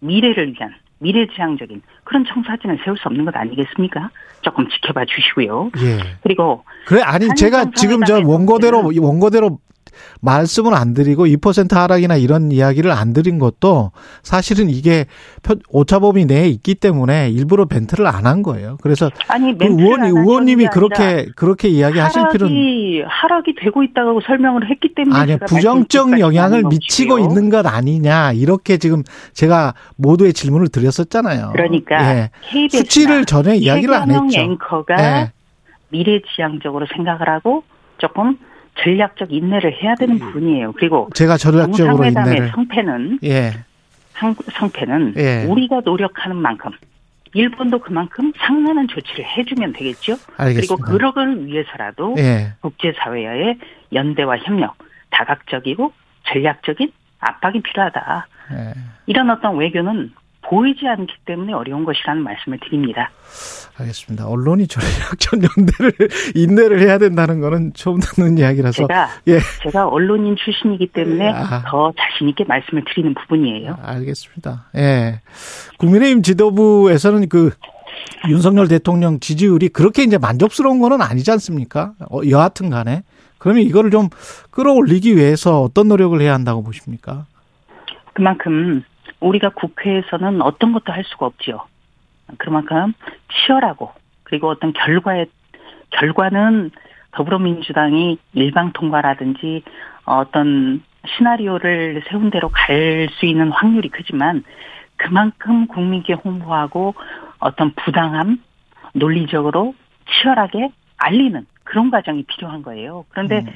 미래를 0.00 0.52
위한 0.52 0.74
미래지향적인 1.04 1.82
그런 2.02 2.24
청사진을 2.24 2.80
세울 2.84 2.96
수 2.96 3.08
없는 3.08 3.24
것 3.24 3.36
아니겠습니까? 3.36 4.10
조금 4.40 4.68
지켜봐 4.68 5.04
주시고요. 5.04 5.70
예. 5.78 5.98
그리고 6.22 6.64
그래 6.86 7.00
아니 7.02 7.28
제가 7.36 7.70
지금 7.74 8.02
저 8.04 8.20
원고대로 8.24 8.90
원고대로 8.98 9.58
말씀을 10.20 10.74
안 10.74 10.94
드리고 10.94 11.26
2% 11.26 11.72
하락이나 11.74 12.16
이런 12.16 12.50
이야기를 12.52 12.90
안 12.90 13.12
드린 13.12 13.38
것도 13.38 13.92
사실은 14.22 14.68
이게 14.70 15.06
표- 15.42 15.56
오차범위 15.68 16.24
내에 16.26 16.48
있기 16.48 16.74
때문에 16.76 17.30
일부러 17.30 17.64
벤트를 17.66 18.06
안 18.06 18.24
한 18.24 18.42
거예요. 18.42 18.78
그래서 18.80 19.10
아니 19.28 19.56
그 19.58 19.66
의원 19.66 20.02
의원님이 20.04 20.68
그렇게 20.72 21.26
그렇게 21.36 21.68
이야기하실 21.68 22.22
필요는 22.32 22.54
하락이 22.54 23.02
하락이 23.06 23.54
되고 23.60 23.82
있다고 23.82 24.20
설명을 24.22 24.70
했기 24.70 24.94
때문에 24.94 25.14
아니 25.18 25.38
부정적 25.38 26.18
영향을 26.20 26.62
미치고 26.64 27.16
것이고요. 27.16 27.18
있는 27.28 27.50
것 27.50 27.66
아니냐 27.66 28.32
이렇게 28.32 28.78
지금 28.78 29.02
제가 29.34 29.74
모두의 29.96 30.32
질문을 30.32 30.68
드렸었잖아요. 30.68 31.50
그러니까 31.52 32.14
예. 32.16 32.30
수치를 32.70 33.26
전에 33.26 33.56
이야기를 33.56 33.92
안 33.94 34.10
했죠. 34.10 34.40
앵커가 34.40 34.94
예. 34.98 35.32
미래지향적으로 35.90 36.86
생각을 36.94 37.28
하고 37.28 37.62
조금 37.98 38.38
전략적 38.76 39.32
인내를 39.32 39.72
해야 39.82 39.94
되는 39.94 40.18
부분이에요. 40.18 40.72
그리고 40.72 41.08
제가 41.14 41.36
전략적으로 41.36 42.04
인내를 42.04 42.50
성패는 42.50 43.20
예. 43.24 43.52
상, 44.12 44.34
성패는 44.52 45.14
예. 45.16 45.44
우리가 45.44 45.82
노력하는 45.84 46.36
만큼 46.36 46.70
일본도 47.34 47.80
그만큼 47.80 48.32
상응하는 48.36 48.88
조치를 48.88 49.24
해주면 49.24 49.72
되겠죠. 49.72 50.16
그리고 50.16 50.42
알겠습니다. 50.42 50.86
그러걸 50.86 51.46
위해서라도 51.46 52.14
예. 52.18 52.52
국제사회와의 52.60 53.58
연대와 53.92 54.38
협력, 54.38 54.76
다각적이고 55.10 55.92
전략적인 56.26 56.92
압박이 57.18 57.62
필요하다. 57.62 58.26
예. 58.52 58.74
이런 59.06 59.30
어떤 59.30 59.56
외교는 59.56 60.12
보이지 60.48 60.86
않기 60.86 61.12
때문에 61.24 61.52
어려운 61.52 61.84
것이라는 61.84 62.22
말씀을 62.22 62.58
드립니다. 62.60 63.10
알겠습니다. 63.78 64.28
언론이 64.28 64.66
전략적 64.68 65.40
연대를 65.58 65.92
인내를 66.34 66.80
해야 66.80 66.98
된다는 66.98 67.40
거는 67.40 67.72
처음 67.74 67.98
듣는 68.00 68.38
이야기라서 68.38 68.86
제가 68.86 69.08
예. 69.28 69.38
제가 69.62 69.88
언론인 69.88 70.36
출신이기 70.36 70.88
때문에 70.88 71.32
아. 71.32 71.62
더 71.66 71.92
자신 71.98 72.28
있게 72.28 72.44
말씀을 72.44 72.84
드리는 72.86 73.14
부분이에요. 73.14 73.76
알겠습니다. 73.82 74.66
예. 74.76 75.20
국민의힘 75.78 76.22
지도부에서는 76.22 77.28
그 77.28 77.50
윤석열 78.28 78.68
대통령 78.68 79.20
지지율이 79.20 79.68
그렇게 79.68 80.02
이제 80.02 80.18
만족스러운 80.18 80.80
거는 80.80 81.02
아니지 81.02 81.30
않습니까? 81.32 81.94
어, 82.10 82.20
여하튼 82.28 82.70
간에. 82.70 83.02
그러면 83.38 83.62
이거를 83.64 83.90
좀 83.90 84.08
끌어올리기 84.50 85.16
위해서 85.16 85.60
어떤 85.60 85.88
노력을 85.88 86.18
해야 86.20 86.32
한다고 86.32 86.62
보십니까? 86.62 87.26
그만큼 88.14 88.82
우리가 89.20 89.50
국회에서는 89.50 90.42
어떤 90.42 90.72
것도 90.72 90.92
할 90.92 91.04
수가 91.04 91.26
없지요. 91.26 91.66
그만큼 92.38 92.94
치열하고 93.32 93.92
그리고 94.24 94.48
어떤 94.48 94.72
결과에 94.72 95.26
결과는 95.90 96.70
더불어민주당이 97.12 98.18
일방 98.32 98.72
통과라든지 98.72 99.62
어떤 100.04 100.82
시나리오를 101.06 102.02
세운 102.08 102.30
대로 102.30 102.48
갈 102.48 103.08
수 103.18 103.26
있는 103.26 103.50
확률이 103.50 103.88
크지만 103.88 104.42
그만큼 104.96 105.66
국민께 105.66 106.14
홍보하고 106.14 106.94
어떤 107.38 107.72
부당함 107.74 108.38
논리적으로 108.94 109.74
치열하게 110.06 110.70
알리는 110.96 111.46
그런 111.64 111.90
과정이 111.90 112.24
필요한 112.24 112.62
거예요. 112.62 113.04
그런데 113.10 113.40
음. 113.40 113.46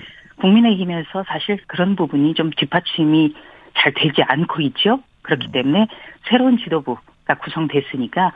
국민의힘에서 0.41 1.25
사실 1.27 1.59
그런 1.67 1.97
부분이 1.97 2.35
좀 2.35 2.51
뒷받침이 2.51 3.35
잘 3.75 3.93
되지 3.95 4.23
않고 4.23 4.61
있죠. 4.63 5.01
그렇기 5.29 5.53
때문에 5.53 5.87
새로운 6.31 6.57
지도부가 6.59 7.35
구성됐으니까 7.43 8.33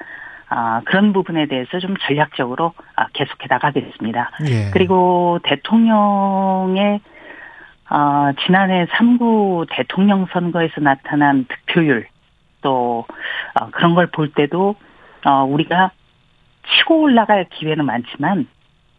아, 0.49 0.82
그런 0.84 1.14
부분에 1.14 1.47
대해서 1.47 1.78
좀 1.80 1.95
전략적으로 2.07 2.74
아, 2.95 3.07
계속해 3.14 3.47
나가겠습니다. 3.49 4.30
예. 4.49 4.70
그리고 4.70 5.38
대통령의 5.45 7.01
아, 7.88 8.32
지난해 8.45 8.84
3구 8.86 9.66
대통령 9.70 10.26
선거에서 10.32 10.80
나타난 10.82 11.47
득표율 11.49 12.07
또 12.61 13.07
어, 13.59 13.70
그런 13.70 13.95
걸 13.95 14.07
볼 14.09 14.30
때도 14.32 14.76
어, 15.24 15.45
우리가 15.45 15.90
치고 16.68 17.01
올라갈 17.03 17.47
기회는 17.51 17.84
많지만 17.86 18.47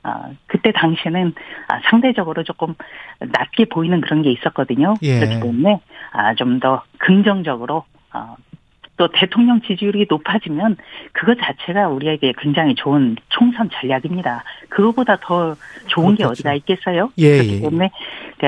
어, 0.03 0.31
그때 0.47 0.71
당시에는 0.71 1.33
아, 1.69 1.79
상대적으로 1.89 2.43
조금 2.43 2.73
낮게 3.19 3.65
보이는 3.65 4.01
그런 4.01 4.21
게 4.23 4.31
있었거든요. 4.31 4.95
예. 5.03 5.19
그렇기 5.19 5.39
때문에 5.39 5.73
아, 5.73 5.77
좀 6.37 6.59
더 6.59 6.83
긍정적으로 6.99 7.83
어, 8.13 8.35
또 8.97 9.07
대통령 9.11 9.59
지지율이 9.61 10.05
높아지면 10.09 10.77
그것 11.11 11.37
자체가 11.41 11.87
우리에게 11.89 12.33
굉장히 12.37 12.75
좋은 12.75 13.15
총선 13.29 13.69
전략입니다. 13.71 14.43
그거보다 14.69 15.17
더 15.21 15.55
좋은 15.87 16.15
게 16.15 16.23
그렇겠죠. 16.23 16.29
어디가 16.29 16.53
있겠어요? 16.53 17.09
예, 17.17 17.31
그렇기 17.37 17.55
예. 17.55 17.59
때문에 17.61 17.91
그 18.39 18.45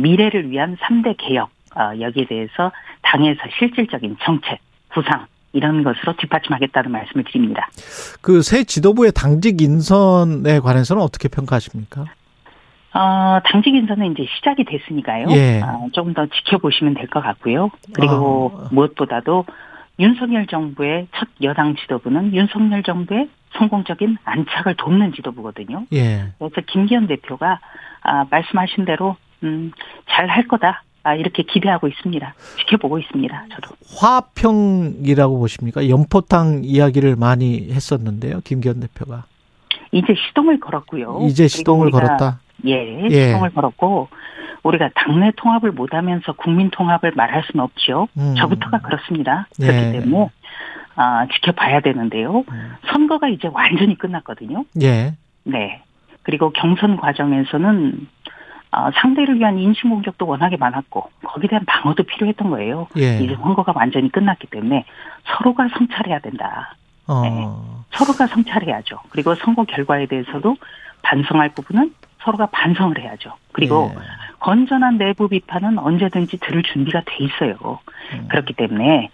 미래를 0.00 0.50
위한 0.50 0.76
3대 0.76 1.14
개혁 1.18 1.48
어, 1.74 1.92
여기에 1.98 2.26
대해서 2.26 2.70
당에서 3.02 3.40
실질적인 3.58 4.18
정책, 4.22 4.58
구상 4.92 5.26
이런 5.52 5.82
것으로 5.82 6.14
뒷받침하겠다는 6.16 6.90
말씀을 6.92 7.24
드립니다. 7.24 7.68
그 8.20 8.42
새 8.42 8.62
지도부의 8.64 9.12
당직 9.12 9.60
인선에 9.62 10.60
관해서는 10.60 11.02
어떻게 11.02 11.28
평가하십니까? 11.28 12.04
어, 12.92 13.38
당직 13.44 13.74
인선은 13.74 14.12
이제 14.12 14.26
시작이 14.36 14.64
됐으니까요. 14.64 15.26
예. 15.30 15.60
어, 15.62 15.88
조금 15.92 16.12
더 16.14 16.26
지켜보시면 16.26 16.94
될 16.94 17.06
것 17.08 17.22
같고요. 17.22 17.70
그리고 17.92 18.52
아. 18.56 18.68
무엇보다도 18.72 19.44
윤석열 19.98 20.46
정부의 20.46 21.06
첫 21.14 21.28
여당 21.42 21.76
지도부는 21.76 22.34
윤석열 22.34 22.82
정부의 22.82 23.28
성공적인 23.58 24.16
안착을 24.24 24.76
돕는 24.76 25.12
지도부거든요. 25.14 25.86
예. 25.92 26.32
그래서 26.38 26.54
김기현 26.66 27.06
대표가 27.06 27.60
아, 28.02 28.24
말씀하신 28.30 28.84
대로 28.86 29.16
음, 29.42 29.72
잘 30.08 30.28
할 30.28 30.46
거다. 30.48 30.82
아, 31.02 31.14
이렇게 31.14 31.42
기대하고 31.44 31.88
있습니다. 31.88 32.34
지켜보고 32.58 32.98
있습니다. 32.98 33.44
저도. 33.54 33.74
화평이라고 33.98 35.38
보십니까? 35.38 35.88
연포탕 35.88 36.60
이야기를 36.64 37.16
많이 37.16 37.70
했었는데요. 37.72 38.40
김기현 38.44 38.80
대표가. 38.80 39.24
이제 39.92 40.14
시동을 40.28 40.60
걸었고요. 40.60 41.20
이제 41.28 41.48
시동을 41.48 41.90
걸었다. 41.90 42.40
예, 42.66 43.04
예. 43.10 43.26
시동을 43.26 43.50
걸었고 43.50 44.08
우리가 44.62 44.90
당내 44.94 45.32
통합을 45.36 45.72
못하면서 45.72 46.32
국민 46.32 46.70
통합을 46.70 47.12
말할 47.14 47.42
수는 47.50 47.64
없죠. 47.64 48.08
음. 48.18 48.34
저부터가 48.36 48.80
그렇습니다. 48.80 49.46
예. 49.60 49.66
그렇기 49.66 49.92
때문에 49.92 50.30
아, 50.96 51.26
지켜봐야 51.32 51.80
되는데요. 51.80 52.44
선거가 52.92 53.28
이제 53.28 53.48
완전히 53.52 53.96
끝났거든요. 53.96 54.64
예. 54.82 55.14
네. 55.44 55.82
그리고 56.22 56.50
경선 56.50 56.98
과정에서는 56.98 58.06
어, 58.72 58.90
상대를 59.00 59.38
위한 59.38 59.58
인신 59.58 59.90
공격도 59.90 60.26
워낙에 60.26 60.56
많았고 60.56 61.10
거기에 61.24 61.48
대한 61.48 61.64
방어도 61.66 62.04
필요했던 62.04 62.50
거예요. 62.50 62.86
예. 62.98 63.18
이제 63.18 63.34
선거가 63.34 63.72
완전히 63.74 64.10
끝났기 64.12 64.46
때문에 64.48 64.84
서로가 65.24 65.68
성찰해야 65.76 66.20
된다. 66.20 66.76
어. 67.08 67.22
네. 67.22 67.46
서로가 67.92 68.28
성찰해야죠. 68.28 68.98
그리고 69.10 69.34
선거 69.34 69.64
결과에 69.64 70.06
대해서도 70.06 70.56
반성할 71.02 71.48
부분은 71.50 71.92
서로가 72.22 72.46
반성을 72.46 72.98
해야죠. 72.98 73.32
그리고 73.52 73.92
예. 73.94 74.00
건전한 74.38 74.98
내부 74.98 75.28
비판은 75.28 75.78
언제든지 75.78 76.38
들을 76.38 76.62
준비가 76.62 77.02
돼 77.04 77.24
있어요. 77.24 77.80
음. 78.14 78.28
그렇기 78.28 78.54
때문에 78.54 79.10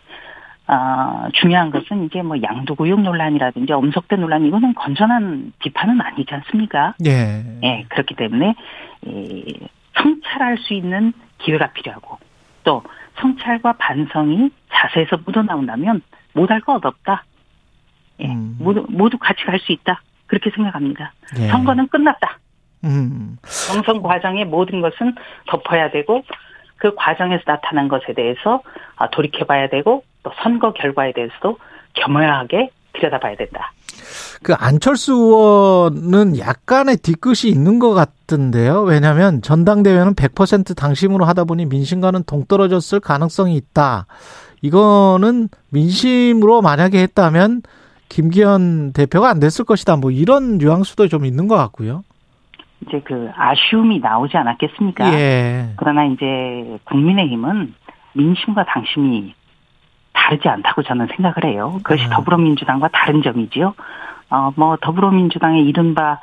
아, 0.69 1.29
중요한 1.35 1.71
것은 1.71 2.07
이제 2.07 2.23
뭐 2.23 2.37
양도구역 2.43 3.01
논란이라든지 3.01 3.73
엄석대 3.73 4.17
논란 4.17 4.45
이거는 4.45 4.75
건전한 4.75 5.53
비판은 5.61 6.01
아니지 6.01 6.35
않습니까? 6.35 6.95
예. 7.07 7.45
예, 7.63 7.85
그렇기 7.89 8.15
때문에 8.17 8.55
이 9.07 9.69
성찰할 9.95 10.59
수 10.59 10.75
있는 10.75 11.13
기회가 11.39 11.69
필요하고 11.73 12.19
또 12.65 12.83
성찰과 13.21 13.75
반성이 13.75 14.51
자세에서 14.73 15.19
묻어나온다면 15.25 16.03
못할 16.33 16.61
거 16.61 16.75
없다. 16.83 17.25
예, 18.21 18.27
음. 18.27 18.57
모두 18.59 18.85
모두 18.89 19.19
같이 19.19 19.45
갈 19.45 19.59
수 19.61 19.73
있다. 19.73 20.03
그렇게 20.27 20.51
생각합니다. 20.51 21.13
예. 21.39 21.47
선거는 21.49 21.87
끝났다. 21.89 22.39
음. 22.85 23.37
경선 23.68 24.03
과정의 24.03 24.45
모든 24.45 24.81
것은 24.81 25.14
덮어야 25.49 25.91
되고 25.91 26.22
그 26.77 26.95
과정에서 26.95 27.43
나타난 27.47 27.89
것에 27.89 28.12
대해서 28.14 28.62
아, 28.97 29.09
돌이켜봐야 29.11 29.68
되고 29.68 30.05
또 30.22 30.31
선거 30.43 30.72
결과에 30.72 31.12
대해서도 31.12 31.59
겸허하게 31.95 32.70
들여다봐야 32.93 33.37
된다. 33.37 33.72
그 34.43 34.55
안철수 34.55 35.12
의원은 35.12 36.39
약간의 36.39 36.99
뒤끝이 36.99 37.51
있는 37.51 37.79
것 37.79 37.95
같던데요. 37.95 38.83
왜냐하면 38.83 39.43
전당대회는 39.43 40.14
100% 40.14 40.77
당심으로 40.77 41.24
하다 41.24 41.45
보니 41.45 41.66
민심과는 41.66 42.24
동떨어졌을 42.24 43.01
가능성이 43.01 43.57
있다. 43.57 44.07
이거는 44.62 45.49
민심으로 45.70 46.62
만약에 46.62 47.01
했다면 47.01 47.62
김기현 48.09 48.93
대표가 48.93 49.29
안 49.29 49.41
됐을 49.41 49.64
것이다. 49.64 49.97
뭐 49.97 50.11
이런 50.11 50.59
뉘앙스도 50.59 51.09
좀 51.09 51.24
있는 51.24 51.49
것 51.49 51.57
같고요. 51.57 52.05
이제 52.87 53.01
그 53.05 53.30
아쉬움이 53.37 54.01
나오지 54.01 54.37
않았겠습니까? 54.37 55.12
예. 55.12 55.72
그러나 55.76 56.05
이제 56.05 56.78
국민의힘은 56.84 57.74
민심과 58.14 58.64
당심이 58.64 59.34
다르지 60.12 60.49
않다고 60.49 60.82
저는 60.82 61.09
생각을 61.14 61.45
해요. 61.45 61.78
그것이 61.82 62.05
아. 62.07 62.11
더불어민주당과 62.11 62.89
다른 62.93 63.22
점이지요. 63.22 63.74
어, 64.30 64.51
뭐, 64.57 64.76
더불어민주당의 64.80 65.64
이른바 65.64 66.18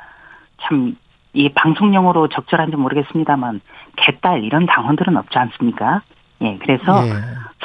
참, 0.62 0.96
이 1.32 1.48
방송용어로 1.48 2.28
적절한지 2.28 2.76
모르겠습니다만, 2.76 3.60
개딸 3.96 4.44
이런 4.44 4.66
당원들은 4.66 5.16
없지 5.16 5.38
않습니까? 5.38 6.02
예, 6.42 6.58
그래서 6.58 7.06
예. 7.06 7.12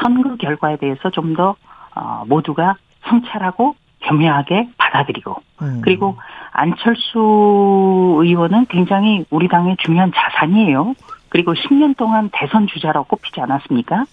선거 0.02 0.36
결과에 0.38 0.78
대해서 0.78 1.10
좀 1.10 1.36
더, 1.36 1.56
어, 1.96 2.24
모두가 2.28 2.76
성찰하고 3.08 3.76
겸허하게 4.02 4.70
받아들이고, 4.78 5.36
음. 5.62 5.82
그리고 5.84 6.18
안철수 6.60 8.20
의원은 8.22 8.66
굉장히 8.66 9.24
우리 9.30 9.48
당의 9.48 9.78
중요한 9.78 10.12
자산이에요. 10.14 10.94
그리고 11.30 11.54
10년 11.54 11.96
동안 11.96 12.30
대선 12.34 12.68
주자라고 12.68 13.06
꼽히지 13.08 13.40
않았습니까? 13.40 14.04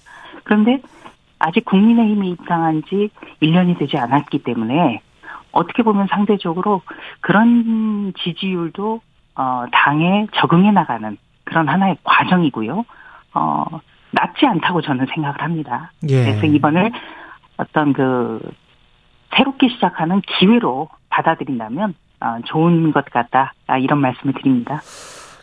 그런데 0.44 0.80
아직 1.40 1.64
국민의힘에 1.64 2.28
입당한 2.28 2.84
지 2.84 3.10
1년이 3.42 3.78
되지 3.78 3.98
않았기 3.98 4.44
때문에 4.44 5.00
어떻게 5.50 5.82
보면 5.82 6.06
상대적으로 6.08 6.82
그런 7.20 8.12
지지율도 8.22 9.00
어, 9.34 9.64
당에 9.72 10.28
적응해 10.34 10.70
나가는 10.70 11.16
그런 11.42 11.68
하나의 11.68 11.96
과정이고요. 12.04 12.84
어, 13.34 13.64
낮지 14.12 14.46
않다고 14.46 14.82
저는 14.82 15.06
생각을 15.12 15.42
합니다. 15.42 15.90
예. 16.08 16.24
그래서 16.24 16.46
이번을 16.46 16.92
어떤 17.56 17.92
그 17.92 18.40
새롭게 19.34 19.68
시작하는 19.68 20.20
기회로 20.20 20.88
받아들인다면 21.10 21.90
어, 21.90 22.05
좋은 22.46 22.92
것 22.92 23.04
같다 23.06 23.52
아, 23.66 23.78
이런 23.78 24.00
말씀을 24.00 24.34
드립니다. 24.34 24.80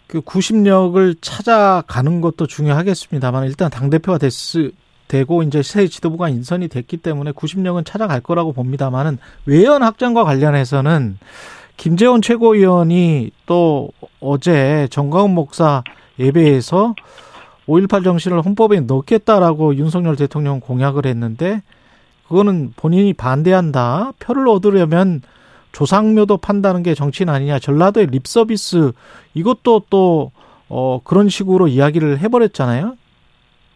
그 0.07 0.21
구심력을 0.21 1.15
찾아가는 1.21 2.21
것도 2.21 2.47
중요하겠습니다만 2.47 3.45
일단 3.45 3.69
당 3.69 3.89
대표가 3.89 4.17
됐 4.17 4.32
되고 5.07 5.43
이제 5.43 5.61
새 5.61 5.88
지도부가 5.88 6.30
인선이 6.30 6.69
됐기 6.69 6.97
때문에 6.97 7.32
구심력은 7.34 7.84
찾아갈 7.84 8.21
거라고 8.21 8.51
봅니다만은 8.53 9.19
외연 9.45 9.84
확장과 9.84 10.24
관련해서는 10.24 11.19
김재원 11.78 12.21
최고위원이 12.21 13.32
또 13.45 13.89
어제 14.19 14.88
정광훈 14.89 15.36
목사 15.36 15.84
예배에서 16.19 16.95
5.18 17.67 18.03
정신을 18.03 18.41
헌법에 18.41 18.82
넣겠다라고 18.82 19.76
윤석열 19.76 20.15
대통령 20.15 20.59
공약을 20.59 21.05
했는데 21.05 21.61
그거는 22.28 22.74
본인이 22.76 23.13
반대한다. 23.13 24.13
표를 24.19 24.47
얻으려면 24.47 25.21
조상묘도 25.74 26.38
판다는 26.38 26.84
게 26.84 26.93
정치인 26.93 27.30
아니냐. 27.30 27.59
전라도의 27.59 28.07
립서비스 28.07 28.93
이것도 29.34 29.84
또 29.89 30.32
어, 30.69 31.01
그런 31.03 31.28
식으로 31.28 31.67
이야기를 31.67 32.19
해버렸잖아요. 32.19 32.95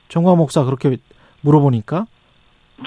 정광 0.07 0.37
목사 0.37 0.63
그렇게 0.63 0.97
물어보니까 1.41 2.05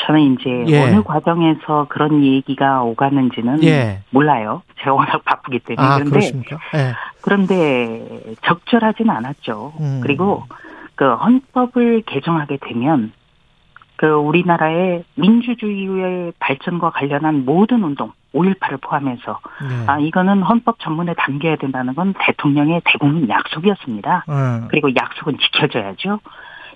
저는 0.00 0.34
이제 0.34 0.64
예. 0.68 0.82
어느 0.82 1.02
과정에서 1.02 1.86
그런 1.88 2.24
얘기가 2.24 2.82
오갔는지는 2.82 3.62
예. 3.64 4.02
몰라요. 4.11 4.62
제가 4.78 4.94
워낙 4.94 5.24
바쁘기 5.24 5.58
때문에 5.61 5.86
아 5.86 5.98
그런데? 5.98 6.42
예. 6.76 6.94
그런데 7.20 8.34
적절하진 8.42 9.11
않았죠. 9.11 9.72
음. 9.80 10.00
그리고 10.02 10.44
그 10.94 11.12
헌법을 11.14 12.02
개정하게 12.06 12.58
되면 12.68 13.12
그 14.01 14.07
우리나라의 14.07 15.05
민주주의의 15.16 16.32
발전과 16.38 16.88
관련한 16.88 17.44
모든 17.44 17.82
운동 17.82 18.12
5.18을 18.32 18.80
포함해서 18.80 19.40
네. 19.68 19.84
아 19.86 19.98
이거는 19.98 20.40
헌법 20.42 20.78
전문에 20.78 21.12
담겨야 21.18 21.57
된다는 21.57 21.94
건 21.94 22.14
대통령의 22.18 22.80
대국민 22.86 23.28
약속이었습니다. 23.28 24.24
음. 24.30 24.68
그리고 24.70 24.88
약속은 24.98 25.36
지켜져야죠. 25.36 26.18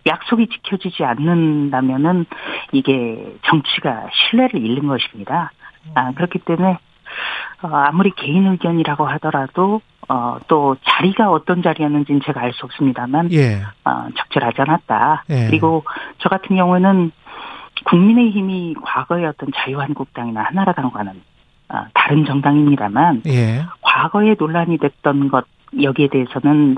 약속이 0.07 0.49
지켜지지 0.49 1.03
않는다면은 1.03 2.27
이게 2.72 3.35
정치가 3.47 4.07
신뢰를 4.12 4.61
잃는 4.61 4.87
것입니다. 4.87 5.51
아, 5.95 6.12
그렇기 6.12 6.41
때문에 6.41 6.77
어, 7.62 7.68
아무리 7.68 8.11
개인 8.11 8.47
의견이라고 8.49 9.07
하더라도 9.07 9.81
어, 10.09 10.38
또 10.48 10.76
자리가 10.84 11.30
어떤 11.30 11.62
자리였는지는 11.62 12.20
제가 12.24 12.40
알 12.40 12.52
수 12.52 12.66
없습니다만 12.66 13.32
예. 13.32 13.62
어, 13.84 14.07
적절하지 14.16 14.61
않았다. 14.61 15.24
예. 15.30 15.46
그리고 15.46 15.84
저 16.18 16.28
같은 16.28 16.57
경우에는 16.57 17.11
국민의힘이 17.86 18.74
과거의 18.82 19.26
어떤 19.26 19.50
자유한국당이나 19.55 20.42
한나라당과는 20.42 21.12
어, 21.70 21.86
다른 21.94 22.24
정당입니다만 22.24 23.22
예. 23.26 23.64
과거에 23.80 24.36
논란이 24.38 24.78
됐던 24.78 25.28
것 25.28 25.46
여기에 25.82 26.09
대해서는 26.09 26.76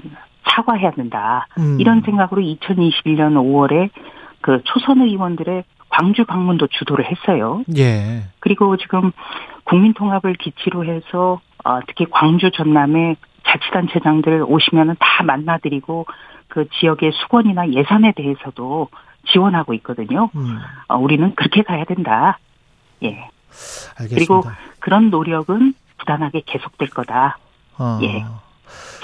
사과해야 0.48 0.92
된다. 0.92 1.46
음. 1.58 1.76
이런 1.80 2.00
생각으로 2.02 2.40
2021년 2.40 3.34
5월에 3.34 3.90
그 4.40 4.62
초선 4.64 5.00
의원들의 5.02 5.64
광주 5.88 6.24
방문도 6.24 6.68
주도를 6.68 7.04
했어요. 7.10 7.62
예. 7.76 8.22
그리고 8.40 8.76
지금 8.76 9.12
국민통합을 9.64 10.34
기치로 10.34 10.84
해서 10.84 11.40
어, 11.66 11.80
특히 11.88 12.06
광주 12.08 12.52
전남의 12.52 13.16
자치단체장들 13.44 14.44
오시면은 14.46 14.94
다 15.00 15.24
만나드리고 15.24 16.06
그 16.46 16.68
지역의 16.78 17.10
수건이나 17.12 17.70
예산에 17.70 18.12
대해서도 18.14 18.88
지원하고 19.32 19.74
있거든요. 19.74 20.30
음. 20.36 20.58
어, 20.86 20.96
우리는 20.96 21.34
그렇게 21.34 21.62
가야 21.62 21.84
된다. 21.84 22.38
예. 23.02 23.28
알겠습니다. 23.98 24.14
그리고 24.14 24.44
그런 24.78 25.10
노력은 25.10 25.74
부단하게 25.98 26.42
계속될 26.46 26.90
거다. 26.90 27.38
어. 27.78 27.98
예. 28.02 28.24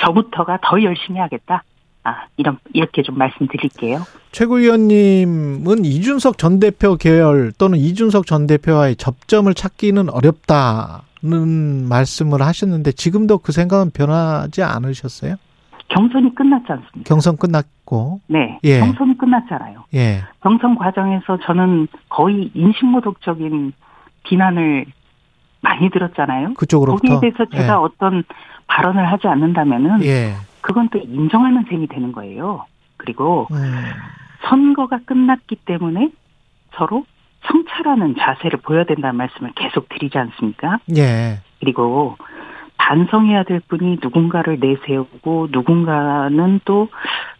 저부터가 0.00 0.60
더 0.62 0.80
열심히 0.84 1.18
하겠다. 1.18 1.64
아, 2.04 2.26
이런, 2.36 2.58
이렇게 2.72 3.02
좀 3.02 3.18
말씀드릴게요. 3.18 4.04
최고위원님은 4.30 5.84
이준석 5.84 6.38
전 6.38 6.60
대표 6.60 6.96
계열 6.96 7.52
또는 7.58 7.78
이준석 7.78 8.26
전 8.26 8.46
대표와의 8.46 8.96
접점을 8.96 9.52
찾기는 9.52 10.10
어렵다 10.10 11.02
는 11.24 11.88
말씀을 11.88 12.42
하셨는데 12.42 12.92
지금도 12.92 13.38
그 13.38 13.52
생각은 13.52 13.90
변하지 13.92 14.64
않으셨어요? 14.64 15.36
경선이 15.86 16.34
끝났지 16.34 16.66
않습니까? 16.72 17.02
경선 17.04 17.36
끝났고 17.36 18.20
네. 18.26 18.58
예. 18.64 18.80
경선이 18.80 19.18
끝났잖아요. 19.18 19.84
예. 19.94 20.22
경선 20.42 20.74
과정에서 20.74 21.38
저는 21.44 21.86
거의 22.08 22.50
인신모독적인 22.54 23.72
비난을 24.24 24.86
많이 25.60 25.90
들었잖아요. 25.90 26.54
그쪽으로부터 26.54 27.14
거기에 27.14 27.30
대해서 27.30 27.48
제가 27.50 27.74
예. 27.74 27.76
어떤 27.76 28.24
발언을 28.66 29.10
하지 29.10 29.28
않는다면은 29.28 30.02
예. 30.04 30.32
그건 30.60 30.88
또 30.88 30.98
인정하는 30.98 31.64
셈이 31.68 31.86
되는 31.88 32.10
거예요. 32.10 32.66
그리고 32.96 33.46
음. 33.52 33.74
선거가 34.48 35.00
끝났기 35.04 35.56
때문에 35.66 36.10
서로 36.74 37.04
성찰하는 37.46 38.16
자세를 38.18 38.60
보여야 38.62 38.84
된다는 38.84 39.16
말씀을 39.16 39.52
계속 39.54 39.88
드리지 39.88 40.18
않습니까? 40.18 40.78
예. 40.96 41.40
그리고 41.60 42.16
반성해야 42.76 43.44
될 43.44 43.60
분이 43.60 43.98
누군가를 44.02 44.58
내세우고 44.60 45.48
누군가는 45.50 46.60
또 46.64 46.88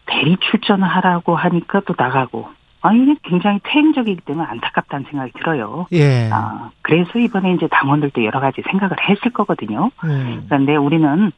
대리 0.05 0.37
출전을 0.37 0.87
하라고 0.87 1.35
하니까 1.35 1.81
또 1.85 1.93
나가고 1.97 2.47
아 2.81 2.91
이게 2.93 3.15
굉장히 3.23 3.59
퇴행적이기 3.63 4.21
때문에 4.25 4.45
안타깝다는 4.45 5.05
생각이 5.09 5.31
들어요. 5.33 5.87
예. 5.93 6.29
아 6.31 6.69
그래서 6.81 7.17
이번에 7.17 7.53
이제 7.53 7.67
당원들도 7.67 8.23
여러 8.25 8.41
가지 8.41 8.61
생각을 8.69 8.97
했을 9.09 9.31
거거든요. 9.31 9.89
음. 10.03 10.45
그런데 10.47 10.75
우리는 10.75 11.31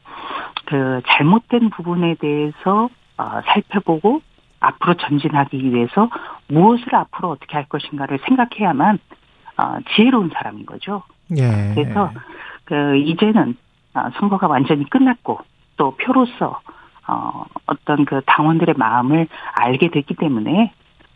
그 0.66 1.00
잘못된 1.06 1.70
부분에 1.70 2.16
대해서 2.16 2.88
어, 3.18 3.40
살펴보고 3.46 4.22
앞으로 4.60 4.94
전진하기 4.94 5.72
위해서 5.72 6.08
무엇을 6.48 6.94
앞으로 6.94 7.30
어떻게 7.30 7.54
할 7.54 7.66
것인가를 7.66 8.18
생각해야만 8.26 8.98
어, 9.58 9.78
지혜로운 9.94 10.30
사람인 10.34 10.66
거죠. 10.66 11.02
예. 11.36 11.74
그래서 11.74 12.10
그 12.64 12.96
이제는 12.96 13.56
어, 13.94 14.10
선거가 14.18 14.46
완전히 14.46 14.88
끝났고 14.88 15.40
또 15.76 15.96
표로서 15.96 16.60
어, 17.08 17.44
어떤 17.66 18.04
그 18.04 18.20
당원들의 18.26 18.74
마음을 18.76 19.28
알게 19.54 19.90
됐기 19.90 20.14
때문에 20.14 20.72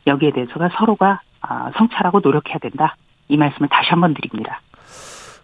여기에 0.06 0.32
대해서가 0.32 0.70
서로가 0.76 1.20
아, 1.42 1.70
성찰하고 1.76 2.20
노력해야 2.20 2.58
된다. 2.58 2.96
이 3.28 3.36
말씀을 3.36 3.68
다시 3.68 3.90
한번 3.90 4.14
드립니다. 4.14 4.60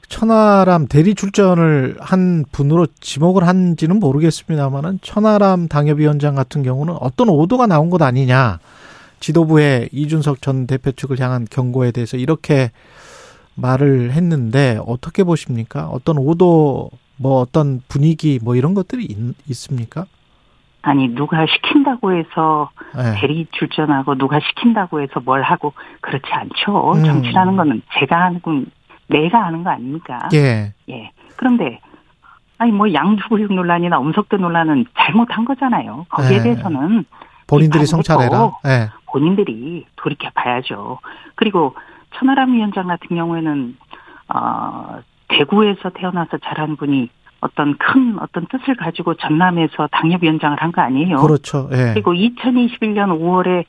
천하람 0.08 0.86
대리 0.86 1.14
출전을 1.14 1.96
한 2.00 2.44
분으로 2.52 2.86
지목을 3.00 3.46
한지는 3.46 3.98
모르겠습니다만은 3.98 5.00
천하람 5.02 5.68
당협위원장 5.68 6.34
같은 6.34 6.62
경우는 6.62 6.94
어떤 7.00 7.28
오도가 7.28 7.66
나온 7.66 7.90
것 7.90 8.00
아니냐. 8.02 8.58
지도부의 9.20 9.88
이준석 9.92 10.42
전 10.42 10.66
대표 10.66 10.92
측을 10.92 11.20
향한 11.20 11.46
경고에 11.50 11.90
대해서 11.90 12.16
이렇게 12.16 12.70
말을 13.54 14.12
했는데 14.12 14.78
어떻게 14.86 15.24
보십니까? 15.24 15.88
어떤 15.88 16.18
오도 16.18 16.90
뭐 17.16 17.40
어떤 17.40 17.80
분위기 17.88 18.38
뭐 18.42 18.54
이런 18.54 18.74
것들이 18.74 19.04
있, 19.04 19.16
있습니까? 19.48 20.04
아니 20.82 21.08
누가 21.08 21.44
시킨다고 21.46 22.12
해서 22.12 22.70
네. 22.94 23.20
대리 23.20 23.46
출전하고 23.50 24.16
누가 24.16 24.38
시킨다고 24.38 25.00
해서 25.00 25.18
뭘 25.24 25.42
하고 25.42 25.72
그렇지 26.00 26.26
않죠. 26.30 26.92
음. 26.92 27.04
정치라는 27.04 27.56
거는 27.56 27.82
제가 27.98 28.26
하는 28.26 28.40
건 28.40 28.66
내가 29.08 29.44
하는 29.44 29.62
거 29.64 29.70
아닙니까? 29.70 30.28
예. 30.34 30.72
예. 30.88 31.10
그런데 31.36 31.80
아니 32.58 32.72
뭐 32.72 32.92
양주구육 32.92 33.52
논란이나 33.52 34.00
음석대 34.00 34.36
논란은 34.38 34.86
잘못한 34.98 35.44
거잖아요. 35.44 36.06
거기에 36.08 36.38
네. 36.38 36.42
대해서는 36.42 37.04
본인들이 37.46 37.86
성찰해라. 37.86 38.52
예. 38.66 38.88
본인들이 39.12 39.86
돌이켜 39.96 40.28
봐야죠. 40.34 40.98
그리고 41.36 41.74
천하람 42.16 42.54
위원장 42.54 42.86
같은 42.88 43.14
경우에는 43.16 43.76
어 44.34 44.98
대구에서 45.28 45.90
태어나서 45.90 46.38
자란 46.38 46.76
분이 46.76 47.08
어떤 47.40 47.76
큰 47.78 48.18
어떤 48.20 48.46
뜻을 48.46 48.76
가지고 48.76 49.14
전남에서 49.14 49.88
당협위원장을 49.92 50.56
한 50.60 50.72
거 50.72 50.80
아니에요. 50.82 51.18
그렇죠. 51.18 51.68
예. 51.72 51.92
그리고 51.94 52.12
2021년 52.14 53.10
5월에 53.20 53.64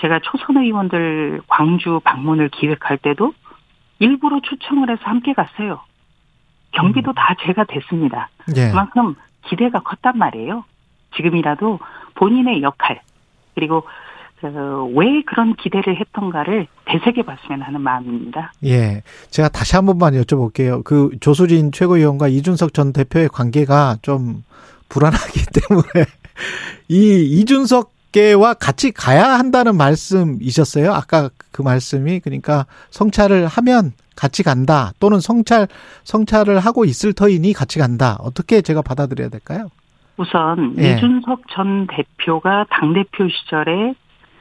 제가 0.00 0.20
초선 0.22 0.56
의원들 0.62 1.42
광주 1.48 2.00
방문을 2.04 2.48
기획할 2.48 2.96
때도 2.98 3.32
일부러 4.00 4.40
초청을 4.42 4.90
해서 4.90 5.02
함께 5.04 5.32
갔어요. 5.32 5.80
경비도 6.72 7.12
다 7.12 7.34
제가 7.46 7.64
됐습니다. 7.64 8.28
음. 8.48 8.54
예. 8.56 8.70
그만큼 8.70 9.14
기대가 9.48 9.80
컸단 9.80 10.18
말이에요. 10.18 10.64
지금이라도 11.16 11.78
본인의 12.14 12.62
역할 12.62 13.00
그리고 13.54 13.84
그, 14.40 14.86
왜 14.94 15.22
그런 15.26 15.54
기대를 15.54 16.00
했던가를 16.00 16.66
되새겨 16.86 17.22
봤으면 17.24 17.60
하는 17.60 17.80
마음입니다. 17.82 18.52
예. 18.64 19.02
제가 19.28 19.48
다시 19.48 19.76
한 19.76 19.84
번만 19.84 20.14
여쭤볼게요. 20.14 20.82
그 20.82 21.10
조수진 21.20 21.72
최고위원과 21.72 22.28
이준석 22.28 22.72
전 22.72 22.92
대표의 22.92 23.28
관계가 23.28 23.98
좀 24.00 24.42
불안하기 24.88 25.40
때문에 25.68 26.06
이 26.88 27.38
이준석 27.38 27.92
계와 28.12 28.54
같이 28.54 28.92
가야 28.92 29.38
한다는 29.38 29.76
말씀이셨어요? 29.76 30.92
아까 30.92 31.30
그 31.52 31.62
말씀이 31.62 32.20
그러니까 32.20 32.66
성찰을 32.90 33.46
하면 33.46 33.92
같이 34.16 34.42
간다 34.42 34.92
또는 35.00 35.20
성찰 35.20 35.68
성찰을 36.04 36.58
하고 36.60 36.84
있을 36.84 37.12
터이니 37.12 37.52
같이 37.52 37.78
간다. 37.78 38.16
어떻게 38.20 38.60
제가 38.62 38.82
받아들여야 38.82 39.28
될까요? 39.28 39.68
우선 40.16 40.74
예. 40.78 40.92
이준석 40.92 41.42
전 41.50 41.86
대표가 41.86 42.66
당 42.68 42.92
대표 42.92 43.28
시절에 43.28 43.94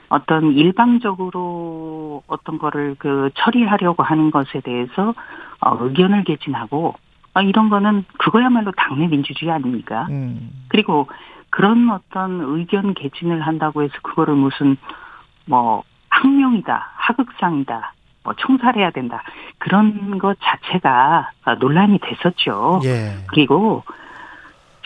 어떤 0.09 0.51
일방적으로 0.53 2.23
어떤 2.27 2.57
거를 2.57 2.95
그 2.97 3.29
처리하려고 3.35 4.03
하는 4.03 4.31
것에 4.31 4.59
대해서 4.63 5.13
어, 5.61 5.77
의견을 5.79 6.23
개진하고 6.23 6.95
아, 7.33 7.41
이런 7.41 7.69
거는 7.69 8.05
그거야말로 8.17 8.71
당내 8.75 9.07
민주주의 9.07 9.51
아닙니까? 9.51 10.07
음. 10.09 10.49
그리고 10.67 11.07
그런 11.49 11.89
어떤 11.89 12.41
의견 12.41 12.93
개진을 12.93 13.41
한다고 13.41 13.83
해서 13.83 13.93
그거를 14.01 14.35
무슨 14.35 14.77
뭐 15.45 15.83
학명이다, 16.09 16.91
하극상이다, 16.95 17.93
뭐 18.23 18.33
총살해야 18.35 18.91
된다 18.91 19.23
그런 19.57 20.17
것 20.17 20.37
자체가 20.41 21.31
아, 21.43 21.55
논란이 21.55 21.99
됐었죠. 21.99 22.81
예. 22.83 23.13
그리고 23.27 23.83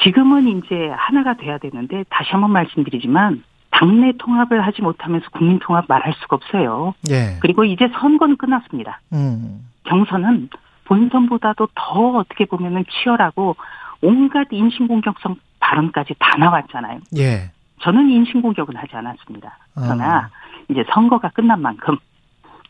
지금은 0.02 0.48
이제 0.48 0.92
하나가 0.96 1.36
돼야 1.36 1.58
되는데 1.58 2.04
다시 2.10 2.32
한번 2.32 2.52
말씀드리지만 2.52 3.44
당내 3.72 4.14
통합을 4.18 4.66
하지 4.66 4.82
못하면서 4.82 5.28
국민 5.32 5.60
통합 5.60 5.86
말할 5.88 6.14
수가 6.22 6.36
없어요. 6.36 6.94
예. 7.10 7.38
그리고 7.42 7.64
이제 7.64 7.90
선거는 8.00 8.38
끝났습니다. 8.38 9.02
음. 9.14 9.66
경선은 9.86 10.50
본선보다도 10.86 11.70
더 11.74 12.18
어떻게 12.18 12.46
보면은 12.46 12.86
치열하고 12.90 13.56
온갖 14.02 14.48
인신공격성 14.52 15.38
발언까지 15.64 16.16
다 16.20 16.38
나왔잖아요. 16.38 17.00
예. 17.18 17.52
저는 17.82 18.10
인신공격은 18.10 18.76
하지 18.76 18.96
않았습니다. 18.96 19.58
그러나 19.74 20.18
아. 20.18 20.30
이제 20.70 20.84
선거가 20.94 21.30
끝난 21.30 21.62
만큼 21.62 21.98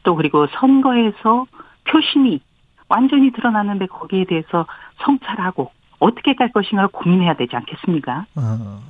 또 0.03 0.15
그리고 0.15 0.47
선거에서 0.59 1.45
표심이 1.85 2.39
완전히 2.87 3.31
드러났는데 3.31 3.87
거기에 3.87 4.25
대해서 4.25 4.65
성찰하고 5.03 5.71
어떻게 5.99 6.35
갈 6.35 6.51
것인가를 6.51 6.89
고민해야 6.89 7.35
되지 7.35 7.55
않겠습니까? 7.55 8.25
어, 8.35 8.81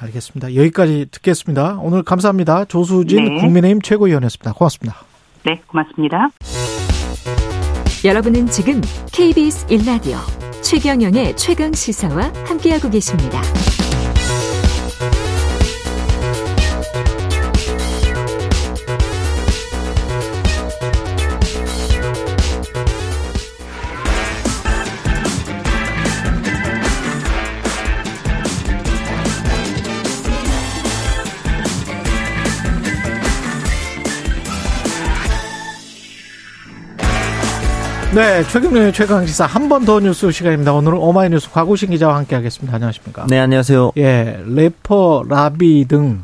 알겠습니다. 0.00 0.54
여기까지 0.54 1.06
듣겠습니다. 1.10 1.78
오늘 1.80 2.02
감사합니다. 2.02 2.66
조수진 2.66 3.24
네. 3.24 3.40
국민의힘 3.40 3.80
최고위원이었습니다. 3.80 4.52
고맙습니다. 4.52 4.98
네, 5.44 5.60
고맙습니다. 5.66 6.28
여러분은 8.04 8.46
지금 8.46 8.80
KBS 9.12 9.66
1라디오 9.66 10.37
최경영의 10.62 11.36
최강 11.36 11.72
시사와 11.72 12.32
함께하고 12.46 12.90
계십니다. 12.90 13.42
네, 38.14 38.42
최경련의 38.44 38.92
최강 38.94 39.26
시사 39.26 39.44
한 39.46 39.68
번 39.68 39.84
더 39.84 40.00
뉴스 40.00 40.30
시간입니다. 40.30 40.72
오늘은 40.72 40.96
오마이뉴스 40.98 41.50
과구신 41.50 41.90
기자와 41.90 42.16
함께하겠습니다. 42.16 42.74
안녕하십니까? 42.74 43.26
네, 43.28 43.38
안녕하세요. 43.38 43.92
예, 43.98 44.40
래퍼 44.46 45.24
라비 45.28 45.84
등 45.86 46.22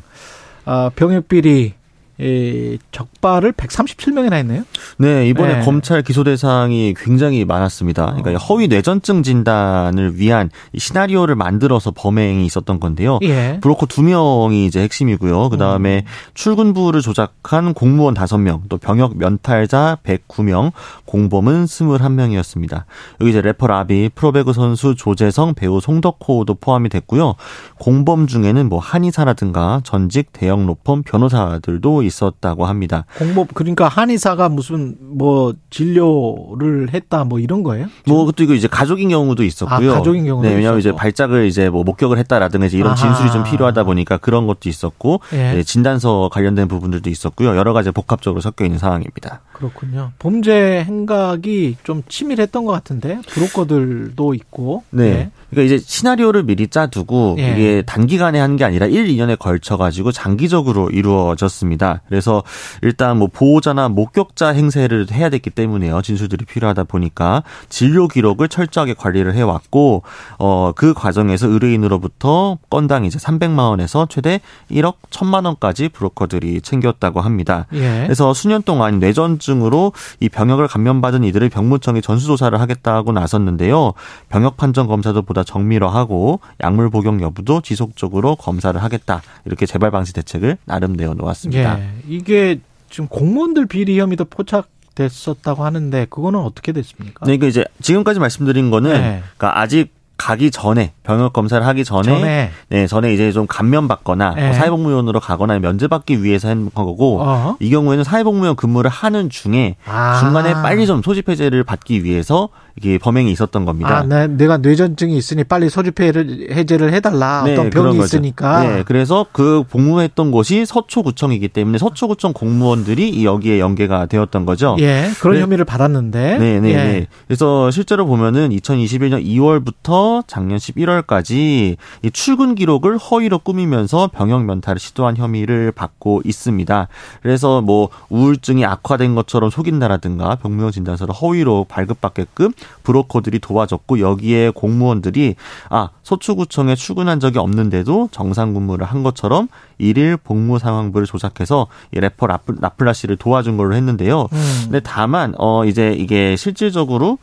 어, 0.64 0.88
병역 0.96 1.28
비리 1.28 1.74
이 2.16 2.78
적발을 2.92 3.52
137명이나 3.54 4.34
했네요. 4.34 4.62
네, 4.98 5.26
이번에 5.28 5.54
네. 5.58 5.64
검찰 5.64 6.00
기소 6.02 6.22
대상이 6.22 6.94
굉장히 6.96 7.44
많았습니다. 7.44 8.14
그러니까 8.14 8.30
어. 8.34 8.36
허위 8.36 8.68
뇌전증 8.68 9.24
진단을 9.24 10.16
위한 10.16 10.48
이 10.72 10.78
시나리오를 10.78 11.34
만들어서 11.34 11.90
범행이 11.90 12.46
있었던 12.46 12.78
건데요. 12.78 13.18
예. 13.22 13.58
브로커 13.60 13.86
두 13.86 14.02
명이 14.04 14.64
이제 14.64 14.80
핵심이고요. 14.82 15.48
그 15.48 15.56
다음에 15.58 16.04
출근부를 16.34 17.00
조작한 17.00 17.74
공무원 17.74 18.14
다섯 18.14 18.38
명, 18.38 18.62
또 18.68 18.76
병역 18.78 19.18
면탈자 19.18 19.98
109명, 20.04 20.70
공범은 21.14 21.66
21명이었습니다. 21.66 22.86
여기 23.20 23.30
이제 23.30 23.40
래퍼 23.40 23.68
라비, 23.68 24.10
프로배구 24.16 24.52
선수 24.52 24.96
조재성, 24.96 25.54
배우 25.54 25.80
송덕호도 25.80 26.54
포함이 26.54 26.88
됐고요. 26.88 27.36
공범 27.78 28.26
중에는 28.26 28.68
뭐 28.68 28.80
한의사라든가 28.80 29.80
전직 29.84 30.32
대형 30.32 30.66
로펌 30.66 31.02
변호사들도 31.02 32.02
있었다고 32.02 32.66
합니다. 32.66 33.04
공법 33.16 33.54
그러니까 33.54 33.86
한의사가 33.86 34.48
무슨 34.48 34.96
뭐 35.00 35.54
진료를 35.70 36.92
했다 36.92 37.22
뭐 37.22 37.38
이런 37.38 37.62
거예요? 37.62 37.86
뭐 38.08 38.24
그것도 38.24 38.42
이거 38.42 38.54
이제 38.54 38.66
가족인 38.66 39.10
경우도 39.10 39.44
있었고요. 39.44 39.92
아, 39.92 39.94
가족인 39.94 40.24
경우도 40.24 40.48
네, 40.48 40.56
왜냐하면 40.56 40.80
이제 40.80 40.88
있었고. 40.88 40.98
발작을 40.98 41.46
이제 41.46 41.70
뭐 41.70 41.84
목격을 41.84 42.18
했다라든가 42.18 42.66
이제 42.66 42.76
이런 42.76 42.90
아하. 42.90 42.96
진술이 42.96 43.30
좀 43.30 43.44
필요하다 43.44 43.84
보니까 43.84 44.16
그런 44.16 44.48
것도 44.48 44.68
있었고 44.68 45.20
예. 45.32 45.36
네, 45.36 45.62
진단서 45.62 46.28
관련된 46.32 46.66
부분들도 46.66 47.08
있었고요. 47.08 47.56
여러 47.56 47.72
가지 47.72 47.92
복합적으로 47.92 48.40
섞여 48.40 48.64
있는 48.64 48.80
상황입니다. 48.80 49.42
그렇군요. 49.54 50.10
범죄 50.18 50.84
행각이 50.84 51.76
좀 51.84 52.02
치밀했던 52.08 52.64
것 52.64 52.72
같은데 52.72 53.20
브로커들도 53.28 54.34
있고. 54.34 54.82
네. 54.90 55.10
네. 55.10 55.30
그러니까 55.50 55.74
이제 55.74 55.84
시나리오를 55.86 56.42
미리 56.42 56.66
짜두고 56.68 57.36
예. 57.38 57.52
이게 57.52 57.82
단기간에 57.86 58.40
한 58.40 58.54
게 58.56 58.64
아니라 58.64 58.86
1, 58.86 59.06
2년에 59.08 59.38
걸쳐 59.38 59.76
가지고 59.76 60.12
장기적으로 60.12 60.90
이루어졌습니다. 60.90 62.02
그래서 62.08 62.42
일단 62.82 63.18
뭐 63.18 63.28
보호자나 63.32 63.88
목격자 63.88 64.48
행세를 64.50 65.06
해야 65.12 65.28
됐기 65.28 65.50
때문에요. 65.50 66.02
진술들이 66.02 66.44
필요하다 66.44 66.84
보니까 66.84 67.42
진료 67.68 68.06
기록을 68.08 68.48
철저하게 68.48 68.94
관리를 68.94 69.34
해 69.34 69.42
왔고 69.42 70.02
어그 70.38 70.94
과정에서 70.94 71.48
의뢰인으로부터 71.48 72.58
건당 72.70 73.04
이제 73.04 73.18
300만 73.18 73.58
원에서 73.70 74.06
최대 74.08 74.40
1억 74.70 74.94
1000만 75.10 75.46
원까지 75.46 75.88
브로커들이 75.88 76.60
챙겼다고 76.60 77.20
합니다. 77.20 77.66
예. 77.72 78.02
그래서 78.04 78.34
수년 78.34 78.62
동안 78.62 78.98
뇌전 79.00 79.38
증으로 79.44 79.92
이 80.20 80.28
병역을 80.28 80.68
감면받은 80.68 81.24
이들을 81.24 81.48
병무청에 81.50 82.00
전수조사를 82.00 82.58
하겠다고 82.58 83.12
나섰는데요. 83.12 83.92
병역 84.28 84.56
판정 84.56 84.86
검사도 84.86 85.22
보다 85.22 85.44
정밀화하고 85.44 86.40
약물 86.62 86.90
복용 86.90 87.20
여부도 87.20 87.60
지속적으로 87.60 88.36
검사를 88.36 88.80
하겠다. 88.82 89.22
이렇게 89.44 89.66
재발 89.66 89.90
방지 89.90 90.12
대책을 90.12 90.58
나름 90.64 90.94
내어 90.94 91.14
놓았습니다. 91.14 91.78
예, 91.78 91.88
이게 92.08 92.60
지금 92.90 93.08
공무원들 93.08 93.66
비리 93.66 93.98
혐의도 93.98 94.24
포착 94.24 94.68
됐었다고 94.94 95.64
하는데 95.64 96.06
그거는 96.08 96.38
어떻게 96.38 96.72
됐습니까? 96.72 97.26
네, 97.26 97.36
그 97.36 97.48
이제 97.48 97.64
지금까지 97.80 98.20
말씀드린 98.20 98.70
거는 98.70 98.92
네. 98.92 99.22
그러니까 99.36 99.60
아직 99.60 99.92
가기 100.16 100.50
전에 100.50 100.92
병역 101.02 101.32
검사를 101.32 101.64
하기 101.66 101.84
전에, 101.84 102.04
전에. 102.04 102.50
네 102.68 102.86
전에 102.86 103.12
이제 103.12 103.32
좀 103.32 103.46
감면 103.46 103.88
받거나 103.88 104.34
네. 104.34 104.46
뭐 104.46 104.52
사회복무원으로 104.52 105.20
가거나 105.20 105.58
면제 105.58 105.88
받기 105.88 106.22
위해서 106.22 106.48
한 106.48 106.70
거고 106.72 107.20
어허. 107.20 107.56
이 107.60 107.70
경우에는 107.70 108.04
사회복무원 108.04 108.56
근무를 108.56 108.90
하는 108.90 109.28
중에 109.28 109.76
아. 109.86 110.18
중간에 110.20 110.54
빨리 110.54 110.86
좀 110.86 111.02
소집 111.02 111.28
해제를 111.28 111.64
받기 111.64 112.04
위해서 112.04 112.48
이게 112.76 112.98
범행이 112.98 113.30
있었던 113.32 113.64
겁니다. 113.64 113.98
아, 113.98 114.02
네, 114.02 114.26
내가 114.26 114.56
뇌전증이 114.56 115.16
있으니 115.16 115.44
빨리 115.44 115.68
소집해를 115.68 116.48
해제를 116.50 116.92
해달라. 116.92 117.42
네, 117.44 117.52
어떤 117.52 117.70
병이 117.70 117.98
있으니까. 117.98 118.64
네, 118.64 118.82
그래서 118.84 119.26
그 119.30 119.62
복무했던 119.70 120.32
곳이 120.32 120.66
서초구청이기 120.66 121.48
때문에 121.48 121.78
서초구청 121.78 122.32
공무원들이 122.32 123.24
여기에 123.24 123.60
연계가 123.60 124.06
되었던 124.06 124.44
거죠. 124.44 124.76
예, 124.80 125.10
그런 125.20 125.36
네. 125.36 125.42
혐의를 125.42 125.64
받았는데. 125.64 126.38
네, 126.38 126.60
네, 126.60 126.70
예. 126.70 126.74
네. 126.74 127.06
그래서 127.28 127.70
실제로 127.70 128.06
보면은 128.06 128.50
2021년 128.50 129.24
2월부터 129.24 130.24
작년 130.26 130.58
11월까지 130.58 131.76
이 132.02 132.10
출근 132.12 132.56
기록을 132.56 132.98
허위로 132.98 133.38
꾸미면서 133.38 134.10
병역 134.12 134.44
면탈을 134.44 134.80
시도한 134.80 135.16
혐의를 135.16 135.70
받고 135.70 136.22
있습니다. 136.24 136.88
그래서 137.22 137.60
뭐 137.60 137.88
우울증이 138.08 138.64
악화된 138.66 139.14
것처럼 139.14 139.50
속인다라든가 139.50 140.36
병무형 140.36 140.72
진단서를 140.72 141.14
허위로 141.14 141.66
발급받게끔 141.68 142.50
브로커들이 142.82 143.38
도와줬고 143.38 144.00
여기에 144.00 144.50
공무원들이 144.50 145.36
아 145.70 145.90
소추구청에 146.02 146.74
출근한 146.74 147.20
적이 147.20 147.38
없는데도 147.38 148.08
정상 148.12 148.54
근무를 148.54 148.86
한 148.86 149.02
것처럼 149.02 149.48
일일 149.78 150.16
복무 150.16 150.58
상황부를 150.58 151.06
조작해서 151.06 151.66
이 151.92 152.00
래퍼 152.00 152.26
라플라 152.26 152.92
씨를 152.92 153.16
도와준 153.16 153.56
걸로 153.56 153.74
했는데요. 153.74 154.28
음. 154.32 154.60
근데 154.64 154.80
다만 154.80 155.34
어 155.38 155.64
이제 155.64 155.92
이게 155.92 156.36
실질적으로 156.36 157.18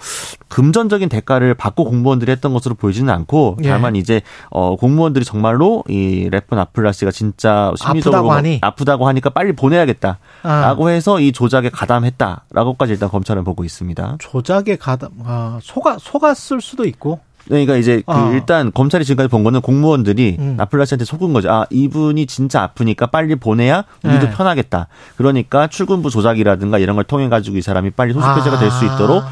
금전적인 0.47 1.09
대가를 1.09 1.53
받고 1.53 1.85
공무원들이 1.85 2.31
했던 2.31 2.53
것으로 2.53 2.75
보이지는 2.75 3.13
않고 3.13 3.57
예. 3.63 3.69
다만 3.69 3.95
이제 3.95 4.21
어 4.49 4.75
공무원들이 4.75 5.25
정말로 5.25 5.83
이 5.87 6.29
래퍼 6.29 6.55
라플라 6.55 6.91
씨가 6.91 7.11
진짜 7.11 7.71
심리적으로 7.77 8.17
아프다고, 8.17 8.33
하니? 8.33 8.59
아프다고 8.61 9.07
하니까 9.07 9.29
빨리 9.29 9.53
보내야겠다라고 9.53 10.17
아. 10.43 10.89
해서 10.89 11.19
이 11.19 11.31
조작에 11.31 11.69
가담했다라고까지 11.69 12.93
일단 12.93 13.09
검찰은 13.09 13.43
보고 13.43 13.63
있습니다. 13.63 14.17
조작에 14.19 14.75
가담 14.79 15.11
아, 15.23 15.59
속아 15.61 15.97
속았을 15.99 16.61
수도 16.61 16.85
있고 16.85 17.19
그러니까 17.47 17.75
이제 17.75 18.03
그 18.05 18.11
어. 18.11 18.31
일단 18.33 18.71
검찰이 18.73 19.03
지금까지 19.05 19.29
본 19.29 19.43
거는 19.43 19.61
공무원들이 19.61 20.37
음. 20.39 20.55
라플라시한테 20.57 21.05
속은 21.05 21.33
거죠. 21.33 21.51
아 21.51 21.65
이분이 21.69 22.25
진짜 22.27 22.61
아프니까 22.63 23.07
빨리 23.07 23.35
보내야 23.35 23.83
우리도 24.03 24.27
네. 24.27 24.31
편하겠다. 24.31 24.87
그러니까 25.17 25.67
출근부 25.67 26.09
조작이라든가 26.09 26.77
이런 26.79 26.95
걸 26.95 27.05
통해 27.05 27.29
가지고 27.29 27.57
이 27.57 27.61
사람이 27.61 27.91
빨리 27.91 28.13
소속 28.13 28.37
해제가 28.37 28.59
될수 28.59 28.85
있도록 28.85 29.23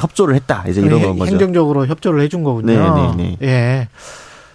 협조를 0.00 0.34
했다. 0.34 0.64
이제 0.68 0.80
이런 0.80 1.02
건 1.02 1.18
거죠. 1.18 1.30
행정적으로 1.30 1.86
협조를 1.86 2.20
해준 2.22 2.42
거군요. 2.42 2.66
네, 2.66 3.16
네, 3.16 3.36
네. 3.40 3.46
예. 3.46 3.88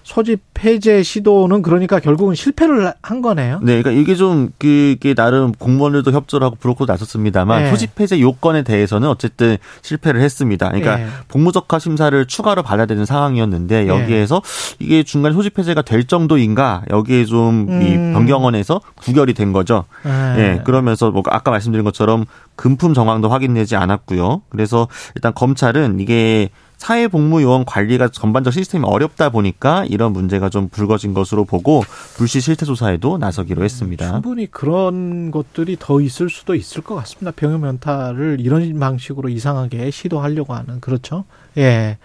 소집 0.08 0.40
폐제 0.54 1.04
시도는 1.04 1.62
그러니까 1.62 2.00
결국은 2.00 2.34
실패를 2.34 2.94
한 3.02 3.22
거네요. 3.22 3.60
네, 3.62 3.82
그러니까 3.82 3.92
이게 3.92 4.16
좀 4.16 4.52
그게 4.58 5.14
나름 5.14 5.52
공무원들도 5.52 6.14
협조를 6.14 6.46
하고 6.46 6.56
브로커도 6.56 6.90
나섰습니다만 6.94 7.64
네. 7.64 7.70
소집 7.72 7.94
폐제 7.94 8.22
요건에 8.22 8.64
대해서는 8.64 9.10
어쨌든 9.10 9.58
실패를 9.82 10.22
했습니다. 10.22 10.70
그러니까 10.70 10.96
네. 10.96 11.08
복무적화 11.28 11.80
심사를 11.80 12.26
추가로 12.26 12.64
받아야 12.64 12.86
되는 12.86 13.04
상황이었는데 13.04 13.84
네. 13.84 13.88
여기에서 13.90 14.42
네. 14.80 14.86
이게 14.86 15.04
중간 15.04 15.34
소집 15.34 15.54
폐제가 15.56 15.82
될 15.82 16.06
정도인가 16.06 16.84
여기에 16.90 17.26
좀이 17.26 17.96
음. 17.98 18.14
변경원에서 18.14 18.80
구결이 18.96 19.34
된 19.34 19.52
거죠. 19.52 19.84
네. 20.06 20.36
네. 20.38 20.62
그러면서 20.64 21.12
뭐 21.12 21.22
아까 21.26 21.52
말씀드린 21.52 21.84
것처럼 21.84 22.24
금품 22.56 22.94
정황도 22.94 23.28
확인되지 23.28 23.76
않았고요. 23.76 24.44
그래서 24.48 24.88
일단 25.16 25.34
검찰은 25.34 26.00
이게 26.00 26.50
사회복무요원 26.78 27.66
관리가 27.66 28.10
전반적 28.10 28.54
시스템이 28.54 28.86
어렵다 28.86 29.30
보니까 29.30 29.86
이런 29.86 30.14
문제가 30.14 30.50
좀 30.50 30.70
불거진 30.70 31.14
것으로 31.14 31.44
보고 31.44 31.84
불시 32.16 32.40
실태 32.40 32.66
조사에도 32.66 33.18
나서기로 33.18 33.64
했습니다. 33.64 34.12
충분히 34.12 34.50
그런 34.50 35.32
것들이 35.32 35.78
더 35.80 36.00
있을 36.02 36.30
수도 36.30 36.56
있을 36.56 36.82
것 36.84 36.96
같습니다. 36.96 37.32
병역 37.36 37.62
면탈을 37.62 38.38
이런 38.40 38.80
방식으로 38.80 39.30
이상하게 39.30 39.92
시도하려고 39.92 40.54
하는 40.54 40.80
그렇죠. 40.80 41.26
예. 41.58 41.98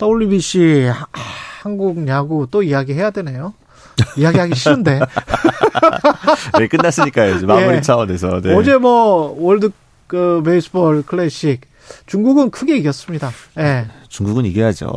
WBC 0.00 0.90
한국 1.62 2.06
야구 2.08 2.46
또 2.50 2.62
이야기해야 2.62 3.10
되네요. 3.10 3.54
이야기하기 4.18 4.54
싫은데. 4.54 5.00
네, 6.58 6.68
끝났으니까요. 6.68 7.46
마무리 7.46 7.76
예. 7.76 7.80
차원에서. 7.80 8.40
네. 8.42 8.54
어제 8.54 8.76
뭐 8.76 9.34
월드 9.38 9.70
그 10.06 10.42
베이스볼 10.44 11.04
클래식 11.06 11.62
중국은 12.06 12.50
크게 12.50 12.76
이겼습니다. 12.76 13.30
예. 13.58 13.86
중국은 14.14 14.46
이겨야죠. 14.46 14.92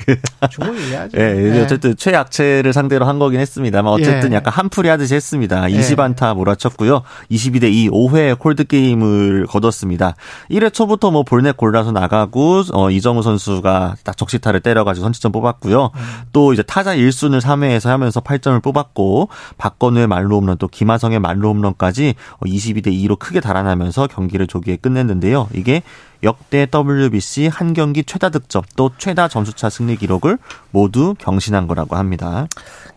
중국은 0.50 0.86
이겨야죠. 0.86 1.18
예, 1.18 1.32
네. 1.34 1.62
어쨌든 1.62 1.94
최약체를 1.94 2.72
상대로 2.72 3.04
한 3.04 3.18
거긴 3.18 3.38
했습니다만 3.40 3.92
어쨌든 3.92 4.32
예. 4.32 4.36
약간 4.36 4.54
한풀이 4.54 4.88
하듯이 4.88 5.14
했습니다. 5.14 5.64
20안타 5.64 6.30
예. 6.30 6.32
몰아쳤고요. 6.32 7.02
22대 7.30 7.64
2 7.64 7.90
5회 7.90 8.38
콜드 8.38 8.64
게임을 8.64 9.46
거뒀습니다. 9.48 10.16
1회 10.50 10.72
초부터 10.72 11.10
뭐 11.10 11.24
볼넷 11.24 11.58
골라서 11.58 11.92
나가고 11.92 12.62
어 12.72 12.90
이정우 12.90 13.22
선수가 13.22 13.96
딱 14.02 14.16
적시타를 14.16 14.60
때려가지고 14.60 15.04
선취점 15.04 15.32
뽑았고요. 15.32 15.90
음. 15.94 16.00
또 16.32 16.54
이제 16.54 16.62
타자 16.62 16.96
1순을 16.96 17.42
3회에서 17.42 17.88
하면서 17.88 18.22
8점을 18.22 18.62
뽑았고 18.62 19.28
박건우의 19.58 20.06
말로 20.06 20.36
홈런 20.36 20.56
또 20.56 20.68
김하성의 20.68 21.20
말로 21.20 21.50
홈런까지 21.50 22.14
22대 22.40 22.86
어, 22.86 22.90
2로 22.90 23.18
크게 23.18 23.40
달아나면서 23.40 24.06
경기를 24.06 24.46
조기에 24.46 24.76
끝냈는데요. 24.76 25.48
이게 25.52 25.82
역대 26.24 26.66
WBC 26.72 27.48
한 27.48 27.74
경기 27.74 28.02
최다 28.02 28.30
득점 28.30 28.53
또 28.76 28.90
최다 28.98 29.28
점수차 29.28 29.70
승리 29.70 29.96
기록을 29.96 30.38
모두 30.70 31.14
경신한 31.18 31.66
거라고 31.66 31.96
합니다. 31.96 32.46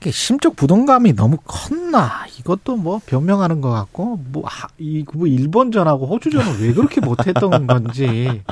심적 0.10 0.56
부담감이 0.56 1.16
너무 1.16 1.38
컸나 1.44 2.26
이것도 2.40 2.78
뭐 2.78 3.02
변명하는 3.06 3.62
것 3.62 3.72
같고 3.72 4.20
뭐이 4.32 5.06
뭐 5.14 5.28
일본전하고 5.28 6.06
호주전은 6.08 6.62
왜 6.62 6.74
그렇게 6.74 7.02
못했던 7.02 7.50
건지 7.68 8.44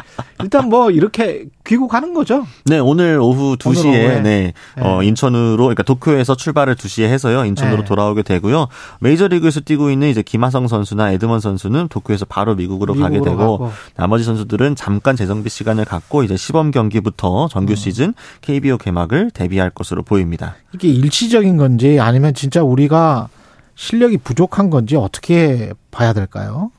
일단 0.41 0.69
뭐 0.69 0.89
이렇게 0.89 1.45
귀국하는 1.65 2.13
거죠. 2.13 2.45
네 2.65 2.79
오늘 2.79 3.19
오후 3.19 3.55
2 3.63 3.73
시에 3.73 4.05
오늘 4.05 4.23
네, 4.23 4.53
네. 4.75 4.83
어, 4.83 5.03
인천으로 5.03 5.57
그러니까 5.57 5.83
도쿄에서 5.83 6.35
출발을 6.35 6.75
2 6.83 6.87
시에 6.87 7.09
해서요 7.09 7.45
인천으로 7.45 7.77
네. 7.81 7.85
돌아오게 7.85 8.23
되고요. 8.23 8.67
메이저리그에서 8.99 9.61
뛰고 9.61 9.91
있는 9.91 10.09
이제 10.09 10.21
김하성 10.23 10.67
선수나 10.67 11.11
에드먼 11.11 11.39
선수는 11.39 11.87
도쿄에서 11.89 12.25
바로 12.25 12.55
미국으로, 12.55 12.93
미국으로 12.95 13.19
가게 13.19 13.29
되고 13.29 13.59
가고. 13.59 13.71
나머지 13.95 14.23
선수들은 14.23 14.75
잠깐 14.75 15.15
재정비 15.15 15.49
시간을 15.49 15.85
갖고 15.85 16.23
이제 16.23 16.35
시범 16.37 16.71
경 16.71 16.84
기부터 16.89 17.47
정규 17.47 17.73
음. 17.73 17.75
시즌 17.75 18.13
KBO 18.41 18.77
개막을 18.77 19.31
대비할 19.31 19.69
것으로 19.69 20.03
보입니다. 20.03 20.55
이게 20.73 20.87
일시적인 20.89 21.57
건지 21.57 21.99
아니면 21.99 22.33
진짜 22.33 22.63
우리가 22.63 23.29
실력이 23.75 24.17
부족한 24.19 24.69
건지 24.69 24.95
어떻게 24.95 25.71
봐야 25.95 26.13
될까요? 26.13 26.71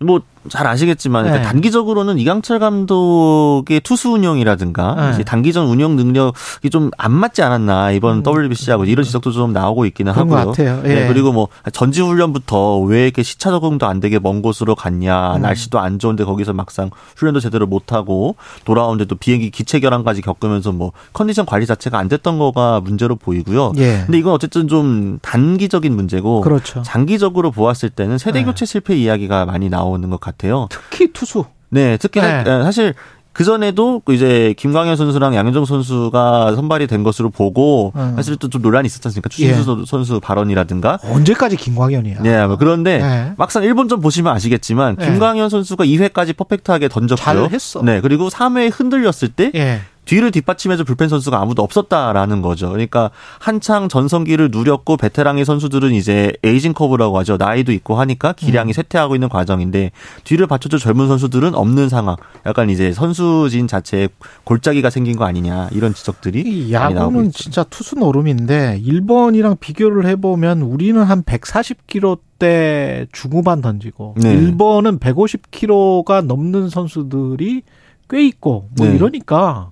뭐 0.00 0.20
잘 0.48 0.66
아시겠지만 0.66 1.26
네. 1.26 1.42
단기적으로는 1.42 2.18
이강철 2.18 2.58
감독의 2.58 3.80
투수 3.80 4.10
운영이라든가 4.10 5.14
네. 5.16 5.24
단기전 5.24 5.66
운영 5.66 5.96
능력이 5.96 6.70
좀 6.70 6.90
안 6.98 7.12
맞지 7.12 7.42
않았나 7.42 7.92
이번 7.92 8.18
음. 8.18 8.22
WBC하고 8.26 8.84
이런 8.84 9.04
지적도 9.04 9.32
좀 9.32 9.52
나오고 9.52 9.86
있기는 9.86 10.12
하고요. 10.12 10.52
예. 10.58 10.80
네, 10.82 11.08
그리고 11.08 11.32
뭐 11.32 11.48
전지 11.72 12.00
훈련부터 12.00 12.80
왜 12.80 13.04
이렇게 13.04 13.22
시차 13.22 13.50
적응도 13.50 13.86
안 13.86 13.98
되게 13.98 14.18
먼 14.18 14.42
곳으로 14.42 14.74
갔냐, 14.74 15.36
음. 15.36 15.42
날씨도 15.42 15.78
안 15.78 15.98
좋은데 15.98 16.24
거기서 16.24 16.52
막상 16.52 16.90
훈련도 17.16 17.40
제대로 17.40 17.66
못 17.66 17.92
하고 17.92 18.36
돌아오는데 18.64 19.06
도 19.06 19.16
비행기 19.16 19.50
기체 19.50 19.80
결항까지 19.80 20.20
겪으면서 20.22 20.72
뭐 20.72 20.92
컨디션 21.12 21.46
관리 21.46 21.66
자체가 21.66 21.98
안 21.98 22.08
됐던 22.08 22.38
거가 22.38 22.80
문제로 22.80 23.16
보이고요. 23.16 23.72
예. 23.76 24.02
근데 24.04 24.18
이건 24.18 24.34
어쨌든 24.34 24.68
좀 24.68 25.18
단기적인 25.22 25.94
문제고 25.94 26.42
그렇죠. 26.42 26.82
장기적으로 26.82 27.50
보았을 27.50 27.90
때는 27.90 28.18
세대 28.18 28.40
네. 28.52 28.54
교체 28.54 28.66
실패 28.66 28.96
이야기가 28.96 29.46
많이 29.46 29.68
나오는 29.68 30.08
것 30.10 30.20
같아요. 30.20 30.68
특히 30.70 31.12
투수. 31.12 31.44
네, 31.70 31.96
특히 31.96 32.20
네. 32.20 32.44
사실 32.44 32.94
그 33.32 33.44
전에도 33.44 34.02
이제 34.10 34.52
김광현 34.58 34.94
선수랑 34.96 35.34
양현종 35.34 35.64
선수가 35.64 36.54
선발이 36.54 36.86
된 36.86 37.02
것으로 37.02 37.30
보고 37.30 37.90
음. 37.96 38.12
사실 38.14 38.36
또 38.36 38.48
좀 38.48 38.60
논란이 38.60 38.84
있었지 38.84 39.08
않습니까? 39.08 39.30
추신수 39.30 39.78
예. 39.80 39.84
선수 39.86 40.20
발언이라든가. 40.20 40.98
언제까지 41.02 41.56
김광현이야? 41.56 42.20
네, 42.20 42.46
뭐 42.46 42.58
그런데 42.58 42.98
네. 42.98 43.32
막상 43.38 43.62
일본전 43.62 44.00
보시면 44.02 44.34
아시겠지만 44.34 44.96
네. 44.96 45.06
김광현 45.06 45.48
선수가 45.48 45.86
2회까지 45.86 46.36
퍼펙트하게 46.36 46.88
던졌고요. 46.88 47.46
잘했어. 47.48 47.80
네, 47.82 48.02
그리고 48.02 48.28
3회 48.28 48.70
흔들렸을 48.70 49.28
때 49.34 49.50
예. 49.54 49.80
뒤를 50.04 50.30
뒷받침해줄 50.30 50.84
불펜 50.84 51.08
선수가 51.08 51.40
아무도 51.40 51.62
없었다라는 51.62 52.42
거죠. 52.42 52.70
그러니까 52.70 53.10
한창 53.38 53.88
전성기를 53.88 54.50
누렸고 54.50 54.96
베테랑의 54.96 55.44
선수들은 55.44 55.92
이제 55.92 56.32
에이징 56.42 56.72
커브라고 56.72 57.18
하죠. 57.18 57.36
나이도 57.36 57.72
있고 57.72 57.94
하니까 57.96 58.32
기량이 58.32 58.70
음. 58.70 58.72
쇠퇴하고 58.72 59.14
있는 59.14 59.28
과정인데 59.28 59.92
뒤를 60.24 60.46
받쳐줄 60.46 60.78
젊은 60.78 61.08
선수들은 61.08 61.54
없는 61.54 61.88
상황. 61.88 62.16
약간 62.46 62.68
이제 62.70 62.92
선수진 62.92 63.68
자체에 63.68 64.08
골짜기가 64.44 64.90
생긴 64.90 65.16
거 65.16 65.24
아니냐 65.24 65.68
이런 65.72 65.94
지적들이 65.94 66.72
야구는. 66.72 67.30
진짜 67.32 67.62
투수 67.64 67.96
노름인데 67.96 68.80
일본이랑 68.82 69.56
비교를 69.60 70.06
해보면 70.06 70.62
우리는 70.62 71.00
한 71.02 71.22
140km대 71.22 73.06
중후반 73.12 73.60
던지고 73.60 74.14
네. 74.18 74.32
일본은 74.34 74.98
150km가 74.98 76.24
넘는 76.26 76.68
선수들이 76.68 77.62
꽤 78.10 78.26
있고 78.26 78.68
뭐 78.76 78.86
네. 78.86 78.94
이러니까 78.94 79.71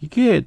이게 0.00 0.42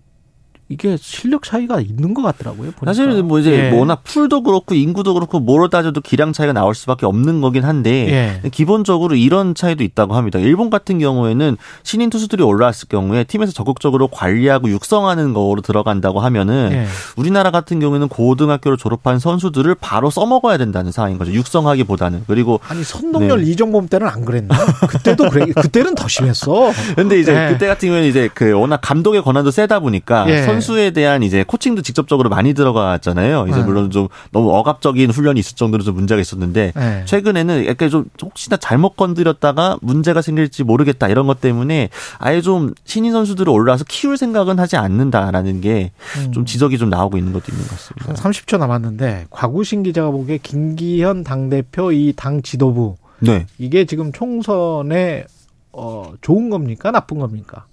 이게 0.71 0.97
실력 0.97 1.43
차이가 1.43 1.81
있는 1.81 2.13
것 2.13 2.21
같더라고요. 2.21 2.71
보니까. 2.71 2.85
사실은 2.85 3.27
뭐 3.27 3.39
이제 3.39 3.51
예. 3.51 3.69
뭐 3.69 3.79
워낙 3.79 4.03
풀도 4.03 4.43
그렇고 4.43 4.73
인구도 4.73 5.13
그렇고 5.13 5.39
뭐로 5.39 5.69
따져도 5.69 6.01
기량 6.01 6.31
차이가 6.33 6.53
나올 6.53 6.73
수밖에 6.73 7.05
없는 7.05 7.41
거긴 7.41 7.63
한데 7.63 8.39
예. 8.43 8.49
기본적으로 8.49 9.15
이런 9.15 9.53
차이도 9.53 9.83
있다고 9.83 10.15
합니다. 10.15 10.39
일본 10.39 10.69
같은 10.69 10.99
경우에는 10.99 11.57
신인 11.83 12.09
투수들이 12.09 12.43
올라왔을 12.43 12.87
경우에 12.87 13.23
팀에서 13.25 13.51
적극적으로 13.51 14.07
관리하고 14.07 14.69
육성하는 14.69 15.33
거로 15.33 15.61
들어간다고 15.61 16.21
하면은 16.21 16.69
예. 16.71 16.85
우리나라 17.17 17.51
같은 17.51 17.79
경우에는 17.79 18.07
고등학교를 18.07 18.77
졸업한 18.77 19.19
선수들을 19.19 19.75
바로 19.75 20.09
써먹어야 20.09 20.57
된다는 20.57 20.91
상황인 20.91 21.17
거죠. 21.17 21.31
육성하기보다는 21.33 22.23
그리고 22.27 22.59
아니 22.67 22.83
선동열 22.83 23.43
네. 23.43 23.51
이정범 23.51 23.87
때는 23.87 24.07
안 24.07 24.23
그랬나? 24.23 24.55
그때도 24.87 25.29
그래. 25.29 25.45
그때는 25.47 25.95
더 25.95 26.07
심했어. 26.07 26.71
근데 26.95 27.19
이제 27.19 27.33
예. 27.33 27.51
그때 27.51 27.67
같은 27.67 27.89
경우에는 27.89 28.09
이제 28.09 28.29
그 28.33 28.51
워낙 28.53 28.79
감독의 28.81 29.21
권한도 29.21 29.51
세다 29.51 29.79
보니까 29.79 30.29
예. 30.29 30.45
선수에 30.61 30.91
대한 30.91 31.23
이제 31.23 31.43
코칭도 31.43 31.81
직접적으로 31.81 32.29
많이 32.29 32.53
들어갔잖아요. 32.53 33.47
이제 33.49 33.59
예. 33.59 33.63
물론 33.63 33.91
좀 33.91 34.07
너무 34.31 34.55
억압적인 34.55 35.09
훈련이 35.09 35.39
있을 35.39 35.55
정도로 35.55 35.83
좀 35.83 35.95
문제가 35.95 36.21
있었는데 36.21 36.73
예. 36.77 37.05
최근에는 37.05 37.65
약간 37.65 37.89
좀 37.89 38.05
혹시나 38.21 38.57
잘못 38.57 38.95
건드렸다가 38.95 39.77
문제가 39.81 40.21
생길지 40.21 40.63
모르겠다 40.63 41.07
이런 41.09 41.27
것 41.27 41.41
때문에 41.41 41.89
아예 42.19 42.41
좀 42.41 42.73
신인 42.85 43.11
선수들을 43.11 43.51
올라와서 43.51 43.83
키울 43.87 44.17
생각은 44.17 44.59
하지 44.59 44.77
않는다라는 44.77 45.61
게좀 45.61 45.91
음. 46.37 46.45
지적이 46.45 46.77
좀 46.77 46.89
나오고 46.89 47.17
있는 47.17 47.33
것도 47.33 47.45
있는 47.51 47.63
것 47.67 47.71
같습니다. 47.71 48.13
30초 48.21 48.57
남았는데 48.57 49.27
과구신 49.29 49.83
기자가 49.83 50.11
보기에 50.11 50.37
김기현 50.37 51.23
당 51.23 51.49
대표 51.49 51.91
이 51.91 52.13
당 52.15 52.41
지도부 52.41 52.97
네. 53.19 53.45
이게 53.57 53.85
지금 53.85 54.11
총선에 54.11 55.25
어 55.71 56.13
좋은 56.21 56.49
겁니까 56.49 56.91
나쁜 56.91 57.19
겁니까? 57.19 57.65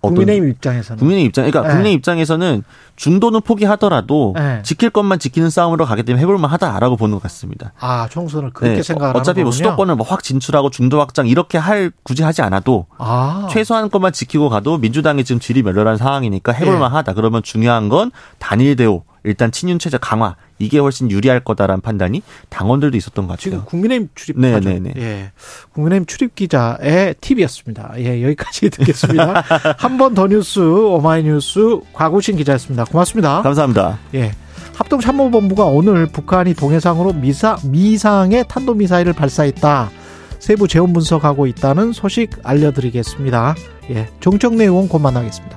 국민의힘 0.00 0.48
입장에서는 0.50 0.98
국민의 0.98 1.24
입장, 1.24 1.44
그러니까 1.44 1.62
네. 1.62 1.68
국민의 1.68 1.92
입장에서는 1.94 2.62
중도는 2.96 3.40
포기하더라도 3.42 4.34
네. 4.36 4.60
지킬 4.64 4.90
것만 4.90 5.18
지키는 5.18 5.50
싸움으로 5.50 5.84
가기 5.86 6.02
때문에 6.02 6.22
해볼만 6.22 6.50
하다라고 6.50 6.96
보는 6.96 7.14
것 7.16 7.22
같습니다. 7.22 7.72
아 7.78 8.08
총선을 8.10 8.50
그렇게 8.50 8.76
네, 8.76 8.82
생각을 8.82 9.16
어차피 9.16 9.40
하는 9.40 9.44
뭐. 9.44 9.52
수도권을 9.52 9.94
뭐 9.96 10.06
확 10.08 10.22
진출하고 10.22 10.70
중도 10.70 11.00
확장 11.00 11.26
이렇게 11.26 11.58
할 11.58 11.90
굳이 12.02 12.22
하지 12.22 12.40
않아도 12.42 12.86
아 12.98 13.46
최소한 13.50 13.90
것만 13.90 14.12
지키고 14.12 14.48
가도 14.48 14.78
민주당이 14.78 15.22
지금 15.24 15.38
질이 15.38 15.62
멸렬한 15.62 15.96
상황이니까 15.98 16.52
예. 16.54 16.56
해볼만 16.58 16.92
하다. 16.92 17.12
그러면 17.14 17.42
중요한 17.42 17.88
건 17.88 18.10
단일 18.38 18.74
대우, 18.76 19.02
일단 19.24 19.50
친윤 19.50 19.78
체제 19.78 19.98
강화 20.00 20.36
이게 20.58 20.78
훨씬 20.78 21.10
유리할 21.10 21.40
거다라는 21.40 21.80
판단이 21.80 22.22
당원들도 22.48 22.96
있었던 22.96 23.26
것 23.26 23.32
같아요. 23.32 23.42
지금 23.42 23.64
국민의힘 23.64 24.08
출입 24.14 24.38
네, 24.40 24.52
하죠. 24.54 24.68
네, 24.68 24.78
네. 24.80 24.92
예. 24.96 25.32
국민의힘 25.72 26.06
출입 26.06 26.34
기자의 26.34 27.14
팁이었습니다. 27.20 27.94
예, 27.98 28.22
여기까지 28.22 28.70
듣겠습니다. 28.70 29.44
한 29.78 29.96
번 29.98 30.14
더 30.14 30.26
뉴스 30.26 30.58
오마이뉴스 30.60 31.80
과구신 31.92 32.36
기자였습니다. 32.36 32.84
고맙습니다. 32.84 33.42
감사합니다. 33.42 33.98
예. 34.14 34.32
합동참모본부가 34.76 35.64
오늘 35.64 36.06
북한이 36.06 36.54
동해상으로 36.54 37.12
미사, 37.12 37.56
미상의 37.64 38.44
탄도미사일을 38.48 39.12
발사했다. 39.12 39.90
세부 40.38 40.68
재원 40.68 40.92
분석하고 40.92 41.46
있다는 41.48 41.92
소식 41.92 42.30
알려드리겠습니다. 42.44 43.56
예. 43.90 44.08
정청래 44.20 44.64
의원 44.64 44.88
곧 44.88 45.00
만나겠습니다. 45.00 45.56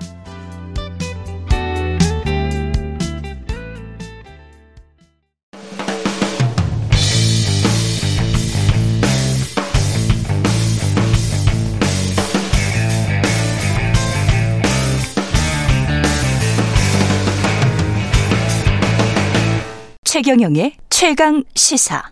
최경영의 20.21 20.73
최강 20.89 21.43
시사. 21.55 22.11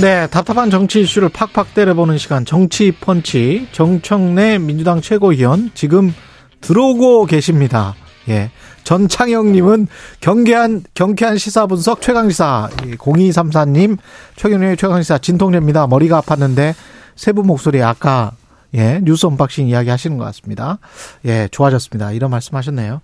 네, 0.00 0.26
답답한 0.28 0.70
정치 0.70 1.02
이슈를 1.02 1.28
팍팍 1.28 1.74
때려보는 1.74 2.16
시간 2.16 2.46
정치 2.46 2.90
펀치 2.90 3.68
정청래 3.72 4.56
민주당 4.56 5.02
최고위원 5.02 5.72
지금 5.74 6.14
들어오고 6.62 7.26
계십니다. 7.26 7.94
예. 8.30 8.50
전창영님은 8.84 9.88
경계한 10.20 10.84
경쾌한 10.94 11.36
시사 11.36 11.66
분석 11.66 12.00
최강시사 12.00 12.70
0234님 12.96 13.98
최경영의 14.36 14.78
최강시사 14.78 15.18
진통제입니다. 15.18 15.86
머리가 15.86 16.22
아팠는데 16.22 16.72
세분 17.14 17.46
목소리 17.46 17.82
아까 17.82 18.32
예 18.72 19.00
뉴스 19.02 19.26
unboxing 19.26 19.68
이야기 19.68 19.90
하시는 19.90 20.16
것 20.16 20.24
같습니다. 20.24 20.78
예 21.26 21.46
좋아졌습니다. 21.48 22.12
이런 22.12 22.30
말씀 22.30 22.56
하셨네요. 22.56 23.02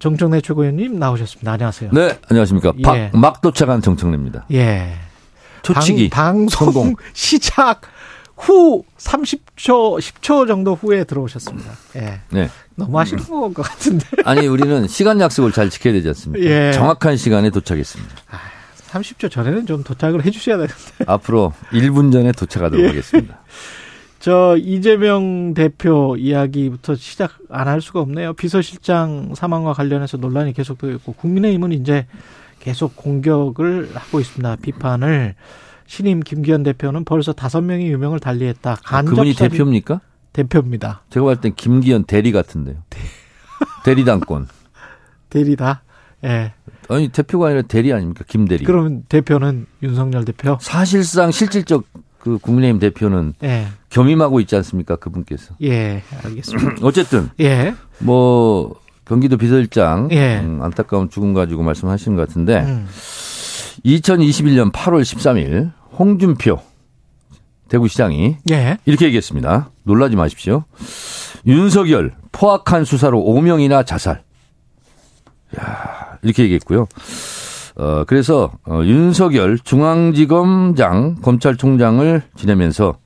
정청래 0.00 0.40
최고위원님 0.40 0.98
나오셨습니다. 0.98 1.52
안녕하세요. 1.52 1.90
네, 1.92 2.18
안녕하십니까. 2.28 2.72
예. 2.78 2.82
박, 2.82 3.16
막 3.16 3.40
도착한 3.40 3.80
정청래입니다. 3.80 4.46
예. 4.52 4.94
초치기. 5.64 6.10
방, 6.10 6.48
송 6.48 6.72
성공. 6.72 6.94
시작 7.12 7.80
후 8.36 8.84
30초, 8.98 9.98
10초 10.00 10.46
정도 10.46 10.74
후에 10.74 11.04
들어오셨습니다. 11.04 11.70
예. 11.96 12.20
네. 12.30 12.48
너무 12.74 12.98
하시는 12.98 13.22
것 13.24 13.54
같은데. 13.54 14.04
아니, 14.24 14.46
우리는 14.46 14.86
시간 14.88 15.20
약속을 15.20 15.52
잘 15.52 15.70
지켜야 15.70 15.92
되지 15.92 16.08
않습니까? 16.08 16.44
예. 16.44 16.72
정확한 16.72 17.16
시간에 17.16 17.50
도착했습니다. 17.50 18.14
30초 18.90 19.30
전에는 19.30 19.66
좀 19.66 19.82
도착을 19.84 20.24
해 20.24 20.30
주셔야 20.30 20.56
되는데. 20.56 20.74
앞으로 21.06 21.52
1분 21.72 22.12
전에 22.12 22.32
도착하도록 22.32 22.82
예. 22.84 22.88
하겠습니다. 22.88 23.38
저 24.20 24.56
이재명 24.58 25.52
대표 25.54 26.16
이야기부터 26.16 26.94
시작 26.94 27.32
안 27.50 27.68
할 27.68 27.80
수가 27.82 28.00
없네요. 28.00 28.32
비서실장 28.32 29.34
사망과 29.36 29.74
관련해서 29.74 30.16
논란이 30.16 30.54
계속되고 30.54 30.92
있고 30.94 31.12
국민의힘은 31.12 31.72
이제 31.72 32.06
계속 32.64 32.96
공격을 32.96 33.90
하고 33.94 34.20
있습니다. 34.20 34.56
비판을 34.56 35.34
신임 35.86 36.20
김기현 36.20 36.62
대표는 36.62 37.04
벌써 37.04 37.34
다섯 37.34 37.60
명이 37.60 37.86
유명을 37.88 38.20
달리했다. 38.20 38.78
간접 38.82 38.94
아, 38.94 39.02
그분이 39.02 39.34
대표입니까? 39.34 40.00
대표입니다. 40.32 41.02
제가 41.10 41.26
봤을 41.26 41.42
땐 41.42 41.52
김기현 41.54 42.04
대리 42.04 42.32
같은데요. 42.32 42.76
대리당권. 43.84 44.48
대리다. 45.28 45.82
예. 46.24 46.54
아니, 46.88 47.08
대표가 47.08 47.48
아니라 47.48 47.62
대리 47.62 47.92
아닙니까? 47.92 48.24
김대리. 48.26 48.64
그러면 48.64 49.04
대표는 49.10 49.66
윤석열 49.82 50.24
대표. 50.24 50.56
사실상 50.58 51.30
실질적 51.30 51.84
그 52.18 52.38
국민의힘 52.38 52.80
대표는 52.80 53.34
예. 53.42 53.66
겸임하고 53.90 54.40
있지 54.40 54.56
않습니까? 54.56 54.96
그분께서. 54.96 55.54
예, 55.62 56.02
알겠습니다. 56.24 56.76
어쨌든 56.82 57.28
예. 57.40 57.74
뭐 57.98 58.74
경기도 59.04 59.36
비서실장 59.36 60.08
예. 60.12 60.40
음, 60.40 60.60
안타까운 60.62 61.10
죽음 61.10 61.34
가지고 61.34 61.62
말씀하시는 61.62 62.16
것 62.16 62.26
같은데 62.26 62.60
음. 62.62 62.86
2021년 63.84 64.72
8월 64.72 65.02
13일 65.02 65.72
홍준표 65.98 66.60
대구시장이 67.68 68.36
예. 68.50 68.78
이렇게 68.84 69.06
얘기했습니다. 69.06 69.70
놀라지 69.84 70.16
마십시오. 70.16 70.64
윤석열 71.46 72.12
포악한 72.32 72.84
수사로 72.84 73.20
오명이나 73.20 73.82
자살. 73.82 74.22
야, 75.58 76.18
이렇게 76.22 76.44
얘기했고요. 76.44 76.86
어, 77.76 78.04
그래서 78.06 78.52
어, 78.66 78.80
윤석열 78.84 79.58
중앙지검장 79.58 81.16
검찰총장을 81.22 82.22
지내면서 82.36 82.98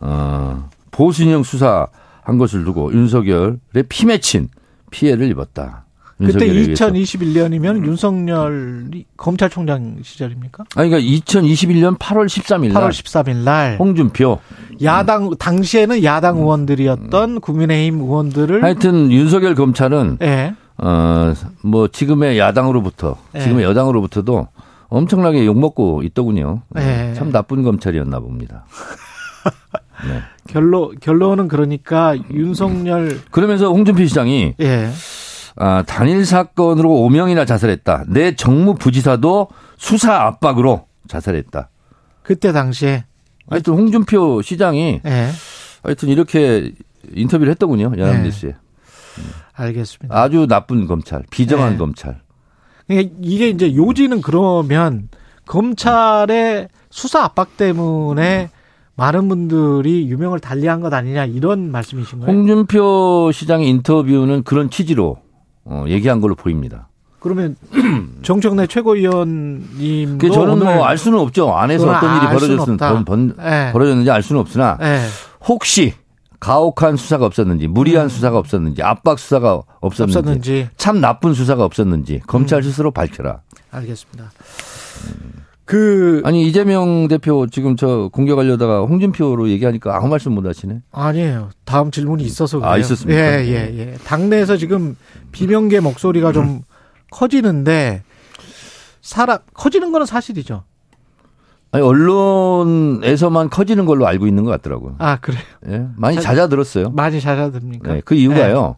어, 0.00 0.68
보수인형 0.90 1.42
수사 1.42 1.86
한 2.22 2.38
것을 2.38 2.64
두고 2.64 2.92
윤석열의 2.92 3.84
피 3.88 4.06
맺힌 4.06 4.48
피해를 4.92 5.28
입었다. 5.30 5.86
그때 6.18 6.46
윤석열에 6.46 6.58
의해서. 6.60 6.86
2021년이면 6.88 7.84
윤석열이 7.84 9.06
검찰총장 9.16 9.96
시절입니까? 10.02 10.64
아니 10.76 10.90
그러니까 10.90 11.10
2021년 11.26 11.98
8월 11.98 12.26
13일 12.26 12.72
날 12.72 12.82
8월 12.82 12.90
13일 12.90 13.36
날 13.38 13.76
홍준표 13.78 14.38
야당 14.82 15.36
당시에는 15.36 16.04
야당 16.04 16.36
의원들이었던 16.38 17.40
국민의힘 17.40 18.00
의원들을 18.02 18.62
하여튼 18.62 19.10
윤석열 19.10 19.56
검찰은 19.56 20.18
예. 20.22 20.54
어, 20.78 21.32
뭐 21.62 21.88
지금의 21.88 22.38
야당으로부터 22.38 23.16
예. 23.34 23.40
지금의 23.40 23.64
여당으로부터도 23.64 24.46
엄청나게 24.88 25.46
욕 25.46 25.58
먹고 25.58 26.02
있더군요. 26.04 26.62
예. 26.76 27.14
참 27.16 27.32
나쁜 27.32 27.62
검찰이었나 27.62 28.20
봅니다. 28.20 28.66
네. 30.08 30.22
결론 30.48 30.96
결론은 31.00 31.48
그러니까 31.48 32.16
윤석열 32.30 33.20
그러면서 33.30 33.68
홍준표 33.68 34.04
시장이 34.04 34.54
예. 34.60 34.90
아, 35.56 35.82
단일 35.86 36.24
사건으로 36.24 36.88
5명이나 36.88 37.46
자살했다. 37.46 38.04
내 38.08 38.34
정무 38.34 38.74
부지사도 38.74 39.48
수사 39.76 40.22
압박으로 40.22 40.86
자살했다. 41.08 41.68
그때 42.22 42.52
당시에 42.52 43.04
하여튼 43.48 43.74
홍준표 43.74 44.42
시장이 44.42 45.00
예. 45.04 45.28
하여튼 45.82 46.08
이렇게 46.08 46.72
인터뷰를 47.14 47.50
했더군요. 47.52 47.92
연합뉴스에. 47.96 48.54
알겠습니다. 49.52 50.18
아주 50.18 50.46
나쁜 50.46 50.86
검찰, 50.86 51.22
비정한 51.30 51.72
네. 51.72 51.78
검찰. 51.78 52.20
그러니까 52.86 53.14
이게 53.20 53.48
이제 53.48 53.74
요지는 53.74 54.22
그러면 54.22 55.08
검찰의 55.46 56.68
수사 56.90 57.24
압박 57.24 57.56
때문에 57.56 58.50
많은 58.94 59.28
분들이 59.28 60.08
유명을 60.08 60.40
달리한 60.40 60.80
것 60.80 60.92
아니냐 60.92 61.24
이런 61.26 61.70
말씀이신 61.70 62.20
거예요? 62.20 62.30
홍준표 62.32 63.30
시장의 63.32 63.68
인터뷰는 63.68 64.42
그런 64.44 64.68
취지로 64.70 65.18
어, 65.64 65.84
얘기한 65.88 66.20
걸로 66.20 66.34
보입니다. 66.34 66.88
그러면 67.20 67.56
정청래 68.22 68.66
최고위원님 68.66 70.18
그 70.18 70.30
저는 70.30 70.58
뭐 70.58 70.84
알 70.84 70.98
수는 70.98 71.18
없죠. 71.20 71.52
안에서 71.54 71.88
어떤 71.90 72.16
일이 72.16 72.26
벌어졌는. 72.26 72.76
번, 72.76 73.04
번, 73.04 73.36
예. 73.40 73.70
벌어졌는지 73.72 74.10
알 74.10 74.22
수는 74.22 74.40
없으나 74.40 74.76
예. 74.82 75.00
혹시 75.46 75.94
가혹한 76.40 76.96
수사가 76.96 77.24
없었는지 77.24 77.68
무리한 77.68 78.08
수사가 78.08 78.38
없었는지 78.38 78.82
압박 78.82 79.20
수사가 79.20 79.62
없었는지, 79.80 80.18
없었는지. 80.18 80.68
참 80.76 81.00
나쁜 81.00 81.32
수사가 81.34 81.64
없었는지 81.64 82.20
검찰 82.26 82.62
스스로 82.64 82.90
밝혀라. 82.90 83.40
알겠습니다. 83.70 84.30
그 85.72 86.20
아니 86.26 86.46
이재명 86.46 87.08
대표 87.08 87.46
지금 87.46 87.76
저 87.76 88.10
공격하려다가 88.12 88.80
홍준표로 88.82 89.48
얘기하니까 89.48 89.96
아무 89.96 90.08
말씀 90.08 90.32
못 90.34 90.44
하시네. 90.44 90.82
아니에요. 90.92 91.48
다음 91.64 91.90
질문이 91.90 92.22
있어서 92.24 92.58
그래요. 92.58 92.70
아, 92.72 92.76
있었습니까? 92.76 93.18
예, 93.18 93.46
예, 93.46 93.78
예. 93.78 93.94
당내에서 94.04 94.58
지금 94.58 94.96
비명계 95.30 95.80
목소리가 95.80 96.32
좀 96.32 96.60
커지는데 97.10 98.02
사람 99.00 99.38
커지는 99.54 99.92
거는 99.92 100.04
사실이죠. 100.04 100.64
아니 101.70 101.82
언론에서만 101.82 103.48
커지는 103.48 103.86
걸로 103.86 104.06
알고 104.06 104.26
있는 104.26 104.44
것 104.44 104.50
같더라고요. 104.50 104.96
아 104.98 105.16
그래요. 105.20 105.40
예, 105.70 105.86
많이 105.96 106.16
자- 106.16 106.20
잦아들었어요. 106.20 106.90
많이 106.90 107.18
잦아듭니까? 107.18 107.94
네, 107.94 108.02
그 108.04 108.14
이유가요. 108.14 108.76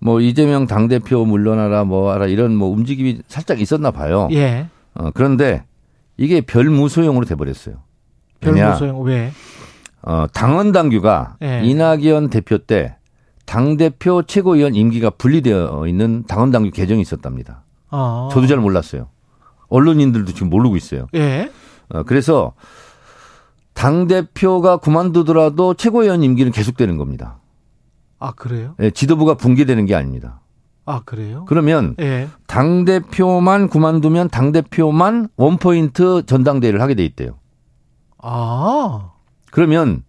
뭐 0.00 0.20
이재명 0.20 0.68
당 0.68 0.86
대표 0.86 1.24
물러나라 1.24 1.82
뭐하라 1.82 2.26
이런 2.28 2.54
뭐 2.54 2.68
움직임이 2.68 3.22
살짝 3.26 3.60
있었나 3.60 3.90
봐요. 3.90 4.28
예. 4.30 4.68
어, 4.94 5.10
그런데 5.12 5.64
이게 6.16 6.40
별무소용으로 6.40 7.26
돼버렸어요. 7.26 7.76
별무소용 8.40 9.02
왜? 9.02 9.32
어, 10.02 10.26
당원 10.32 10.72
당규가 10.72 11.36
예. 11.42 11.62
이낙연 11.64 12.30
대표 12.30 12.58
때 12.58 12.96
당 13.46 13.76
대표 13.76 14.22
최고위원 14.22 14.74
임기가 14.74 15.10
분리되어 15.10 15.86
있는 15.86 16.24
당원 16.26 16.50
당규 16.50 16.70
개정이 16.70 17.00
있었답니다. 17.00 17.64
어. 17.90 18.28
저도 18.32 18.46
잘 18.46 18.58
몰랐어요. 18.58 19.08
언론인들도 19.68 20.32
지금 20.32 20.50
모르고 20.50 20.76
있어요. 20.76 21.06
예. 21.14 21.50
어, 21.90 22.02
그래서 22.04 22.54
당 23.74 24.06
대표가 24.06 24.78
그만두더라도 24.78 25.74
최고위원 25.74 26.22
임기는 26.22 26.52
계속되는 26.52 26.96
겁니다. 26.98 27.40
아 28.18 28.32
그래요? 28.32 28.74
예, 28.80 28.90
지도부가 28.90 29.34
붕괴되는 29.34 29.84
게 29.86 29.94
아닙니다. 29.94 30.40
아 30.84 31.02
그래요? 31.04 31.44
그러면 31.46 31.94
예. 32.00 32.28
당 32.46 32.84
대표만 32.84 33.68
그만두면 33.68 34.28
당 34.30 34.52
대표만 34.52 35.28
원 35.36 35.58
포인트 35.58 36.24
전당대회를 36.26 36.80
하게 36.80 36.94
돼 36.94 37.04
있대요. 37.04 37.38
아. 38.18 39.12
그러면 39.50 40.02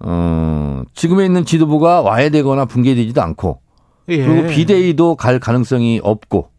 어, 0.00 0.82
지금에 0.94 1.26
있는 1.26 1.44
지도부가 1.44 2.00
와해되거나 2.00 2.64
붕괴되지도 2.64 3.22
않고 3.22 3.60
예. 4.08 4.26
그리고 4.26 4.48
비대위도 4.48 5.16
갈 5.16 5.38
가능성이 5.38 6.00
없고 6.02 6.50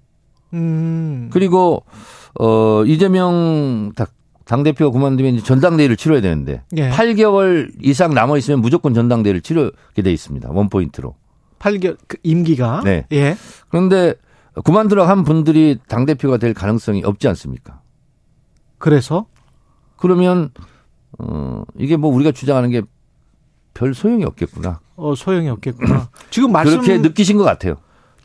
음. 0.53 1.29
그리고 1.31 1.83
어 2.39 2.83
이재명 2.85 3.91
당 4.45 4.63
대표가 4.63 4.91
그만두면 4.91 5.35
이제 5.35 5.43
전당대회를 5.43 5.97
치러야 5.97 6.21
되는데 6.21 6.61
예. 6.77 6.89
8개월 6.89 7.71
이상 7.81 8.13
남아 8.13 8.37
있으면 8.37 8.61
무조건 8.61 8.93
전당대회를 8.93 9.41
치르게 9.41 10.01
돼 10.01 10.11
있습니다. 10.11 10.49
원 10.51 10.69
포인트로. 10.69 11.15
8개월 11.61 11.97
그 12.07 12.17
임기가 12.23 12.81
네. 12.83 13.05
예. 13.11 13.37
그런데 13.69 14.15
그만두라 14.63 15.07
한 15.07 15.23
분들이 15.23 15.77
당 15.87 16.05
대표가 16.05 16.37
될 16.37 16.53
가능성이 16.53 17.03
없지 17.05 17.27
않습니까? 17.29 17.81
그래서 18.77 19.27
그러면 19.95 20.49
어 21.19 21.63
이게 21.77 21.95
뭐 21.97 22.13
우리가 22.13 22.31
주장하는 22.31 22.69
게 22.71 22.81
별 23.73 23.93
소용이 23.93 24.23
없겠구나. 24.25 24.79
어 24.95 25.15
소용이 25.15 25.49
없겠구나. 25.49 26.09
지금 26.29 26.51
말씀 26.51 26.81
그렇게 26.81 26.97
느끼신 26.99 27.37
것 27.37 27.43
같아요. 27.43 27.75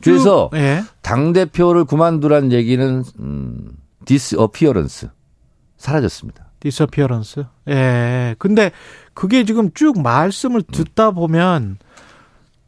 그래서 0.03 0.51
쭉, 0.53 0.59
예. 0.59 0.83
당 1.03 1.33
대표를 1.33 1.85
그만두란 1.85 2.53
얘기는 2.53 3.05
음, 3.19 3.69
disappearance 4.05 5.09
사라졌습니다. 5.79 6.51
disappearance. 6.61 7.45
예. 7.69 8.35
근데 8.39 8.73
그게 9.15 9.45
지금 9.45 9.71
쭉 9.73 10.01
말씀을 10.03 10.63
듣다 10.63 11.13
보면 11.13 11.79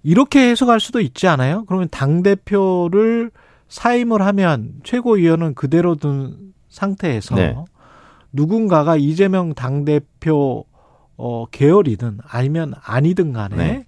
이렇게 0.03 0.51
해석할 0.51 0.81
수도 0.81 1.01
있지 1.01 1.27
않아요? 1.29 1.65
그러면 1.67 1.89
당 1.91 2.23
대표를 2.23 3.31
사임을 3.69 4.23
하면 4.23 4.75
최고위원은 4.85 5.55
그대로 5.55 5.95
둔 5.95 6.53
상태에서 6.69 7.35
네. 7.35 7.57
누군가가 8.33 8.97
이재명 8.97 9.55
당 9.55 9.85
대표 9.85 10.65
어 11.17 11.47
계열이든 11.51 12.19
아니면 12.27 12.75
아니든 12.83 13.33
간에 13.33 13.57
네. 13.57 13.87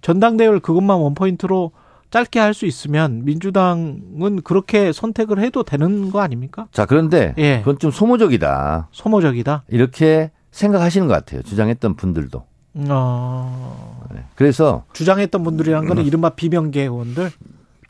전당대회를 0.00 0.60
그것만 0.60 0.98
원 0.98 1.14
포인트로 1.14 1.70
짧게 2.10 2.40
할 2.40 2.52
수 2.52 2.66
있으면 2.66 3.24
민주당은 3.24 4.42
그렇게 4.44 4.92
선택을 4.92 5.38
해도 5.38 5.62
되는 5.62 6.10
거 6.10 6.20
아닙니까? 6.20 6.66
자 6.72 6.84
그런데 6.84 7.34
예. 7.38 7.58
그건 7.60 7.78
좀 7.78 7.90
소모적이다. 7.90 8.88
소모적이다. 8.92 9.64
이렇게 9.68 10.30
생각하시는 10.50 11.06
것 11.06 11.14
같아요. 11.14 11.40
주장했던 11.42 11.94
분들도. 11.96 12.44
어, 12.74 14.06
네. 14.14 14.24
그래서 14.34 14.84
주장했던 14.92 15.42
분들이란 15.42 15.84
음. 15.84 15.88
거는 15.88 16.04
이른바 16.04 16.30
비명계 16.30 16.82
의원들, 16.82 17.30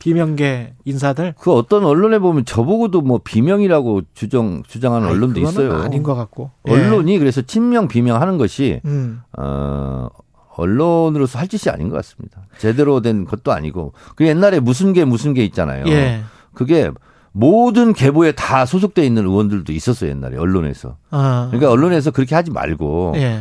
비명계 0.01 0.75
인사들. 0.85 1.35
그 1.39 1.53
어떤 1.53 1.85
언론에 1.85 2.19
보면 2.19 2.45
저보고도 2.45 3.03
뭐 3.03 3.21
비명이라고 3.23 4.03
주장 4.15 4.63
주장하는 4.67 5.07
아이, 5.07 5.15
언론도 5.15 5.41
있어요. 5.41 5.77
아닌 5.77 6.03
것 6.03 6.15
같고. 6.15 6.51
예. 6.69 6.73
언론이 6.73 7.19
그래서 7.19 7.43
친명 7.43 7.87
비명하는 7.87 8.39
것이 8.39 8.81
음. 8.85 9.21
어 9.39 10.09
언론으로서 10.57 11.39
할 11.39 11.47
짓이 11.47 11.73
아닌 11.73 11.89
것 11.89 11.97
같습니다. 11.97 12.43
제대로 12.59 13.01
된 13.01 13.25
것도 13.25 13.53
아니고 13.53 13.93
그 14.17 14.27
옛날에 14.27 14.59
무슨 14.59 14.93
개 14.93 15.05
무슨 15.05 15.35
개 15.35 15.45
있잖아요. 15.45 15.87
예. 15.87 16.23
그게 16.53 16.91
모든 17.31 17.93
계보에 17.93 18.33
다 18.33 18.67
소속돼 18.67 19.07
있는 19.07 19.25
의원들도 19.25 19.73
있었어요 19.73 20.11
옛날에 20.11 20.37
언론에서. 20.37 20.97
어. 21.13 21.47
그러니까 21.51 21.71
언론에서 21.71 22.11
그렇게 22.11 22.35
하지 22.35 22.51
말고 22.51 23.15
예. 23.17 23.41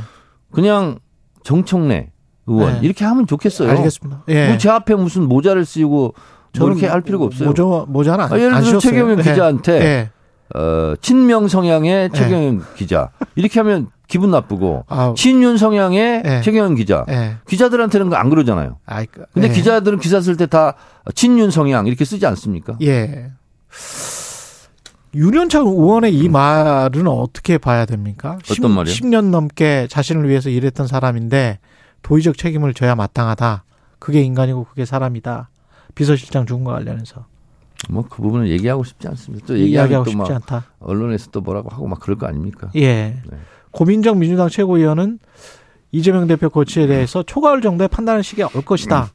그냥 0.51 0.99
정청래 1.43 2.11
의원 2.47 2.73
네. 2.73 2.79
이렇게 2.83 3.05
하면 3.05 3.27
좋겠어요. 3.27 3.69
알겠습니다. 3.69 4.23
예. 4.29 4.47
뭐제 4.49 4.69
앞에 4.69 4.95
무슨 4.95 5.23
모자를 5.23 5.65
쓰고 5.65 6.13
뭐 6.59 6.67
이렇게 6.69 6.87
할 6.87 7.01
필요가 7.01 7.25
없어요. 7.25 7.49
모자 7.49 7.63
모자는 7.87 8.25
안, 8.25 8.33
아, 8.33 8.37
예를 8.39 8.53
안 8.53 8.63
들어. 8.63 8.79
최경영 8.79 9.19
예. 9.19 9.23
기자한테 9.23 9.71
예. 9.81 10.09
어, 10.59 10.95
친명 11.01 11.47
성향의 11.47 12.09
최경영 12.13 12.63
기자 12.75 13.09
이렇게 13.35 13.59
하면 13.61 13.87
기분 14.07 14.31
나쁘고 14.31 14.83
아우. 14.89 15.13
친윤 15.15 15.57
성향의 15.57 16.23
예. 16.25 16.41
최경영 16.43 16.75
기자 16.75 17.05
예. 17.09 17.37
기자들한테는 17.47 18.13
안 18.13 18.29
그러잖아요. 18.29 18.79
아이, 18.85 19.05
그- 19.05 19.23
근데 19.33 19.47
예. 19.47 19.53
기자들은 19.53 19.99
기사 19.99 20.19
쓸 20.19 20.35
때 20.35 20.47
다 20.47 20.75
친윤 21.15 21.51
성향 21.51 21.87
이렇게 21.87 22.03
쓰지 22.03 22.25
않습니까? 22.25 22.75
예. 22.81 23.31
윤현창 25.13 25.67
의원의 25.67 26.15
이 26.15 26.29
말은 26.29 27.07
어떻게 27.07 27.57
봐야 27.57 27.85
됩니까? 27.85 28.39
어떤 28.49 28.71
말이요? 28.71 28.93
10년 28.93 29.29
넘게 29.29 29.87
자신을 29.89 30.29
위해서 30.29 30.49
일했던 30.49 30.87
사람인데 30.87 31.59
도의적 32.01 32.37
책임을 32.37 32.73
져야 32.73 32.95
마땅하다. 32.95 33.63
그게 33.99 34.21
인간이고 34.21 34.65
그게 34.65 34.85
사람이다. 34.85 35.49
비서실장 35.95 36.45
거 36.45 36.71
관련해서. 36.71 37.25
뭐 37.89 38.03
그 38.09 38.21
부분은 38.21 38.47
얘기하고 38.47 38.83
싶지 38.83 39.07
않습니다. 39.09 39.45
또 39.47 39.59
얘기하고 39.59 40.05
싶지 40.05 40.31
않다. 40.33 40.65
언론에서 40.79 41.29
또 41.31 41.41
뭐라고 41.41 41.69
하고 41.69 41.87
막 41.87 41.99
그럴 41.99 42.17
거 42.17 42.27
아닙니까? 42.27 42.69
예. 42.75 43.21
네. 43.29 43.37
고민정 43.71 44.19
민주당 44.19 44.49
최고위원은 44.49 45.19
이재명 45.91 46.27
대표 46.27 46.49
고치에 46.49 46.87
대해서 46.87 47.23
초가을 47.23 47.61
정도의 47.61 47.87
판단의 47.89 48.23
시기가 48.23 48.49
올 48.55 48.63
것이다. 48.63 49.11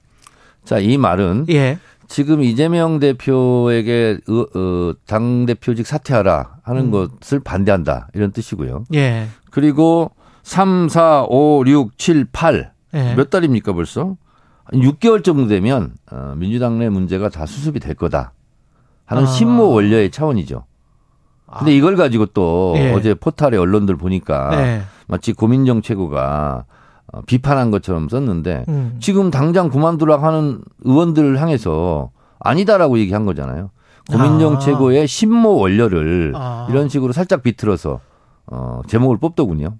자, 0.64 0.78
이 0.78 0.98
말은 0.98 1.46
예. 1.48 1.78
지금 2.08 2.42
이재명 2.42 2.98
대표에게 2.98 4.18
어, 4.28 4.92
당 5.06 5.46
대표직 5.46 5.86
사퇴하라 5.86 6.58
하는 6.62 6.86
음. 6.86 6.90
것을 6.90 7.40
반대한다 7.40 8.08
이런 8.14 8.32
뜻이고요. 8.32 8.84
예. 8.94 9.26
그리고 9.50 10.12
3, 10.42 10.88
4, 10.88 11.24
5, 11.28 11.64
6, 11.66 11.98
7, 11.98 12.26
8. 12.32 12.72
예. 12.94 13.14
몇 13.14 13.30
달입니까 13.30 13.72
벌써? 13.72 14.16
한 14.64 14.80
6개월 14.80 15.24
정도 15.24 15.48
되면 15.48 15.94
어, 16.10 16.34
민주당 16.36 16.78
내 16.78 16.88
문제가 16.88 17.28
다 17.28 17.46
수습이 17.46 17.80
될 17.80 17.94
거다 17.94 18.32
하는 19.04 19.24
아. 19.24 19.26
신모 19.26 19.70
원료의 19.70 20.10
차원이죠. 20.10 20.64
근데 21.58 21.76
이걸 21.76 21.96
가지고 21.96 22.26
또 22.26 22.74
예. 22.76 22.92
어제 22.92 23.14
포탈의 23.14 23.58
언론들 23.58 23.96
보니까 23.96 24.50
예. 24.60 24.82
마치 25.06 25.32
고민정 25.32 25.80
최고가 25.80 26.64
어, 26.68 26.74
비판한 27.26 27.70
것처럼 27.70 28.08
썼는데 28.08 28.64
음. 28.68 28.96
지금 29.00 29.30
당장 29.30 29.70
그만두라고 29.70 30.24
하는 30.24 30.60
의원들을 30.84 31.40
향해서 31.40 32.10
아니다라고 32.38 32.98
얘기한 32.98 33.24
거잖아요. 33.24 33.70
고민정 34.10 34.56
아. 34.56 34.58
최고의 34.58 35.06
신모 35.08 35.56
원료를 35.56 36.32
아. 36.36 36.66
이런 36.70 36.88
식으로 36.88 37.12
살짝 37.12 37.42
비틀어서 37.42 38.00
어, 38.46 38.80
제목을 38.86 39.18
뽑더군요. 39.18 39.76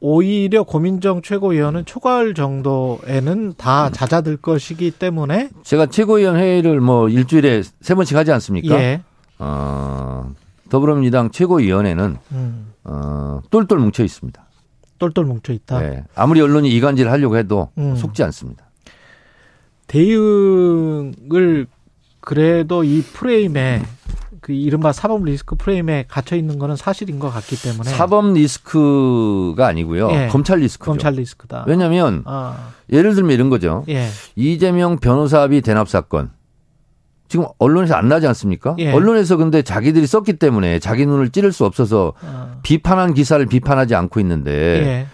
오히려 0.00 0.62
고민정 0.62 1.20
최고위원은 1.20 1.84
초가을 1.84 2.34
정도에는 2.34 3.54
다 3.58 3.90
잦아들 3.90 4.38
것이기 4.38 4.92
때문에 4.92 5.50
제가 5.62 5.86
최고위원 5.86 6.36
회의를 6.36 6.80
뭐 6.80 7.08
일주일에 7.08 7.62
세 7.80 7.94
번씩 7.94 8.16
하지 8.16 8.32
않습니까? 8.32 8.74
예. 8.76 9.02
어, 9.38 10.32
더불어민주당 10.70 11.30
최고위원회는 11.30 12.16
음, 12.32 12.72
어, 12.84 13.40
똘똘 13.50 13.78
뭉쳐 13.78 14.04
있습니다. 14.04 14.42
똘똘 14.98 15.24
뭉쳐 15.24 15.52
있다. 15.52 15.80
네. 15.80 16.04
아무리 16.14 16.40
언론이 16.40 16.68
이간질 16.70 17.10
하려고 17.10 17.36
해도 17.36 17.70
음. 17.78 17.96
속지 17.96 18.22
않습니다. 18.24 18.64
대응을 19.86 21.66
그래도 22.20 22.84
이 22.84 23.02
프레임에 23.02 23.82
그 24.40 24.52
이른바 24.52 24.92
사법 24.92 25.24
리스크 25.24 25.56
프레임에 25.56 26.04
갇혀 26.08 26.36
있는 26.36 26.58
거는 26.58 26.76
사실인 26.76 27.18
것 27.18 27.30
같기 27.30 27.60
때문에 27.60 27.90
사법 27.90 28.32
리스크가 28.32 29.66
아니고요. 29.66 30.10
예. 30.12 30.28
검찰 30.28 30.58
리스크죠. 30.60 30.90
검찰 30.90 31.14
리스크다. 31.14 31.64
왜냐하면 31.66 32.22
아, 32.26 32.70
예를 32.90 33.14
들면 33.14 33.32
이런 33.32 33.50
거죠. 33.50 33.84
예. 33.88 34.08
이재명 34.36 34.98
변호사비 34.98 35.60
대납 35.62 35.88
사건. 35.88 36.30
지금 37.28 37.46
언론에서 37.58 37.94
안 37.94 38.08
나지 38.08 38.26
않습니까? 38.26 38.74
예. 38.78 38.92
언론에서 38.92 39.36
근데 39.36 39.62
자기들이 39.62 40.06
썼기 40.06 40.34
때문에 40.34 40.78
자기 40.78 41.06
눈을 41.06 41.30
찌를 41.30 41.52
수 41.52 41.64
없어서 41.64 42.14
아, 42.22 42.56
비판한 42.62 43.14
기사를 43.14 43.44
비판하지 43.46 43.94
않고 43.94 44.18
있는데 44.20 44.52
예. 44.52 45.06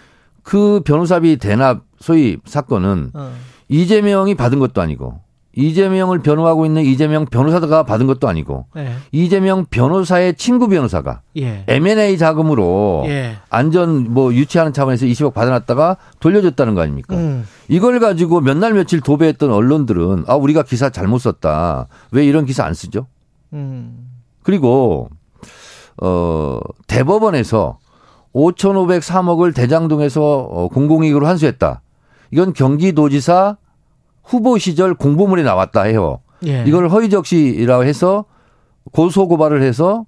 그 0.42 0.80
변호사비 0.84 1.38
대납 1.38 1.82
소위 1.98 2.38
사건은 2.44 3.10
어. 3.14 3.32
이재명이 3.68 4.34
받은 4.36 4.58
것도 4.60 4.80
아니고 4.80 5.20
이재명을 5.56 6.20
변호하고 6.20 6.66
있는 6.66 6.82
이재명 6.84 7.26
변호사가 7.26 7.84
받은 7.84 8.06
것도 8.06 8.28
아니고 8.28 8.66
네. 8.74 8.92
이재명 9.12 9.64
변호사의 9.70 10.34
친구 10.34 10.68
변호사가 10.68 11.20
예. 11.36 11.64
M&A 11.68 12.18
자금으로 12.18 13.04
예. 13.06 13.36
안전 13.50 14.12
뭐 14.12 14.34
유치하는 14.34 14.72
차원에서 14.72 15.06
20억 15.06 15.32
받아놨다가 15.34 15.96
돌려줬다는 16.20 16.74
거 16.74 16.80
아닙니까? 16.82 17.14
음. 17.16 17.46
이걸 17.68 18.00
가지고 18.00 18.40
몇 18.40 18.54
날 18.58 18.72
며칠 18.74 19.00
도배했던 19.00 19.50
언론들은 19.52 20.24
아 20.26 20.34
우리가 20.36 20.62
기사 20.62 20.90
잘못 20.90 21.18
썼다. 21.18 21.86
왜 22.12 22.24
이런 22.24 22.44
기사 22.46 22.64
안 22.64 22.74
쓰죠? 22.74 23.06
음. 23.52 24.08
그리고 24.42 25.08
어 26.02 26.58
대법원에서 26.88 27.78
5,503억을 28.34 29.54
대장동에서 29.54 30.22
어, 30.50 30.68
공공이익으로 30.68 31.26
환수했다. 31.26 31.82
이건 32.32 32.52
경기도지사 32.52 33.56
후보 34.24 34.58
시절 34.58 34.94
공보물에 34.94 35.42
나왔다 35.42 35.82
해요. 35.82 36.20
예. 36.46 36.64
이걸 36.66 36.88
허위적시라고 36.88 37.84
해서 37.84 38.24
고소 38.92 39.28
고발을 39.28 39.62
해서 39.62 40.04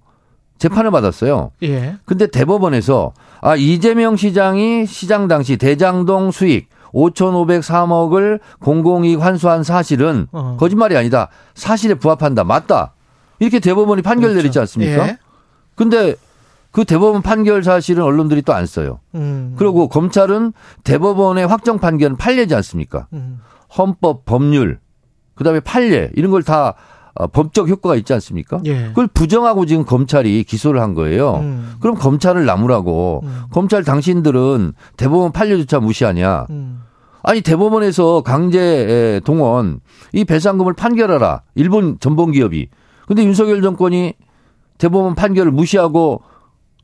재판을 0.58 0.90
받았어요. 0.90 1.50
예. 1.62 1.96
근데 2.04 2.26
대법원에서 2.26 3.12
아 3.42 3.56
이재명 3.56 4.16
시장이 4.16 4.86
시장 4.86 5.28
당시 5.28 5.56
대장동 5.56 6.30
수익 6.30 6.68
5,503억을 6.94 8.40
공공이익 8.60 9.20
환수한 9.20 9.62
사실은 9.62 10.26
어. 10.32 10.56
거짓말이 10.58 10.96
아니다. 10.96 11.28
사실에 11.54 11.94
부합한다. 11.94 12.44
맞다. 12.44 12.94
이렇게 13.38 13.58
대법원이 13.60 14.00
판결 14.02 14.30
그렇죠. 14.30 14.36
내리지 14.42 14.58
않습니까? 14.60 15.08
예. 15.08 15.18
근데 15.74 16.14
그 16.70 16.84
대법원 16.84 17.20
판결 17.22 17.62
사실은 17.62 18.02
언론들이 18.02 18.42
또 18.42 18.52
안 18.54 18.64
써요. 18.66 19.00
음. 19.14 19.54
그리고 19.58 19.88
검찰은 19.88 20.52
대법원의 20.84 21.46
확정 21.46 21.78
판결은 21.78 22.16
판례지 22.16 22.54
않습니까? 22.54 23.08
음. 23.12 23.40
헌법, 23.76 24.24
법률, 24.24 24.78
그다음에 25.34 25.60
판례 25.60 26.10
이런 26.14 26.30
걸다 26.30 26.74
어, 27.18 27.26
법적 27.28 27.68
효과가 27.68 27.96
있지 27.96 28.12
않습니까? 28.12 28.60
예. 28.66 28.88
그걸 28.88 29.06
부정하고 29.06 29.64
지금 29.64 29.84
검찰이 29.84 30.44
기소를 30.44 30.82
한 30.82 30.94
거예요. 30.94 31.36
음. 31.36 31.74
그럼 31.80 31.96
검찰을 31.96 32.44
나무라고 32.44 33.22
음. 33.24 33.42
검찰 33.50 33.84
당신들은 33.84 34.74
대법원 34.96 35.32
판례조차 35.32 35.80
무시하냐? 35.80 36.46
음. 36.50 36.82
아니 37.22 37.40
대법원에서 37.40 38.22
강제 38.22 39.20
동원 39.24 39.80
이 40.12 40.24
배상금을 40.24 40.74
판결하라. 40.74 41.42
일본 41.54 41.98
전범 41.98 42.32
기업이. 42.32 42.68
근데 43.06 43.24
윤석열 43.24 43.62
정권이 43.62 44.14
대법원 44.78 45.14
판결을 45.14 45.50
무시하고 45.52 46.22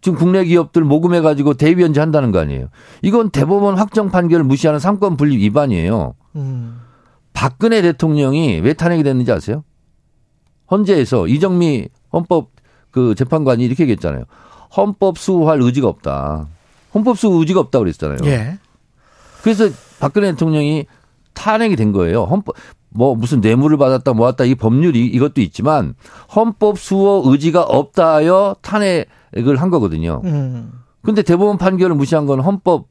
지금 0.02 0.18
국내 0.18 0.44
기업들 0.44 0.82
모금해 0.82 1.20
가지고 1.20 1.54
대위변제 1.54 2.00
한다는 2.00 2.32
거 2.32 2.40
아니에요. 2.40 2.68
이건 3.02 3.30
대법원 3.30 3.78
확정 3.78 4.10
판결을 4.10 4.44
무시하는 4.44 4.80
삼권 4.80 5.16
분립 5.16 5.40
위반이에요. 5.40 6.14
음. 6.36 6.80
박근혜 7.32 7.80
대통령이 7.80 8.60
왜 8.60 8.72
탄핵이 8.74 9.04
됐는지 9.04 9.30
아세요? 9.30 9.62
헌재에서 10.70 11.28
이정미 11.28 11.88
헌법 12.12 12.50
그 12.90 13.14
재판관이 13.14 13.64
이렇게 13.64 13.84
얘기했잖아요. 13.84 14.24
헌법 14.76 15.18
수호할 15.18 15.62
의지가 15.62 15.86
없다. 15.88 16.48
헌법 16.94 17.16
수호 17.16 17.38
의지가 17.38 17.60
없다 17.60 17.78
그랬잖아요. 17.78 18.18
예. 18.24 18.58
그래서 19.42 19.68
박근혜 20.00 20.32
대통령이 20.32 20.86
탄핵이 21.32 21.76
된 21.76 21.92
거예요. 21.92 22.24
헌법 22.24 22.56
뭐 22.94 23.14
무슨 23.14 23.40
뇌물을 23.40 23.76
받았다 23.76 24.12
모았다 24.12 24.44
이 24.44 24.54
법률이 24.54 25.06
이것도 25.06 25.40
있지만 25.40 25.94
헌법 26.34 26.78
수호 26.78 27.22
의지가 27.26 27.62
없다 27.62 28.14
하여 28.14 28.56
탄핵을 28.62 29.56
한 29.56 29.70
거거든요. 29.70 30.20
음. 30.24 30.72
근데 31.02 31.22
대법원 31.22 31.58
판결을 31.58 31.96
무시한 31.96 32.26
건 32.26 32.40
헌법 32.40 32.86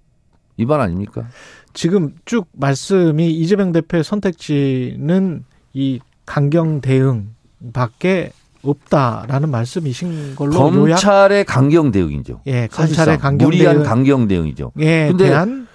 위반 0.57 0.81
아닙니까? 0.81 1.27
지금 1.73 2.13
쭉 2.25 2.47
말씀이 2.53 3.31
이재명 3.31 3.71
대표의 3.71 4.03
선택지는 4.03 5.45
이 5.73 5.99
강경 6.25 6.81
대응 6.81 7.29
밖에 7.73 8.31
없다라는 8.63 9.49
말씀이신 9.49 10.35
걸로 10.35 10.53
요약. 10.53 10.95
검찰의 10.97 11.45
강경 11.45 11.91
대응이죠. 11.91 12.41
예, 12.47 12.67
검찰의 12.67 13.17
강경 13.17 13.47
무리한 13.47 13.77
대응. 13.77 13.85
강경 13.85 14.27
대응이죠. 14.27 14.71
예, 14.79 15.07
근데 15.09 15.29
대한 15.29 15.67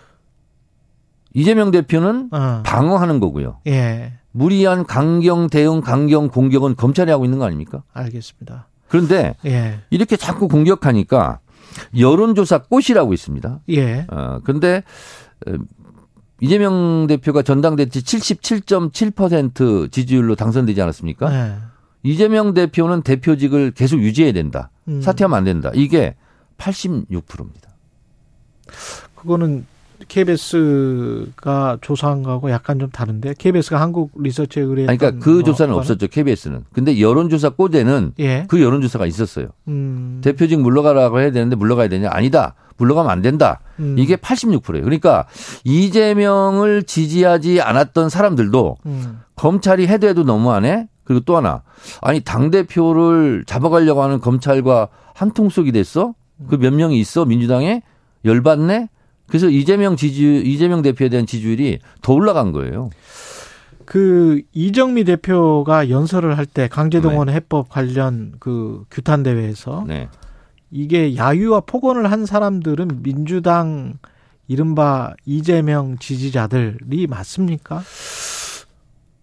이재명 1.36 1.70
대표는 1.70 2.30
어. 2.32 2.62
방어하는 2.64 3.20
거고요. 3.20 3.58
예, 3.66 4.14
무리한 4.32 4.86
강경 4.86 5.50
대응, 5.50 5.82
강경 5.82 6.28
공격은 6.28 6.76
검찰이 6.76 7.10
하고 7.10 7.26
있는 7.26 7.38
거 7.38 7.44
아닙니까? 7.44 7.82
알겠습니다. 7.92 8.68
그런데 8.88 9.36
예, 9.44 9.80
이렇게 9.90 10.16
자꾸 10.16 10.48
공격하니까 10.48 11.40
여론조사 11.98 12.62
꽃이라고 12.62 13.12
있습니다. 13.12 13.60
예, 13.68 14.06
어, 14.10 14.40
근데 14.44 14.82
어, 15.46 15.52
이재명 16.40 17.06
대표가 17.06 17.42
전당대회 17.42 17.88
77.7% 17.88 19.92
지지율로 19.92 20.36
당선되지 20.36 20.80
않았습니까? 20.80 21.34
예. 21.34 21.56
이재명 22.02 22.54
대표는 22.54 23.02
대표직을 23.02 23.72
계속 23.72 24.00
유지해야 24.00 24.32
된다. 24.32 24.70
음. 24.88 25.02
사퇴하면 25.02 25.36
안 25.36 25.44
된다. 25.44 25.70
이게 25.74 26.14
86%입니다. 26.56 27.68
그거는 29.16 29.66
KBS가 30.08 31.78
조사한 31.80 32.22
거하고 32.22 32.50
약간 32.50 32.78
좀 32.78 32.90
다른데 32.90 33.34
KBS가 33.38 33.80
한국 33.80 34.10
리서치에 34.16 34.62
의뢰했던 34.62 34.96
그러니까 34.98 35.24
그 35.24 35.42
조사는 35.42 35.74
없었죠. 35.74 36.06
KBS는. 36.08 36.64
근데 36.72 37.00
여론조사 37.00 37.50
꼬대는 37.50 38.12
예. 38.18 38.44
그 38.48 38.60
여론조사가 38.60 39.06
있었어요. 39.06 39.48
음. 39.68 40.20
대표직 40.22 40.60
물러가라고 40.60 41.20
해야 41.20 41.30
되는데 41.32 41.56
물러가야 41.56 41.88
되냐? 41.88 42.08
아니다. 42.12 42.54
물러가면 42.78 43.10
안 43.10 43.22
된다. 43.22 43.60
음. 43.78 43.96
이게 43.98 44.16
86%예요. 44.16 44.84
그러니까 44.84 45.26
이재명을 45.64 46.82
지지하지 46.82 47.60
않았던 47.60 48.08
사람들도 48.10 48.76
음. 48.86 49.20
검찰이 49.34 49.86
해도 49.88 50.06
해도 50.08 50.22
너무하네. 50.24 50.88
그리고 51.04 51.20
또 51.24 51.36
하나. 51.36 51.62
아니 52.02 52.20
당 52.20 52.50
대표를 52.50 53.44
잡아가려고 53.46 54.02
하는 54.02 54.20
검찰과 54.20 54.88
한통 55.14 55.48
속이 55.48 55.72
됐어? 55.72 56.14
그 56.48 56.56
몇 56.58 56.74
명이 56.74 56.98
있어 57.00 57.24
민주당에 57.24 57.80
열받네. 58.24 58.88
그래서 59.26 59.48
이재명 59.48 59.96
지지 59.96 60.42
이재명 60.44 60.82
대표에 60.82 61.08
대한 61.08 61.26
지지율이 61.26 61.78
더 62.02 62.12
올라간 62.12 62.52
거예요. 62.52 62.90
그 63.84 64.42
이정미 64.52 65.04
대표가 65.04 65.90
연설을 65.90 66.36
할 66.38 66.46
때 66.46 66.68
강제동원 66.68 67.28
해법 67.28 67.68
관련 67.68 68.34
그 68.40 68.84
규탄 68.90 69.22
대회에서 69.22 69.84
네. 69.86 70.08
이게 70.70 71.16
야유와 71.16 71.60
폭언을 71.60 72.10
한 72.10 72.26
사람들은 72.26 73.02
민주당 73.02 73.94
이른바 74.48 75.14
이재명 75.24 75.98
지지자들이 75.98 77.06
맞습니까? 77.08 77.82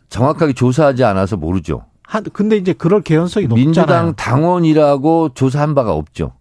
정확하게 0.09 0.53
조사하지 0.53 1.03
않아서 1.03 1.37
모르죠. 1.37 1.85
한 2.03 2.23
근데 2.31 2.57
이제 2.57 2.73
그럴 2.73 3.01
개연성이 3.01 3.47
높잖아요. 3.47 3.65
민주당 3.65 4.15
당원이라고 4.15 5.29
조사한 5.33 5.73
바가 5.75 5.93
없죠. 5.93 6.33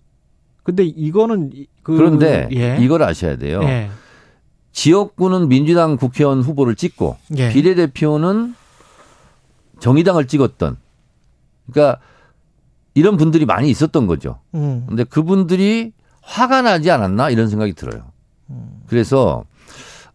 근데 0.62 0.84
이거는 0.84 1.51
그 1.83 1.97
그런데 1.97 2.49
예. 2.53 2.79
이걸 2.81 3.03
아셔야 3.03 3.37
돼요. 3.37 3.61
예. 3.65 3.91
지역구는 4.73 5.49
민주당 5.49 5.97
국회의원 5.97 6.41
후보를 6.41 6.75
찍고 6.75 7.17
예. 7.37 7.53
비례대표는 7.53 8.55
정의당을 9.81 10.27
찍었던 10.27 10.77
그러니까 11.71 12.01
이런 12.95 13.17
분들이 13.17 13.47
많이 13.47 13.71
있었던 13.71 14.07
거죠. 14.07 14.39
음. 14.55 14.85
근데 14.89 15.05
그분들이 15.05 15.93
화가 16.23 16.63
나지 16.63 16.91
않았나 16.91 17.31
이런 17.31 17.49
생각이 17.49 17.73
들어요. 17.73 18.13
그래서 18.87 19.45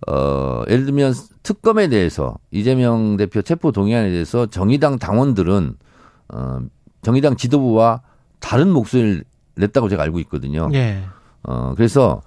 어 0.07 0.64
예를 0.69 0.85
들면 0.85 1.14
특검에 1.41 1.88
대해서 1.88 2.38
이재명 2.52 3.18
대표 3.18 3.41
체포 3.41 3.72
동의안에 3.72 4.11
대해서 4.11 4.45
정의당 4.45 4.99
당원들은 4.99 5.76
어 6.30 6.60
정의당 7.02 7.35
지도부와 7.35 8.02
다른 8.39 8.69
목소리를 8.69 9.23
냈다고 9.56 9.89
제가 9.89 10.03
알고 10.03 10.19
있거든요. 10.22 10.69
예. 10.73 11.03
어 11.47 11.73
그래서 11.75 12.21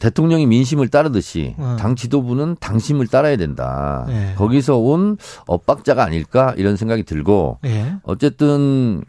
대통령이 0.00 0.46
민심을 0.46 0.88
따르듯이 0.88 1.54
음. 1.58 1.76
당 1.78 1.94
지도부는 1.94 2.56
당심을 2.60 3.06
따라야 3.06 3.36
된다. 3.36 4.06
예. 4.08 4.34
거기서 4.36 4.78
온 4.78 5.16
엇박자가 5.46 6.04
아닐까 6.04 6.54
이런 6.56 6.76
생각이 6.76 7.04
들고 7.04 7.60
예. 7.64 7.96
어쨌든 8.02 9.02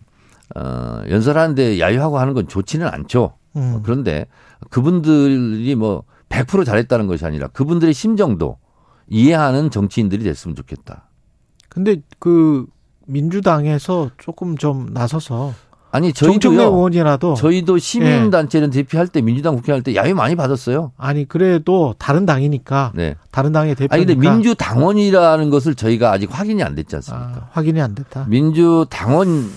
어 0.55 1.01
연설하는데 1.09 1.79
야유하고 1.79 2.19
하는 2.19 2.33
건 2.33 2.47
좋지는 2.47 2.87
않죠. 2.87 3.33
음. 3.55 3.81
그런데 3.83 4.25
그분들이 4.69 5.75
뭐 5.75 6.03
100% 6.29 6.65
잘했다는 6.65 7.07
것이 7.07 7.25
아니라 7.25 7.47
그분들의 7.47 7.93
심정도 7.93 8.57
이해하는 9.07 9.71
정치인들이 9.71 10.23
됐으면 10.23 10.55
좋겠다. 10.55 11.09
근데 11.69 12.01
그 12.19 12.65
민주당에서 13.05 14.11
조금 14.17 14.57
좀 14.57 14.87
나서서 14.93 15.53
아니 15.91 16.13
정청래 16.13 16.57
저희도요. 16.57 16.75
의원이라도 16.75 17.33
저희도 17.35 17.77
시민 17.77 18.29
단체를 18.29 18.69
대표할 18.69 19.07
때 19.07 19.21
민주당 19.21 19.55
국회할 19.55 19.81
때 19.81 19.95
야유 19.95 20.15
많이 20.15 20.35
받았어요. 20.35 20.91
아니 20.97 21.25
그래도 21.25 21.95
다른 21.97 22.25
당이니까 22.25 22.91
네. 22.95 23.15
다른 23.31 23.51
당의 23.51 23.75
대표니까 23.75 23.95
아니 23.95 24.05
근데 24.05 24.19
민주당원이라는 24.19 25.49
것을 25.49 25.75
저희가 25.75 26.11
아직 26.11 26.29
확인이 26.31 26.61
안 26.63 26.75
됐지 26.75 26.95
않습니까? 26.97 27.27
아, 27.27 27.49
확인이 27.51 27.81
안 27.81 27.95
됐다. 27.95 28.25
민주당원 28.27 29.49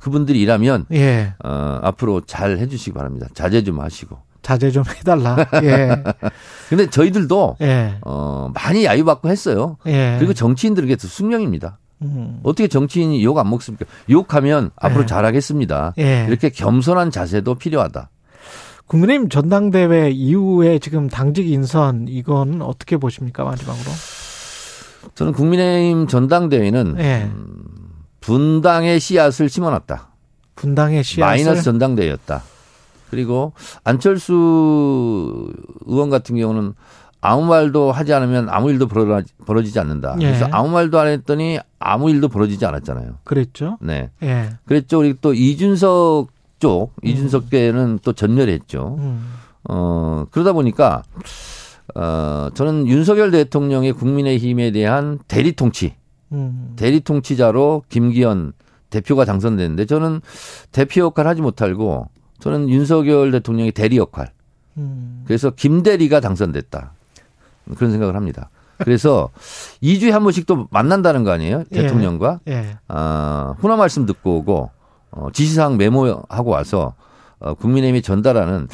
그분들이 0.00 0.40
일하면 0.40 0.86
예. 0.92 1.34
어, 1.42 1.80
앞으로 1.82 2.20
잘 2.26 2.58
해주시기 2.58 2.92
바랍니다. 2.92 3.26
자제 3.34 3.64
좀 3.64 3.80
하시고. 3.80 4.18
자제 4.42 4.70
좀 4.72 4.82
해달라. 4.84 5.36
예. 5.62 6.02
근데 6.68 6.90
저희들도 6.90 7.56
예. 7.62 7.94
어, 8.02 8.50
많이 8.54 8.84
야유받고 8.84 9.28
했어요. 9.28 9.76
예. 9.86 10.16
그리고 10.18 10.34
정치인들에게 10.34 10.96
숙명입니다. 10.98 11.78
음. 12.02 12.40
어떻게 12.42 12.68
정치인이 12.68 13.22
욕 13.24 13.38
안 13.38 13.48
먹습니까? 13.48 13.86
욕하면 14.10 14.70
앞으로 14.76 15.02
예. 15.02 15.06
잘하겠습니다. 15.06 15.94
예. 15.98 16.26
이렇게 16.28 16.50
겸손한 16.50 17.10
자세도 17.10 17.54
필요하다. 17.56 18.10
국민의힘 18.86 19.28
전당대회 19.30 20.10
이후에 20.10 20.78
지금 20.78 21.08
당직 21.08 21.48
인선 21.50 22.06
이건 22.08 22.60
어떻게 22.60 22.96
보십니까 22.98 23.44
마지막으로? 23.44 23.90
저는 25.14 25.32
국민의힘 25.32 26.06
전당대회는 26.08 26.96
예. 26.98 27.30
분당의 28.20 29.00
씨앗을 29.00 29.48
심어놨다. 29.48 30.10
분당의 30.54 31.02
씨앗을 31.04 31.26
마이너스 31.26 31.62
전당대회였다. 31.62 32.42
그리고 33.10 33.52
안철수 33.84 35.52
의원 35.86 36.08
같은 36.10 36.36
경우는 36.36 36.74
아무 37.24 37.44
말도 37.46 37.92
하지 37.92 38.12
않으면 38.12 38.48
아무 38.50 38.68
일도 38.70 38.88
벌어지- 38.88 39.32
벌어지지 39.46 39.78
않는다. 39.78 40.16
예. 40.20 40.26
그래서 40.26 40.48
아무 40.50 40.68
말도 40.70 40.98
안 40.98 41.06
했더니 41.06 41.58
아무 41.78 42.10
일도 42.10 42.28
벌어지지 42.28 42.66
않았잖아요. 42.66 43.18
그랬죠. 43.24 43.78
네. 43.80 44.10
예. 44.24 44.50
그랬죠. 44.66 44.98
그리고 44.98 45.18
또 45.20 45.32
이준석 45.32 46.28
쪽, 46.58 46.92
이준석계는 47.02 48.00
또 48.02 48.12
전멸했죠. 48.12 48.96
음. 48.98 49.32
어, 49.68 50.26
그러다 50.32 50.52
보니까, 50.52 51.02
어, 51.94 52.48
저는 52.54 52.86
윤석열 52.88 53.30
대통령의 53.30 53.92
국민의힘에 53.92 54.72
대한 54.72 55.18
대리 55.28 55.52
통치, 55.52 55.94
음. 56.32 56.72
대리 56.76 57.00
통치자로 57.00 57.84
김기현 57.88 58.52
대표가 58.90 59.24
당선됐는데 59.24 59.86
저는 59.86 60.20
대표 60.72 61.02
역할 61.02 61.26
하지 61.26 61.40
못하고 61.40 62.08
저는 62.40 62.68
윤석열 62.68 63.30
대통령의 63.30 63.72
대리 63.72 63.96
역할. 63.96 64.32
음. 64.76 65.22
그래서 65.26 65.50
김대리가 65.50 66.20
당선됐다. 66.20 66.92
그런 67.76 67.90
생각을 67.92 68.16
합니다. 68.16 68.50
그래서 68.78 69.30
2주에 69.82 70.10
한 70.10 70.22
번씩 70.22 70.46
또 70.46 70.66
만난다는 70.70 71.24
거 71.24 71.30
아니에요? 71.30 71.64
예. 71.72 71.82
대통령과. 71.82 72.40
예. 72.48 72.76
아, 72.88 73.54
훈화 73.58 73.76
말씀 73.76 74.06
듣고 74.06 74.38
오고, 74.38 74.70
어, 75.12 75.28
지시사항 75.32 75.76
메모하고 75.76 76.50
와서, 76.50 76.94
어, 77.38 77.54
국민의힘이 77.54 78.02
전달하는, 78.02 78.66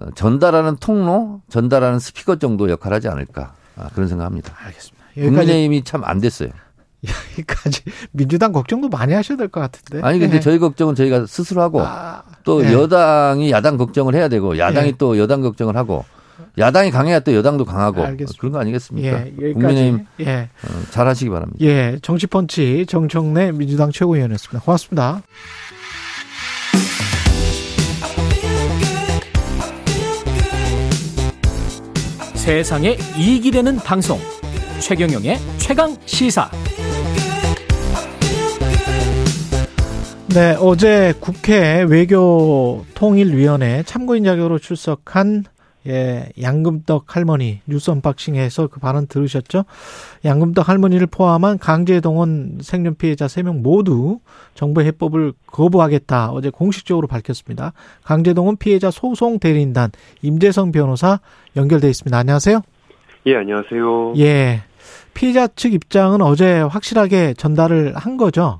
어, 0.00 0.06
전달하는 0.14 0.76
통로, 0.76 1.40
전달하는 1.48 1.98
스피커 1.98 2.36
정도 2.36 2.68
역할 2.70 2.92
하지 2.92 3.08
않을까. 3.08 3.54
아, 3.76 3.88
그런 3.94 4.08
생각합니다. 4.08 4.52
알겠습니다. 4.58 5.04
여기까지 5.16 5.30
국민의힘이 5.36 5.84
참 5.84 6.04
안 6.04 6.20
됐어요. 6.20 6.50
여기까지 7.38 7.82
민주당 8.12 8.52
걱정도 8.52 8.88
많이 8.88 9.12
하셔야 9.14 9.36
될 9.38 9.48
것 9.48 9.60
같은데. 9.60 10.06
아니, 10.06 10.18
근데 10.18 10.36
예. 10.36 10.40
저희 10.40 10.58
걱정은 10.58 10.94
저희가 10.94 11.26
스스로 11.26 11.62
하고, 11.62 11.82
또 12.42 12.64
예. 12.64 12.72
여당이 12.72 13.50
야당 13.52 13.76
걱정을 13.76 14.14
해야 14.14 14.28
되고, 14.28 14.58
야당이 14.58 14.88
예. 14.88 14.92
또 14.98 15.16
여당 15.18 15.40
걱정을 15.40 15.76
하고, 15.76 16.04
야당이 16.58 16.90
강해야 16.90 17.20
또 17.20 17.34
여당도 17.34 17.64
강하고, 17.66 18.02
알겠습니다. 18.02 18.40
그런 18.40 18.52
거 18.52 18.58
아니겠습니까? 18.60 19.08
예, 19.08 19.20
여기까지. 19.26 19.52
국민의힘 19.52 20.06
예. 20.20 20.48
어, 20.64 20.68
잘 20.90 21.06
하시기 21.06 21.28
바랍니다. 21.30 21.58
예, 21.64 21.98
정치펀치 22.00 22.86
정청래 22.88 23.52
민주당 23.52 23.90
최고위원이었습니다. 23.92 24.64
고맙습니다. 24.64 25.22
세상에 32.34 32.96
이익이 33.18 33.50
되는 33.50 33.76
방송 33.76 34.18
최경영의 34.80 35.38
최강 35.58 35.96
시사 36.06 36.48
네, 40.28 40.56
어제 40.60 41.12
국회 41.18 41.82
외교통일위원회 41.88 43.82
참고인 43.84 44.22
자격으로 44.22 44.58
출석한 44.60 45.44
예, 45.88 46.28
양금떡 46.40 47.14
할머니 47.14 47.60
뉴스 47.66 47.90
언박싱에서 47.90 48.66
그 48.68 48.80
발언 48.80 49.06
들으셨죠? 49.06 49.64
양금떡 50.24 50.68
할머니를 50.68 51.06
포함한 51.06 51.58
강제동원 51.58 52.58
생존 52.60 52.96
피해자 52.96 53.26
3명 53.26 53.60
모두 53.60 54.18
정부 54.54 54.82
해법을 54.82 55.32
거부하겠다 55.46 56.32
어제 56.32 56.50
공식적으로 56.50 57.06
밝혔습니다. 57.06 57.72
강제동원 58.04 58.56
피해자 58.56 58.90
소송 58.90 59.38
대리인단 59.38 59.90
임재성 60.22 60.72
변호사 60.72 61.20
연결돼 61.56 61.88
있습니다. 61.88 62.16
안녕하세요. 62.16 62.62
예, 63.26 63.36
안녕하세요. 63.36 64.14
예. 64.18 64.62
피해자 65.14 65.46
측 65.48 65.72
입장은 65.72 66.20
어제 66.22 66.60
확실하게 66.60 67.34
전달을 67.34 67.94
한 67.96 68.16
거죠? 68.16 68.58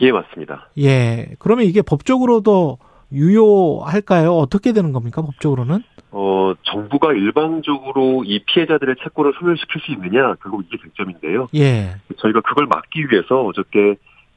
예, 0.00 0.12
맞습니다. 0.12 0.68
예. 0.78 1.30
그러면 1.38 1.66
이게 1.66 1.82
법적으로도 1.82 2.78
유효할까요? 3.12 4.36
어떻게 4.36 4.72
되는 4.72 4.92
겁니까? 4.92 5.22
법적으로는? 5.22 5.82
어, 6.12 6.54
정부가 6.64 7.12
일방적으로 7.12 8.24
이 8.24 8.40
피해자들의 8.44 8.96
채권을 9.02 9.32
소멸시킬 9.38 9.80
수 9.82 9.92
있느냐, 9.92 10.34
결국 10.42 10.64
이게 10.66 10.76
쟁점인데요. 10.82 11.48
예. 11.54 11.94
저희가 12.18 12.40
그걸 12.40 12.66
막기 12.66 13.06
위해서 13.10 13.42
어저께 13.44 13.96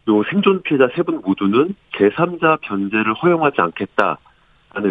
요 0.10 0.24
생존 0.30 0.62
피해자 0.64 0.88
세 0.96 1.02
분 1.04 1.22
모두는 1.22 1.76
제3자 1.96 2.60
변제를 2.62 3.14
허용하지 3.14 3.62
않겠다라는 3.62 4.18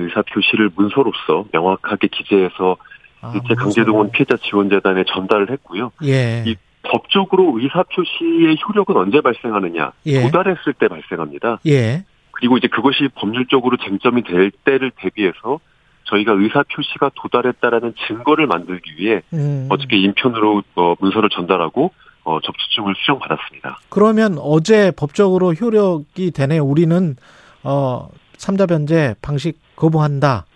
의사 0.07 0.23
표시를 0.23 0.71
문서로서 0.75 1.45
명확하게 1.53 2.09
기재해서 2.09 2.77
아, 3.21 3.33
일제 3.35 3.55
강제동원 3.55 4.11
피해자 4.11 4.37
지원재단에 4.39 5.05
전달을 5.05 5.51
했고요. 5.51 5.93
예. 6.05 6.43
이 6.47 6.57
법적으로 6.83 7.59
의사 7.61 7.85
표시의 7.85 8.57
효력은 8.67 8.97
언제 8.97 9.21
발생하느냐? 9.21 9.93
예. 10.07 10.23
도달했을 10.23 10.73
때 10.73 10.89
발생합니다. 10.89 11.61
예. 11.67 12.05
그리고 12.33 12.57
이제 12.57 12.67
그것이 12.67 13.09
법률적으로 13.15 13.77
쟁점이 13.77 14.25
될 14.25 14.51
때를 14.65 14.91
대비해서 14.97 15.61
저희가 16.05 16.33
의사 16.33 16.63
표시가 16.63 17.11
도달했다라는 17.15 17.95
증거를 18.07 18.47
만들기 18.47 18.97
위해 18.99 19.23
음. 19.33 19.67
어저께 19.71 19.97
인편으로 19.99 20.63
어, 20.77 20.95
문서를 21.01 21.29
전달하고 21.31 21.93
어, 22.25 22.39
접수증을 22.41 22.95
수령받았습니다. 22.99 23.81
그러면 23.89 24.37
어제 24.39 24.93
법적으로 24.93 25.53
효력이 25.55 26.31
되네요. 26.33 26.65
우리는 26.65 27.17
어 27.65 28.09
삼자 28.37 28.67
변제 28.67 29.15
방식 29.23 29.59
거부한다. 29.77 30.47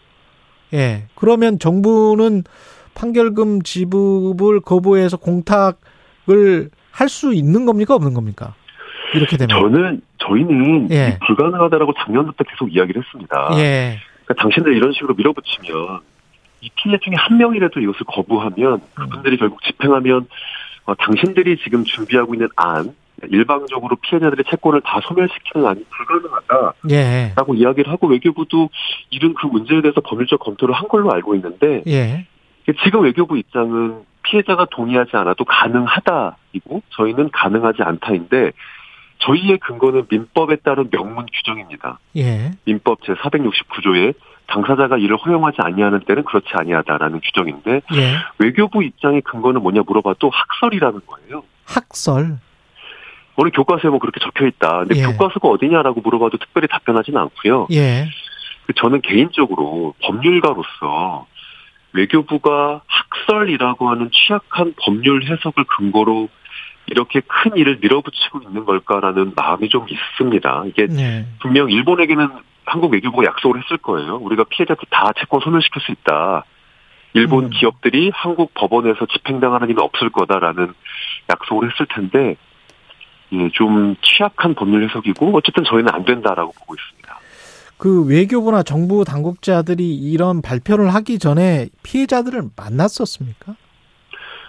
예. 0.74 1.04
그러면 1.14 1.58
정부는 1.58 2.44
판결금 2.94 3.62
지급을 3.62 4.60
거부해서 4.60 5.16
공탁을 5.16 6.70
할 6.90 7.08
수 7.08 7.34
있는 7.34 7.66
겁니까 7.66 7.94
없는 7.94 8.14
겁니까? 8.14 8.54
이렇게 9.14 9.36
되면 9.36 9.60
저는 9.60 10.00
저희는 10.18 10.90
예. 10.90 11.18
불가능하다라고 11.26 11.92
작년부터 12.04 12.42
계속 12.44 12.74
이야기를 12.74 13.02
했습니다. 13.02 13.50
예. 13.58 13.98
그러니까 14.26 14.42
당신들 14.42 14.76
이런 14.76 14.92
식으로 14.92 15.14
밀어붙이면 15.14 16.00
이 16.60 16.70
피해 16.74 16.98
중에 16.98 17.14
한 17.16 17.38
명이라도 17.38 17.80
이것을 17.80 18.00
거부하면 18.06 18.80
그분들이 18.94 19.36
결국 19.36 19.62
집행하면 19.62 20.26
어, 20.84 20.94
당신들이 20.94 21.58
지금 21.62 21.84
준비하고 21.84 22.34
있는 22.34 22.48
안 22.56 22.94
일방적으로 23.30 23.96
피해자들의 23.96 24.44
채권을 24.50 24.82
다 24.82 25.00
소멸시키는 25.02 25.66
안이 25.66 25.84
불가능하다라고 25.90 26.84
예. 26.90 27.32
이야기를 27.54 27.90
하고 27.90 28.08
외교부도 28.08 28.68
이런 29.10 29.34
그 29.34 29.46
문제에 29.46 29.80
대해서 29.80 30.00
법률적 30.02 30.40
검토를 30.40 30.74
한 30.74 30.86
걸로 30.88 31.12
알고 31.12 31.34
있는데 31.36 31.82
예. 31.86 32.26
지금 32.84 33.02
외교부 33.04 33.38
입장은 33.38 34.02
피해자가 34.22 34.66
동의하지 34.70 35.16
않아도 35.16 35.44
가능하다이고 35.44 36.82
저희는 36.90 37.30
가능하지 37.30 37.82
않다인데 37.82 38.52
저희의 39.18 39.58
근거는 39.58 40.06
민법에 40.10 40.56
따른 40.56 40.90
명문 40.90 41.26
규정입니다. 41.26 41.98
예. 42.16 42.52
민법 42.64 43.00
제 43.04 43.14
469조에 43.14 44.14
당사자가 44.46 44.96
이를 44.98 45.16
허용하지 45.16 45.58
아니하는 45.60 46.00
때는 46.00 46.24
그렇지 46.24 46.48
아니하다라는 46.52 47.20
규정인데 47.20 47.82
예. 47.94 48.16
외교부 48.38 48.82
입장의 48.82 49.22
근거는 49.22 49.62
뭐냐 49.62 49.82
물어봐도 49.86 50.30
학설이라는 50.30 51.00
거예요. 51.06 51.42
학설. 51.64 52.38
오늘 53.36 53.50
교과서에 53.50 53.90
뭐 53.90 53.98
그렇게 53.98 54.20
적혀 54.20 54.46
있다. 54.46 54.80
근데 54.80 54.96
예. 54.96 55.02
교과서가 55.06 55.48
어디냐라고 55.48 56.00
물어봐도 56.00 56.38
특별히 56.38 56.68
답변하지는 56.68 57.20
않고요. 57.20 57.68
예. 57.72 58.06
그 58.66 58.72
저는 58.74 59.00
개인적으로 59.02 59.94
법률가로서 60.02 61.26
외교부가 61.92 62.82
학설이라고 62.86 63.88
하는 63.90 64.10
취약한 64.12 64.74
법률 64.78 65.24
해석을 65.24 65.64
근거로 65.64 66.28
이렇게 66.86 67.20
큰 67.20 67.56
일을 67.56 67.78
밀어붙이고 67.80 68.42
있는 68.42 68.64
걸까라는 68.64 69.32
마음이 69.34 69.68
좀 69.68 69.86
있습니다. 69.88 70.64
이게 70.66 70.86
네. 70.86 71.26
분명 71.40 71.70
일본에게는 71.70 72.28
한국 72.64 72.92
외교부가 72.92 73.24
약속을 73.24 73.62
했을 73.62 73.78
거예요. 73.78 74.16
우리가 74.16 74.44
피해자들 74.44 74.84
다 74.90 75.10
채권 75.18 75.40
소멸시킬 75.40 75.82
수 75.82 75.92
있다. 75.92 76.44
일본 77.14 77.48
기업들이 77.48 78.10
한국 78.12 78.52
법원에서 78.54 79.06
집행당하는 79.06 79.70
일은 79.70 79.82
없을 79.82 80.10
거다라는 80.10 80.74
약속을 81.30 81.70
했을 81.70 81.86
텐데, 81.86 82.36
예, 83.32 83.50
좀 83.54 83.96
취약한 84.02 84.54
법률 84.54 84.84
해석이고, 84.84 85.34
어쨌든 85.34 85.64
저희는 85.64 85.92
안 85.94 86.04
된다라고 86.04 86.52
보고 86.52 86.74
있습니다. 86.74 87.18
그 87.78 88.06
외교부나 88.06 88.62
정부 88.62 89.04
당국자들이 89.04 89.94
이런 89.94 90.42
발표를 90.42 90.94
하기 90.94 91.18
전에 91.18 91.68
피해자들을 91.82 92.42
만났었습니까? 92.54 93.54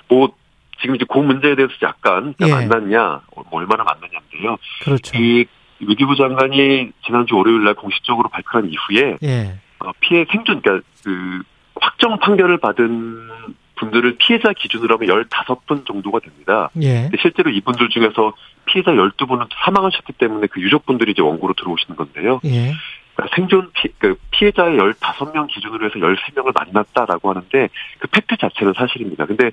뭐, 0.10 0.34
지금 0.82 0.96
이제 0.96 1.06
그 1.10 1.20
문제에 1.20 1.56
대해서 1.56 1.74
약간 1.84 2.34
예. 2.42 2.50
만났냐, 2.50 3.22
뭐 3.36 3.46
얼마나 3.52 3.84
만났냐인데요. 3.84 4.58
그렇죠. 4.84 5.18
이 5.18 5.46
외교부 5.80 6.16
장관이 6.16 6.92
지난주 7.06 7.36
월요일 7.36 7.64
날 7.64 7.74
공식적으로 7.76 8.30
발표한 8.30 8.70
이후에 8.70 9.18
예. 9.24 9.60
어, 9.80 9.92
피해 10.00 10.26
생존, 10.32 10.62
그러니까 10.62 10.88
그 11.04 11.42
확정 11.80 12.18
판결을 12.20 12.58
받은 12.58 13.28
분들을 13.76 14.18
피해자 14.18 14.54
기준으로 14.54 14.98
하면 14.98 15.26
15분 15.26 15.86
정도가 15.86 16.20
됩니다. 16.20 16.70
예. 16.82 17.10
실제로 17.22 17.52
이분들 17.52 17.90
중에서 17.90 18.34
피해자 18.66 18.92
12분은 18.92 19.48
사망하셨기 19.64 20.14
때문에 20.14 20.48
그 20.48 20.62
유족분들이 20.62 21.12
이제 21.12 21.22
원고로 21.22 21.54
들어오시는 21.54 21.96
건데요. 21.96 22.42
예. 22.46 22.74
그러니까 23.18 23.36
생존 23.36 23.72
피, 23.74 23.90
그 23.98 24.16
피해자의 24.32 24.78
15명 24.78 25.48
기준으로 25.48 25.88
해서 25.88 25.96
13명을 25.96 26.54
만났다라고 26.54 27.30
하는데 27.32 27.70
그 28.00 28.08
팩트 28.08 28.38
자체는 28.38 28.74
사실입니다. 28.78 29.26
근데 29.26 29.52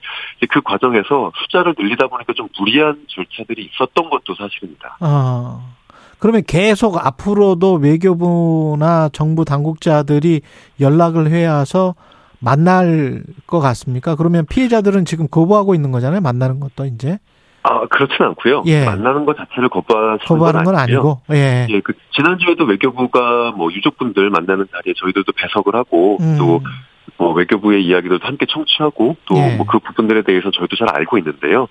그 0.51 0.61
과정에서 0.61 1.33
숫자를 1.35 1.75
늘리다 1.77 2.09
보니까 2.09 2.35
좀 2.35 2.49
무리한 2.59 3.05
절차들이 3.09 3.71
있었던 3.73 4.11
것도 4.11 4.35
사실입니다. 4.35 4.99
어. 5.01 5.75
그러면 6.19 6.43
계속 6.47 7.05
앞으로도 7.05 7.75
외교부나 7.75 9.09
정부 9.13 9.45
당국자들이 9.45 10.43
연락을 10.81 11.31
해와서 11.31 11.95
만날 12.41 13.23
것 13.47 13.61
같습니까? 13.61 14.15
그러면 14.15 14.45
피해자들은 14.47 15.07
지금 15.07 15.27
거부하고 15.29 15.75
있는 15.75 15.91
거잖아요. 15.91 16.21
만나는 16.21 16.61
것도 16.61 16.85
이제 16.85 17.19
아, 17.67 17.87
그렇진 17.87 18.17
않고요. 18.21 18.63
예. 18.67 18.85
만나는 18.85 19.25
것 19.25 19.39
자체를 19.39 19.71
거부하시는 19.71 20.19
거부하는 20.27 20.65
건. 20.65 20.77
아니고. 20.77 21.23
예. 21.33 21.67
예, 21.71 21.81
그 21.81 21.95
지난주에도 22.15 22.65
외교부가 22.65 23.53
뭐 23.57 23.73
유족분들 23.73 24.29
만나는 24.29 24.67
자리에 24.71 24.93
저희들도 24.99 25.33
배석을 25.33 25.75
하고 25.75 26.19
음. 26.21 26.37
또뭐 26.37 27.33
외교부의 27.33 27.83
이야기도 27.87 28.19
함께 28.21 28.45
청취하고 28.47 29.17
또 29.25 29.37
예. 29.37 29.57
뭐그 29.57 29.79
부분들에 29.79 30.23
대해서 30.23 30.51
저희도 30.51 30.77
잘 30.77 30.95
알고 30.95 31.17
있는데요. 31.19 31.67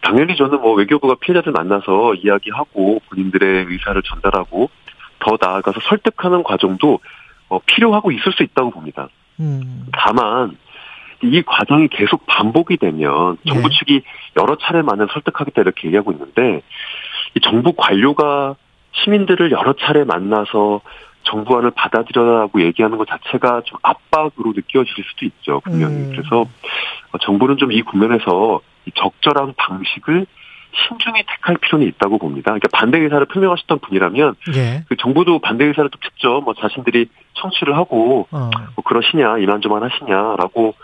당연히 0.00 0.36
저는 0.36 0.60
뭐 0.60 0.74
외교부가 0.74 1.16
피해자들 1.20 1.50
만나서 1.50 2.14
이야기하고 2.14 3.00
본인들의 3.10 3.66
의사를 3.68 4.00
전달하고 4.02 4.70
더 5.18 5.36
나아가서 5.40 5.80
설득하는 5.88 6.44
과정도 6.44 7.00
어, 7.48 7.58
필요하고 7.66 8.12
있을 8.12 8.32
수 8.32 8.44
있다고 8.44 8.70
봅니다. 8.70 9.08
음. 9.40 9.86
다만 9.92 10.56
이 11.22 11.42
과정이 11.42 11.88
계속 11.88 12.26
반복이 12.26 12.76
되면 12.76 13.36
정부 13.46 13.68
네. 13.68 13.78
측이 13.78 14.02
여러 14.40 14.56
차례만은 14.56 15.06
설득하겠다 15.12 15.62
이렇게 15.62 15.88
얘기하고 15.88 16.12
있는데 16.12 16.62
이 17.34 17.40
정부 17.40 17.72
관료가 17.72 18.56
시민들을 18.92 19.50
여러 19.50 19.74
차례 19.74 20.04
만나서 20.04 20.80
정부안을 21.24 21.72
받아들여라고 21.72 22.62
얘기하는 22.62 22.98
것 22.98 23.08
자체가 23.08 23.62
좀 23.64 23.78
압박으로 23.82 24.52
느껴질 24.54 25.04
수도 25.04 25.26
있죠 25.26 25.60
분명히 25.64 25.96
음. 25.96 26.12
그래서 26.14 26.42
어, 27.12 27.18
정부는 27.18 27.56
좀 27.56 27.72
이 27.72 27.82
국면에서 27.82 28.60
이 28.86 28.92
적절한 28.94 29.54
방식을 29.56 30.26
신중히 30.88 31.22
택할 31.26 31.56
필요는 31.56 31.86
있다고 31.88 32.18
봅니다. 32.18 32.52
그러니까 32.52 32.68
반대 32.72 32.98
의사를 32.98 33.24
표명하셨던 33.26 33.78
분이라면 33.80 34.34
예. 34.54 34.84
그 34.88 34.96
정부도 34.96 35.38
반대 35.38 35.64
의사를 35.64 35.88
또 35.90 35.98
직접 36.00 36.42
뭐 36.42 36.54
자신들이 36.54 37.08
청취를 37.34 37.76
하고 37.76 38.28
어. 38.30 38.50
뭐 38.74 38.84
그러시냐 38.84 39.38
이만저만 39.38 39.82
하시냐라고 39.82 40.74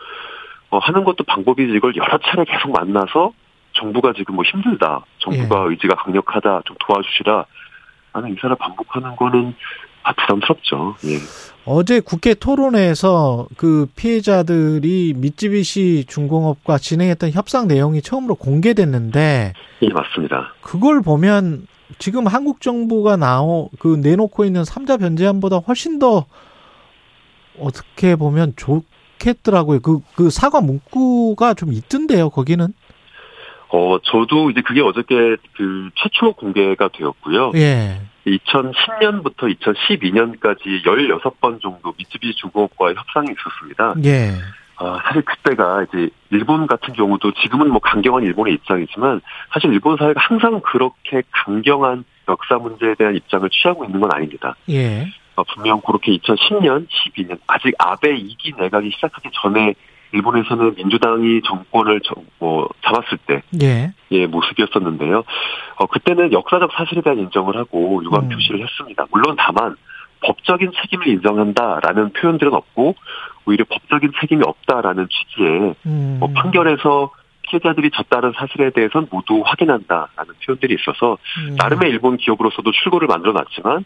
어, 0.73 0.79
하는 0.79 1.05
것도 1.05 1.25
방법이지 1.25 1.71
이걸 1.75 1.95
여러 1.97 2.19
차례 2.19 2.45
계속 2.45 2.73
만나서 2.73 3.33
정부가 3.75 4.15
지금 4.17 4.37
뭐 4.37 4.45
힘들다 4.45 5.05
정부가 5.19 5.67
의지가 5.69 5.97
강력하다 5.97 6.63
좀 6.65 6.77
도와주시라. 6.81 7.45
하는 8.15 8.31
의사를 8.31 8.57
반복하는 8.57 9.15
거는 9.17 9.55
아 10.03 10.13
부담스럽죠. 10.15 10.97
예. 11.05 11.19
어제 11.67 12.01
국회 12.01 12.35
토론회에서 12.35 13.49
그 13.57 13.87
피해자들이 13.97 15.15
미쯔비시 15.17 16.07
중공업과 16.09 16.79
진행했던 16.79 17.31
협상 17.33 17.69
내용이 17.69 18.01
처음으로 18.01 18.35
공개됐는데 18.35 19.53
예 19.83 19.89
맞습니다. 19.89 20.55
그걸 20.63 21.03
보면 21.03 21.67
지금 21.99 22.27
한국 22.27 22.63
정부가 22.63 23.17
나오 23.17 23.69
그 23.79 24.01
내놓고 24.03 24.47
있는 24.47 24.65
삼자 24.65 24.97
변제안보다 24.97 25.59
훨씬 25.59 25.99
더 25.99 26.25
어떻게 27.59 28.17
보면 28.17 28.55
좋 28.57 28.83
겠더라고요. 29.23 29.81
그 29.81 30.01
그 30.23 30.31
사과 30.31 30.61
문구가 30.61 31.55
좀 31.55 31.73
있던데요. 31.73 32.31
거기는 32.31 32.69
어 33.71 33.99
저도 34.03 34.51
이제 34.51 34.61
그게 34.61 34.81
어저께 34.81 35.37
그 35.57 35.91
최초 35.97 36.33
공개가 36.35 36.89
되었고요 36.89 37.53
예. 37.55 38.01
2010년부터 38.27 39.53
2012년까지 39.59 40.85
16번 40.85 41.61
정도 41.61 41.93
미쯔비시 41.97 42.35
중공업과의 42.37 42.95
협상이 42.95 43.29
있었습니다. 43.33 43.95
예. 44.05 44.35
아, 44.77 45.01
사실 45.05 45.23
그때가 45.23 45.85
이제 45.85 46.11
일본 46.31 46.67
같은 46.67 46.93
경우도 46.95 47.33
지금은 47.43 47.71
뭐 47.71 47.81
강경한 47.81 48.23
일본의 48.25 48.55
입장이지만 48.55 49.21
사실 49.53 49.73
일본 49.73 49.97
사회가 49.97 50.21
항상 50.21 50.61
그렇게 50.61 51.23
강경한 51.31 52.05
역사 52.29 52.57
문제에 52.59 52.95
대한 52.95 53.17
입장을 53.17 53.49
취하고 53.51 53.85
있는 53.85 54.01
건 54.01 54.13
아닙니다. 54.13 54.55
예. 54.69 55.07
어, 55.37 55.45
분명 55.45 55.81
그렇게 55.81 56.13
2010년, 56.19 56.87
12년 56.89 57.39
아직 57.47 57.75
아베 57.79 58.15
2기 58.17 58.59
내각이 58.61 58.91
시작하기 58.95 59.31
전에 59.33 59.75
일본에서는 60.13 60.75
민주당이 60.77 61.41
정권을 61.43 62.01
정- 62.03 62.27
뭐 62.39 62.69
잡았을 62.85 63.17
때 63.27 63.43
예. 63.63 63.93
예, 64.11 64.27
모습이었었는데요. 64.27 65.23
어, 65.77 65.87
그때는 65.87 66.33
역사적 66.33 66.71
사실에 66.75 67.01
대한 67.01 67.19
인정을 67.19 67.57
하고 67.57 68.03
유감 68.05 68.25
음. 68.25 68.29
표시를 68.29 68.63
했습니다. 68.63 69.07
물론 69.11 69.37
다만 69.39 69.75
법적인 70.25 70.73
책임을 70.83 71.09
인정한다라는 71.09 72.13
표현들은 72.13 72.53
없고 72.53 72.95
오히려 73.47 73.65
법적인 73.65 74.13
책임이 74.21 74.43
없다라는 74.45 75.09
취지의 75.09 75.75
음. 75.87 76.17
뭐 76.21 76.31
판결에서 76.35 77.11
피해자들이 77.43 77.91
졌다는 77.91 78.33
사실에 78.37 78.71
대해서는 78.71 79.09
모두 79.11 79.43
확인한다라는 79.45 80.35
표현들이 80.45 80.77
있어서 80.79 81.17
음. 81.39 81.57
나름의 81.57 81.91
일본 81.91 82.19
기업으로서도 82.19 82.71
출구를 82.71 83.09
만들어놨지만 83.09 83.85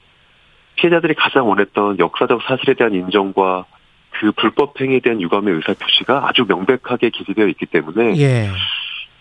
피해자들이 0.76 1.14
가장 1.14 1.48
원했던 1.48 1.98
역사적 1.98 2.42
사실에 2.42 2.74
대한 2.74 2.94
인정과 2.94 3.64
그 4.10 4.32
불법 4.32 4.80
행위에 4.80 5.00
대한 5.00 5.20
유감의 5.20 5.54
의사 5.54 5.74
표시가 5.74 6.28
아주 6.28 6.44
명백하게 6.48 7.10
기재되어 7.10 7.48
있기 7.48 7.66
때문에 7.66 8.16
예. 8.18 8.50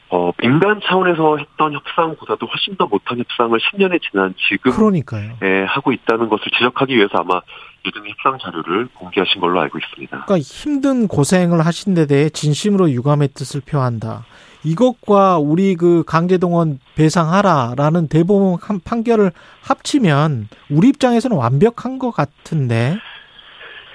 어, 0.09 0.31
민간 0.37 0.79
차원에서 0.85 1.37
했던 1.37 1.73
협상보다도 1.73 2.45
훨씬 2.45 2.75
더 2.77 2.85
못한 2.85 3.17
협상을 3.19 3.57
10년이 3.59 3.99
지난 4.09 4.33
지금 4.47 4.71
그러니까요. 4.71 5.33
예, 5.43 5.65
하고 5.67 5.91
있다는 5.91 6.29
것을 6.29 6.45
지적하기 6.51 6.95
위해서 6.95 7.17
아마 7.17 7.41
일종의 7.83 8.11
협상 8.11 8.37
자료를 8.39 8.87
공개하신 8.93 9.41
걸로 9.41 9.59
알고 9.61 9.77
있습니다. 9.79 10.25
그러니까 10.25 10.37
힘든 10.39 11.07
고생을 11.07 11.65
하신 11.65 11.95
데 11.95 12.05
대해 12.05 12.29
진심으로 12.29 12.91
유감의 12.91 13.29
뜻을 13.29 13.61
표한다. 13.61 14.23
이것과 14.65 15.37
우리 15.37 15.75
그 15.75 16.03
강제동원 16.05 16.79
배상하라라는 16.95 18.07
대법원 18.07 18.57
판결을 18.83 19.31
합치면 19.63 20.47
우리 20.69 20.89
입장에서는 20.89 21.37
완벽한 21.37 21.99
것 21.99 22.11
같은데. 22.11 22.97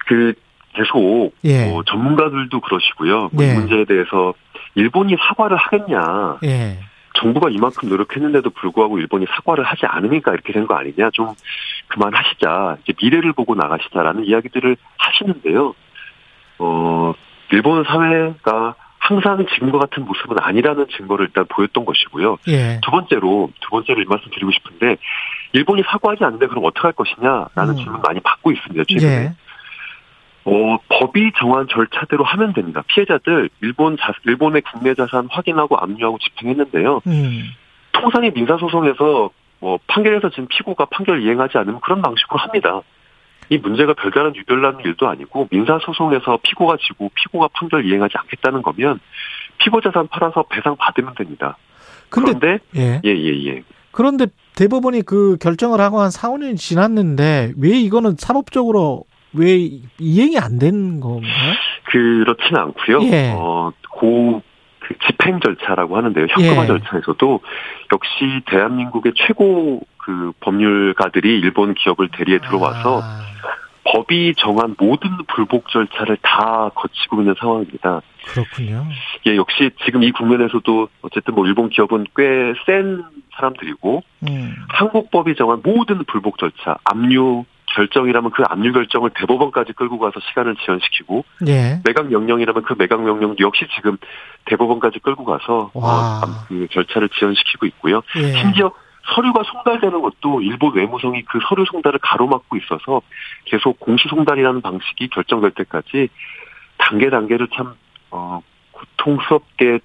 그 0.07 0.33
계속 0.75 1.33
예. 1.45 1.67
뭐 1.67 1.83
전문가들도 1.85 2.61
그러시고요. 2.61 3.31
뭐 3.33 3.45
예. 3.45 3.51
이 3.51 3.55
문제에 3.55 3.85
대해서 3.85 4.35
일본이 4.77 5.17
사과를 5.29 5.57
하겠냐. 5.57 6.39
예. 6.45 6.79
정부가 7.15 7.51
이만큼 7.51 7.89
노력했는데도 7.89 8.51
불구하고 8.51 8.99
일본이 8.99 9.27
사과를 9.27 9.65
하지 9.65 9.85
않으니까 9.87 10.33
이렇게 10.33 10.53
된 10.53 10.67
거 10.67 10.75
아니냐. 10.75 11.11
좀 11.13 11.29
그만하시자. 11.89 12.79
이제 12.85 12.93
미래를 13.03 13.33
보고 13.33 13.55
나가시자라는 13.57 14.25
이야기들을 14.27 14.77
하시는데요. 14.97 15.75
어, 16.61 17.13
일본 17.53 17.83
사회가 17.85 18.75
항상 19.01 19.45
지금과 19.55 19.79
같은 19.79 20.05
모습은 20.05 20.37
아니라는 20.39 20.87
증거를 20.97 21.27
일단 21.27 21.45
보였던 21.49 21.85
것이고요. 21.85 22.37
예. 22.49 22.81
두 22.83 22.91
번째로, 22.91 23.51
두 23.61 23.71
번째로 23.71 24.03
이 24.03 24.05
말씀 24.05 24.31
드리고 24.31 24.53
싶은데, 24.53 24.97
일본이 25.53 25.83
사과하지 25.85 26.23
않는데 26.23 26.47
그럼 26.47 26.65
어떻게 26.65 26.83
할 26.83 26.93
것이냐라는 26.93 27.75
음. 27.75 27.77
질문 27.77 28.01
많이 28.03 28.21
받고 28.21 28.53
있습니다, 28.53 28.85
최근에. 28.85 29.13
예. 29.13 29.33
어, 30.45 30.79
법이 30.89 31.33
정한 31.39 31.67
절차대로 31.69 32.25
하면 32.25 32.53
됩니다. 32.53 32.83
피해자들, 32.87 33.51
일본 33.63 33.97
자, 33.97 34.13
일본의 34.25 34.63
국내 34.63 34.95
자산 34.95 35.29
확인하고 35.31 35.77
압류하고 35.77 36.19
집행했는데요. 36.19 37.01
음. 37.07 37.43
통상의 37.93 38.33
민사소송에서 38.33 39.31
뭐 39.61 39.79
판결에서 39.87 40.31
지금 40.31 40.47
피고가 40.49 40.87
판결 40.87 41.23
이행하지 41.23 41.59
않으면 41.59 41.81
그런 41.81 42.01
방식으로 42.01 42.39
합니다. 42.39 42.81
이 43.51 43.59
문제가 43.59 43.95
별다른 43.95 44.35
유별나는 44.37 44.81
일도 44.85 45.09
아니고 45.09 45.49
민사소송에서 45.51 46.39
피고가 46.43 46.77
지고 46.81 47.11
피고가 47.15 47.49
판결 47.53 47.85
이행하지 47.85 48.15
않겠다는 48.17 48.63
거면 48.63 49.01
피고 49.59 49.81
자산 49.81 50.07
팔아서 50.09 50.45
배상 50.45 50.77
받으면 50.77 51.15
됩니다. 51.17 51.57
그런데 52.09 52.59
예. 52.77 53.01
예, 53.05 53.11
예, 53.11 53.47
예. 53.47 53.63
그런데 53.93 54.27
대법원이 54.55 55.03
그 55.03 55.37
결정을 55.41 55.81
하고 55.81 56.01
한 56.01 56.11
4, 56.11 56.29
5년이 56.31 56.57
지났는데 56.57 57.53
왜 57.61 57.71
이거는 57.71 58.15
사법적으로 58.19 59.05
왜 59.33 59.69
이행이 59.99 60.39
안 60.39 60.59
된 60.59 61.01
건가요? 61.01 61.55
그렇지는 61.85 62.61
않고요. 62.61 63.03
예. 63.13 63.33
어, 63.35 63.73
고, 63.91 64.43
그 64.81 64.95
집행 65.07 65.41
절차라고 65.41 65.97
하는데요. 65.97 66.27
현금화 66.31 66.63
예. 66.63 66.67
절차에서도 66.67 67.41
역시 67.93 68.43
대한민국의 68.47 69.13
최고 69.17 69.81
그 69.99 70.33
법률가들이 70.41 71.29
일본 71.41 71.75
기업을 71.75 72.09
대리에 72.17 72.39
들어와서 72.39 73.01
아. 73.03 73.30
법이 74.01 74.35
정한 74.37 74.75
모든 74.79 75.11
불복 75.29 75.69
절차를 75.69 76.19
다 76.23 76.71
거치고 76.75 77.21
있는 77.21 77.35
상황입니다. 77.39 78.01
그렇군요. 78.27 78.87
예, 79.27 79.37
역시 79.37 79.71
지금 79.85 80.03
이 80.03 80.11
국면에서도 80.13 80.89
어쨌든 81.03 81.35
뭐 81.35 81.47
일본 81.47 81.69
기업은 81.71 82.07
꽤 82.17 82.53
센 82.67 83.03
사람들이고 83.37 84.03
음. 84.29 84.55
한국 84.69 85.11
법이 85.11 85.35
정한 85.37 85.61
모든 85.63 86.05
불복 86.05 86.39
절차, 86.39 86.77
압류 86.85 87.45
결정이라면 87.75 88.33
그 88.33 88.43
압류 88.49 88.73
결정을 88.73 89.11
대법원까지 89.15 89.75
끌고 89.75 89.99
가서 89.99 90.19
시간을 90.29 90.57
지연시키고 90.57 91.25
예. 91.47 91.81
매각 91.85 92.09
명령이라면 92.11 92.63
그 92.65 92.75
매각 92.77 93.03
명령도 93.03 93.37
역시 93.45 93.67
지금 93.77 93.97
대법원까지 94.47 94.99
끌고 94.99 95.25
가서 95.25 95.71
와. 95.75 96.21
어, 96.21 96.45
그 96.49 96.67
절차를 96.73 97.09
지연시키고 97.11 97.67
있고요. 97.67 98.03
예. 98.17 98.33
심지어 98.33 98.73
서류가 99.15 99.43
송달되는 99.45 100.01
것도 100.01 100.43
일본 100.43 100.74
외무성이 100.74 101.23
그 101.24 101.39
서류 101.49 101.65
송달을 101.70 101.99
가로막고 102.03 102.57
있어서 102.59 103.03
계속 103.45 103.78
공시 103.81 104.09
송달이라는 104.09 104.61
방식이 104.61 105.09
결정될 105.09 105.53
때까지 105.53 106.09
단계 106.78 107.11
단계를 107.11 107.49
참 107.55 107.74
어, 108.11 108.43
고통스럽게 108.73 109.81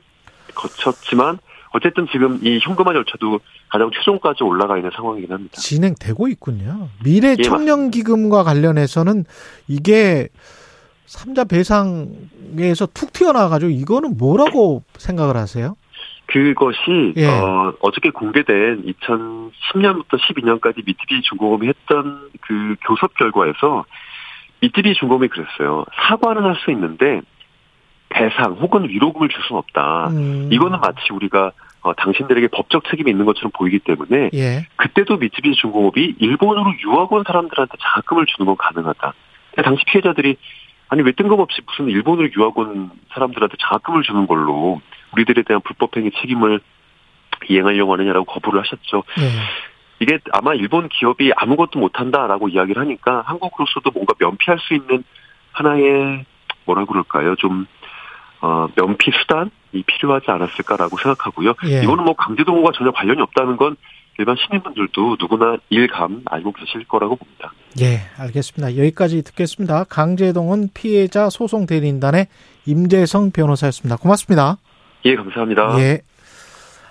거쳤지만 0.53 1.39
어쨌든 1.73 2.07
지금 2.09 2.39
이 2.41 2.59
현금화 2.61 2.93
절차도 2.93 3.39
가장 3.67 3.91
최종까지 3.93 4.43
올라가 4.43 4.77
있는 4.77 4.91
상황이긴 4.95 5.31
합니다. 5.31 5.55
진행되고 5.57 6.29
있군요. 6.29 6.87
미래 7.03 7.35
예, 7.37 7.43
청년 7.43 7.91
기금과 7.91 8.43
관련해서는 8.43 9.25
이게 9.67 10.29
삼자 11.05 11.43
배상에서 11.43 12.87
툭 12.93 13.11
튀어나와 13.11 13.49
가지고 13.49 13.71
이거는 13.71 14.17
뭐라고 14.17 14.83
생각을 14.97 15.35
하세요? 15.35 15.75
그것이 16.27 17.13
예. 17.17 17.27
어, 17.27 17.73
어저께 17.81 18.09
공개된 18.09 18.83
2010년부터 18.85 20.19
12년까지 20.19 20.83
미쓰비 20.85 21.21
중공업이 21.21 21.67
했던 21.67 22.29
그 22.41 22.75
교섭 22.85 23.13
결과에서 23.15 23.85
미쓰비 24.61 24.93
중공업이 24.95 25.27
그랬어요. 25.27 25.85
사과는 26.07 26.43
할 26.43 26.55
수 26.55 26.71
있는데 26.71 27.21
배상 28.09 28.53
혹은 28.53 28.87
위로금을 28.87 29.29
줄 29.29 29.43
수는 29.43 29.59
없다. 29.59 30.07
음. 30.09 30.49
이거는 30.51 30.79
마치 30.79 31.11
우리가 31.11 31.51
어, 31.81 31.93
당신들에게 31.93 32.47
법적 32.47 32.85
책임이 32.89 33.11
있는 33.11 33.25
것처럼 33.25 33.51
보이기 33.51 33.79
때문에 33.79 34.31
예. 34.33 34.65
그때도 34.77 35.17
미쓰비 35.17 35.53
중공업이 35.53 36.15
일본으로 36.19 36.73
유학 36.83 37.11
온 37.11 37.23
사람들한테 37.27 37.73
장학금을 37.79 38.25
주는 38.25 38.45
건 38.47 38.55
가능하다. 38.57 39.13
당시 39.63 39.83
피해자들이 39.85 40.37
아니 40.87 41.01
왜 41.03 41.11
뜬금없이 41.11 41.61
무슨 41.65 41.89
일본으로 41.89 42.29
유학 42.37 42.57
온 42.57 42.89
사람들한테 43.13 43.55
장학금을 43.59 44.03
주는 44.03 44.25
걸로 44.27 44.81
우리들에 45.15 45.43
대한 45.43 45.61
불법행위 45.61 46.11
책임을 46.19 46.59
이행하려고 47.49 47.93
하느냐라고 47.93 48.25
거부를 48.25 48.61
하셨죠. 48.61 49.03
예. 49.19 49.29
이게 49.99 50.19
아마 50.33 50.53
일본 50.53 50.89
기업이 50.89 51.31
아무것도 51.35 51.79
못한다라고 51.79 52.49
이야기를 52.49 52.81
하니까 52.81 53.23
한국으로서도 53.25 53.91
뭔가 53.91 54.13
면피할 54.19 54.59
수 54.59 54.73
있는 54.73 55.03
하나의 55.53 56.25
뭐라 56.65 56.85
그럴까요? 56.85 57.35
좀 57.35 57.65
어, 58.41 58.67
면피 58.75 59.11
수단이 59.21 59.49
필요하지 59.85 60.29
않았을까라고 60.29 60.97
생각하고요. 60.97 61.53
예. 61.67 61.83
이거는 61.83 62.03
뭐 62.03 62.13
강제동원과 62.15 62.71
전혀 62.75 62.91
관련이 62.91 63.21
없다는 63.21 63.57
건 63.57 63.77
일반 64.17 64.35
시민분들도 64.37 65.17
누구나 65.19 65.57
일감 65.69 66.23
알고 66.25 66.53
계실 66.53 66.85
거라고 66.85 67.15
봅니다. 67.15 67.53
예, 67.81 67.99
알겠습니다. 68.17 68.77
여기까지 68.77 69.23
듣겠습니다. 69.23 69.83
강제동원 69.85 70.69
피해자 70.73 71.29
소송 71.29 71.65
대리인단의 71.65 72.27
임재성 72.65 73.31
변호사였습니다. 73.31 73.97
고맙습니다. 73.97 74.57
예, 75.05 75.15
감사합니다. 75.15 75.79
예. 75.79 76.01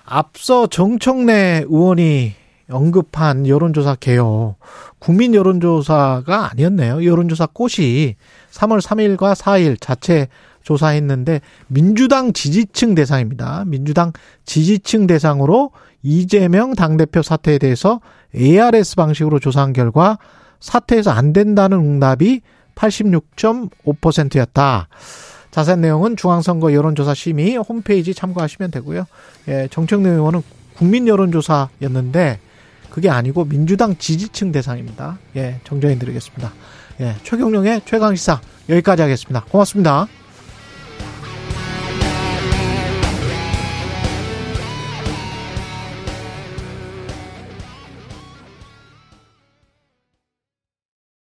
앞서 0.05 0.67
정청래 0.67 1.65
의원이 1.67 2.35
언급한 2.71 3.47
여론조사 3.47 3.97
개요. 3.97 4.57
국민 4.99 5.35
여론조사가 5.35 6.51
아니었네요. 6.53 7.05
여론조사 7.05 7.49
꽃이 7.53 8.17
3월 8.51 8.81
3일과 8.81 9.35
4일 9.35 9.79
자체 9.81 10.29
조사했는데 10.63 11.41
민주당 11.67 12.33
지지층 12.33 12.95
대상입니다. 12.95 13.65
민주당 13.67 14.13
지지층 14.47 15.07
대상으로 15.07 15.73
이재명 16.03 16.75
당대표 16.75 17.23
사태에 17.23 17.59
대해서 17.59 18.01
ARS 18.35 18.97
방식으로 18.97 19.41
조사한 19.41 19.73
결과 19.73 20.19
사퇴해서 20.61 21.11
안 21.11 21.35
된다는 21.35 21.79
응답이 21.79 22.41
86.5%였다. 22.75 24.89
자세한 25.55 25.81
내용은 25.83 26.17
중앙선거 26.17 26.73
여론조사 26.73 27.15
심의 27.15 27.57
홈페이지 27.59 28.13
참고하시면 28.13 28.73
되고요. 28.73 29.07
예, 29.47 29.69
정청래 29.71 30.11
의원은 30.11 30.43
국민 30.77 31.07
여론조사였는데 31.07 32.41
그게 32.91 33.09
아니고 33.09 33.45
민주당 33.45 33.97
지지층 33.97 34.51
대상입니다. 34.51 35.19
예, 35.37 35.61
정정해 35.63 35.97
드리겠습니다. 35.97 36.53
예, 37.03 37.15
최경령의 37.23 37.83
최강시사 37.85 38.41
여기까지 38.69 39.03
하겠습니다. 39.03 39.45
고맙습니다. 39.49 40.09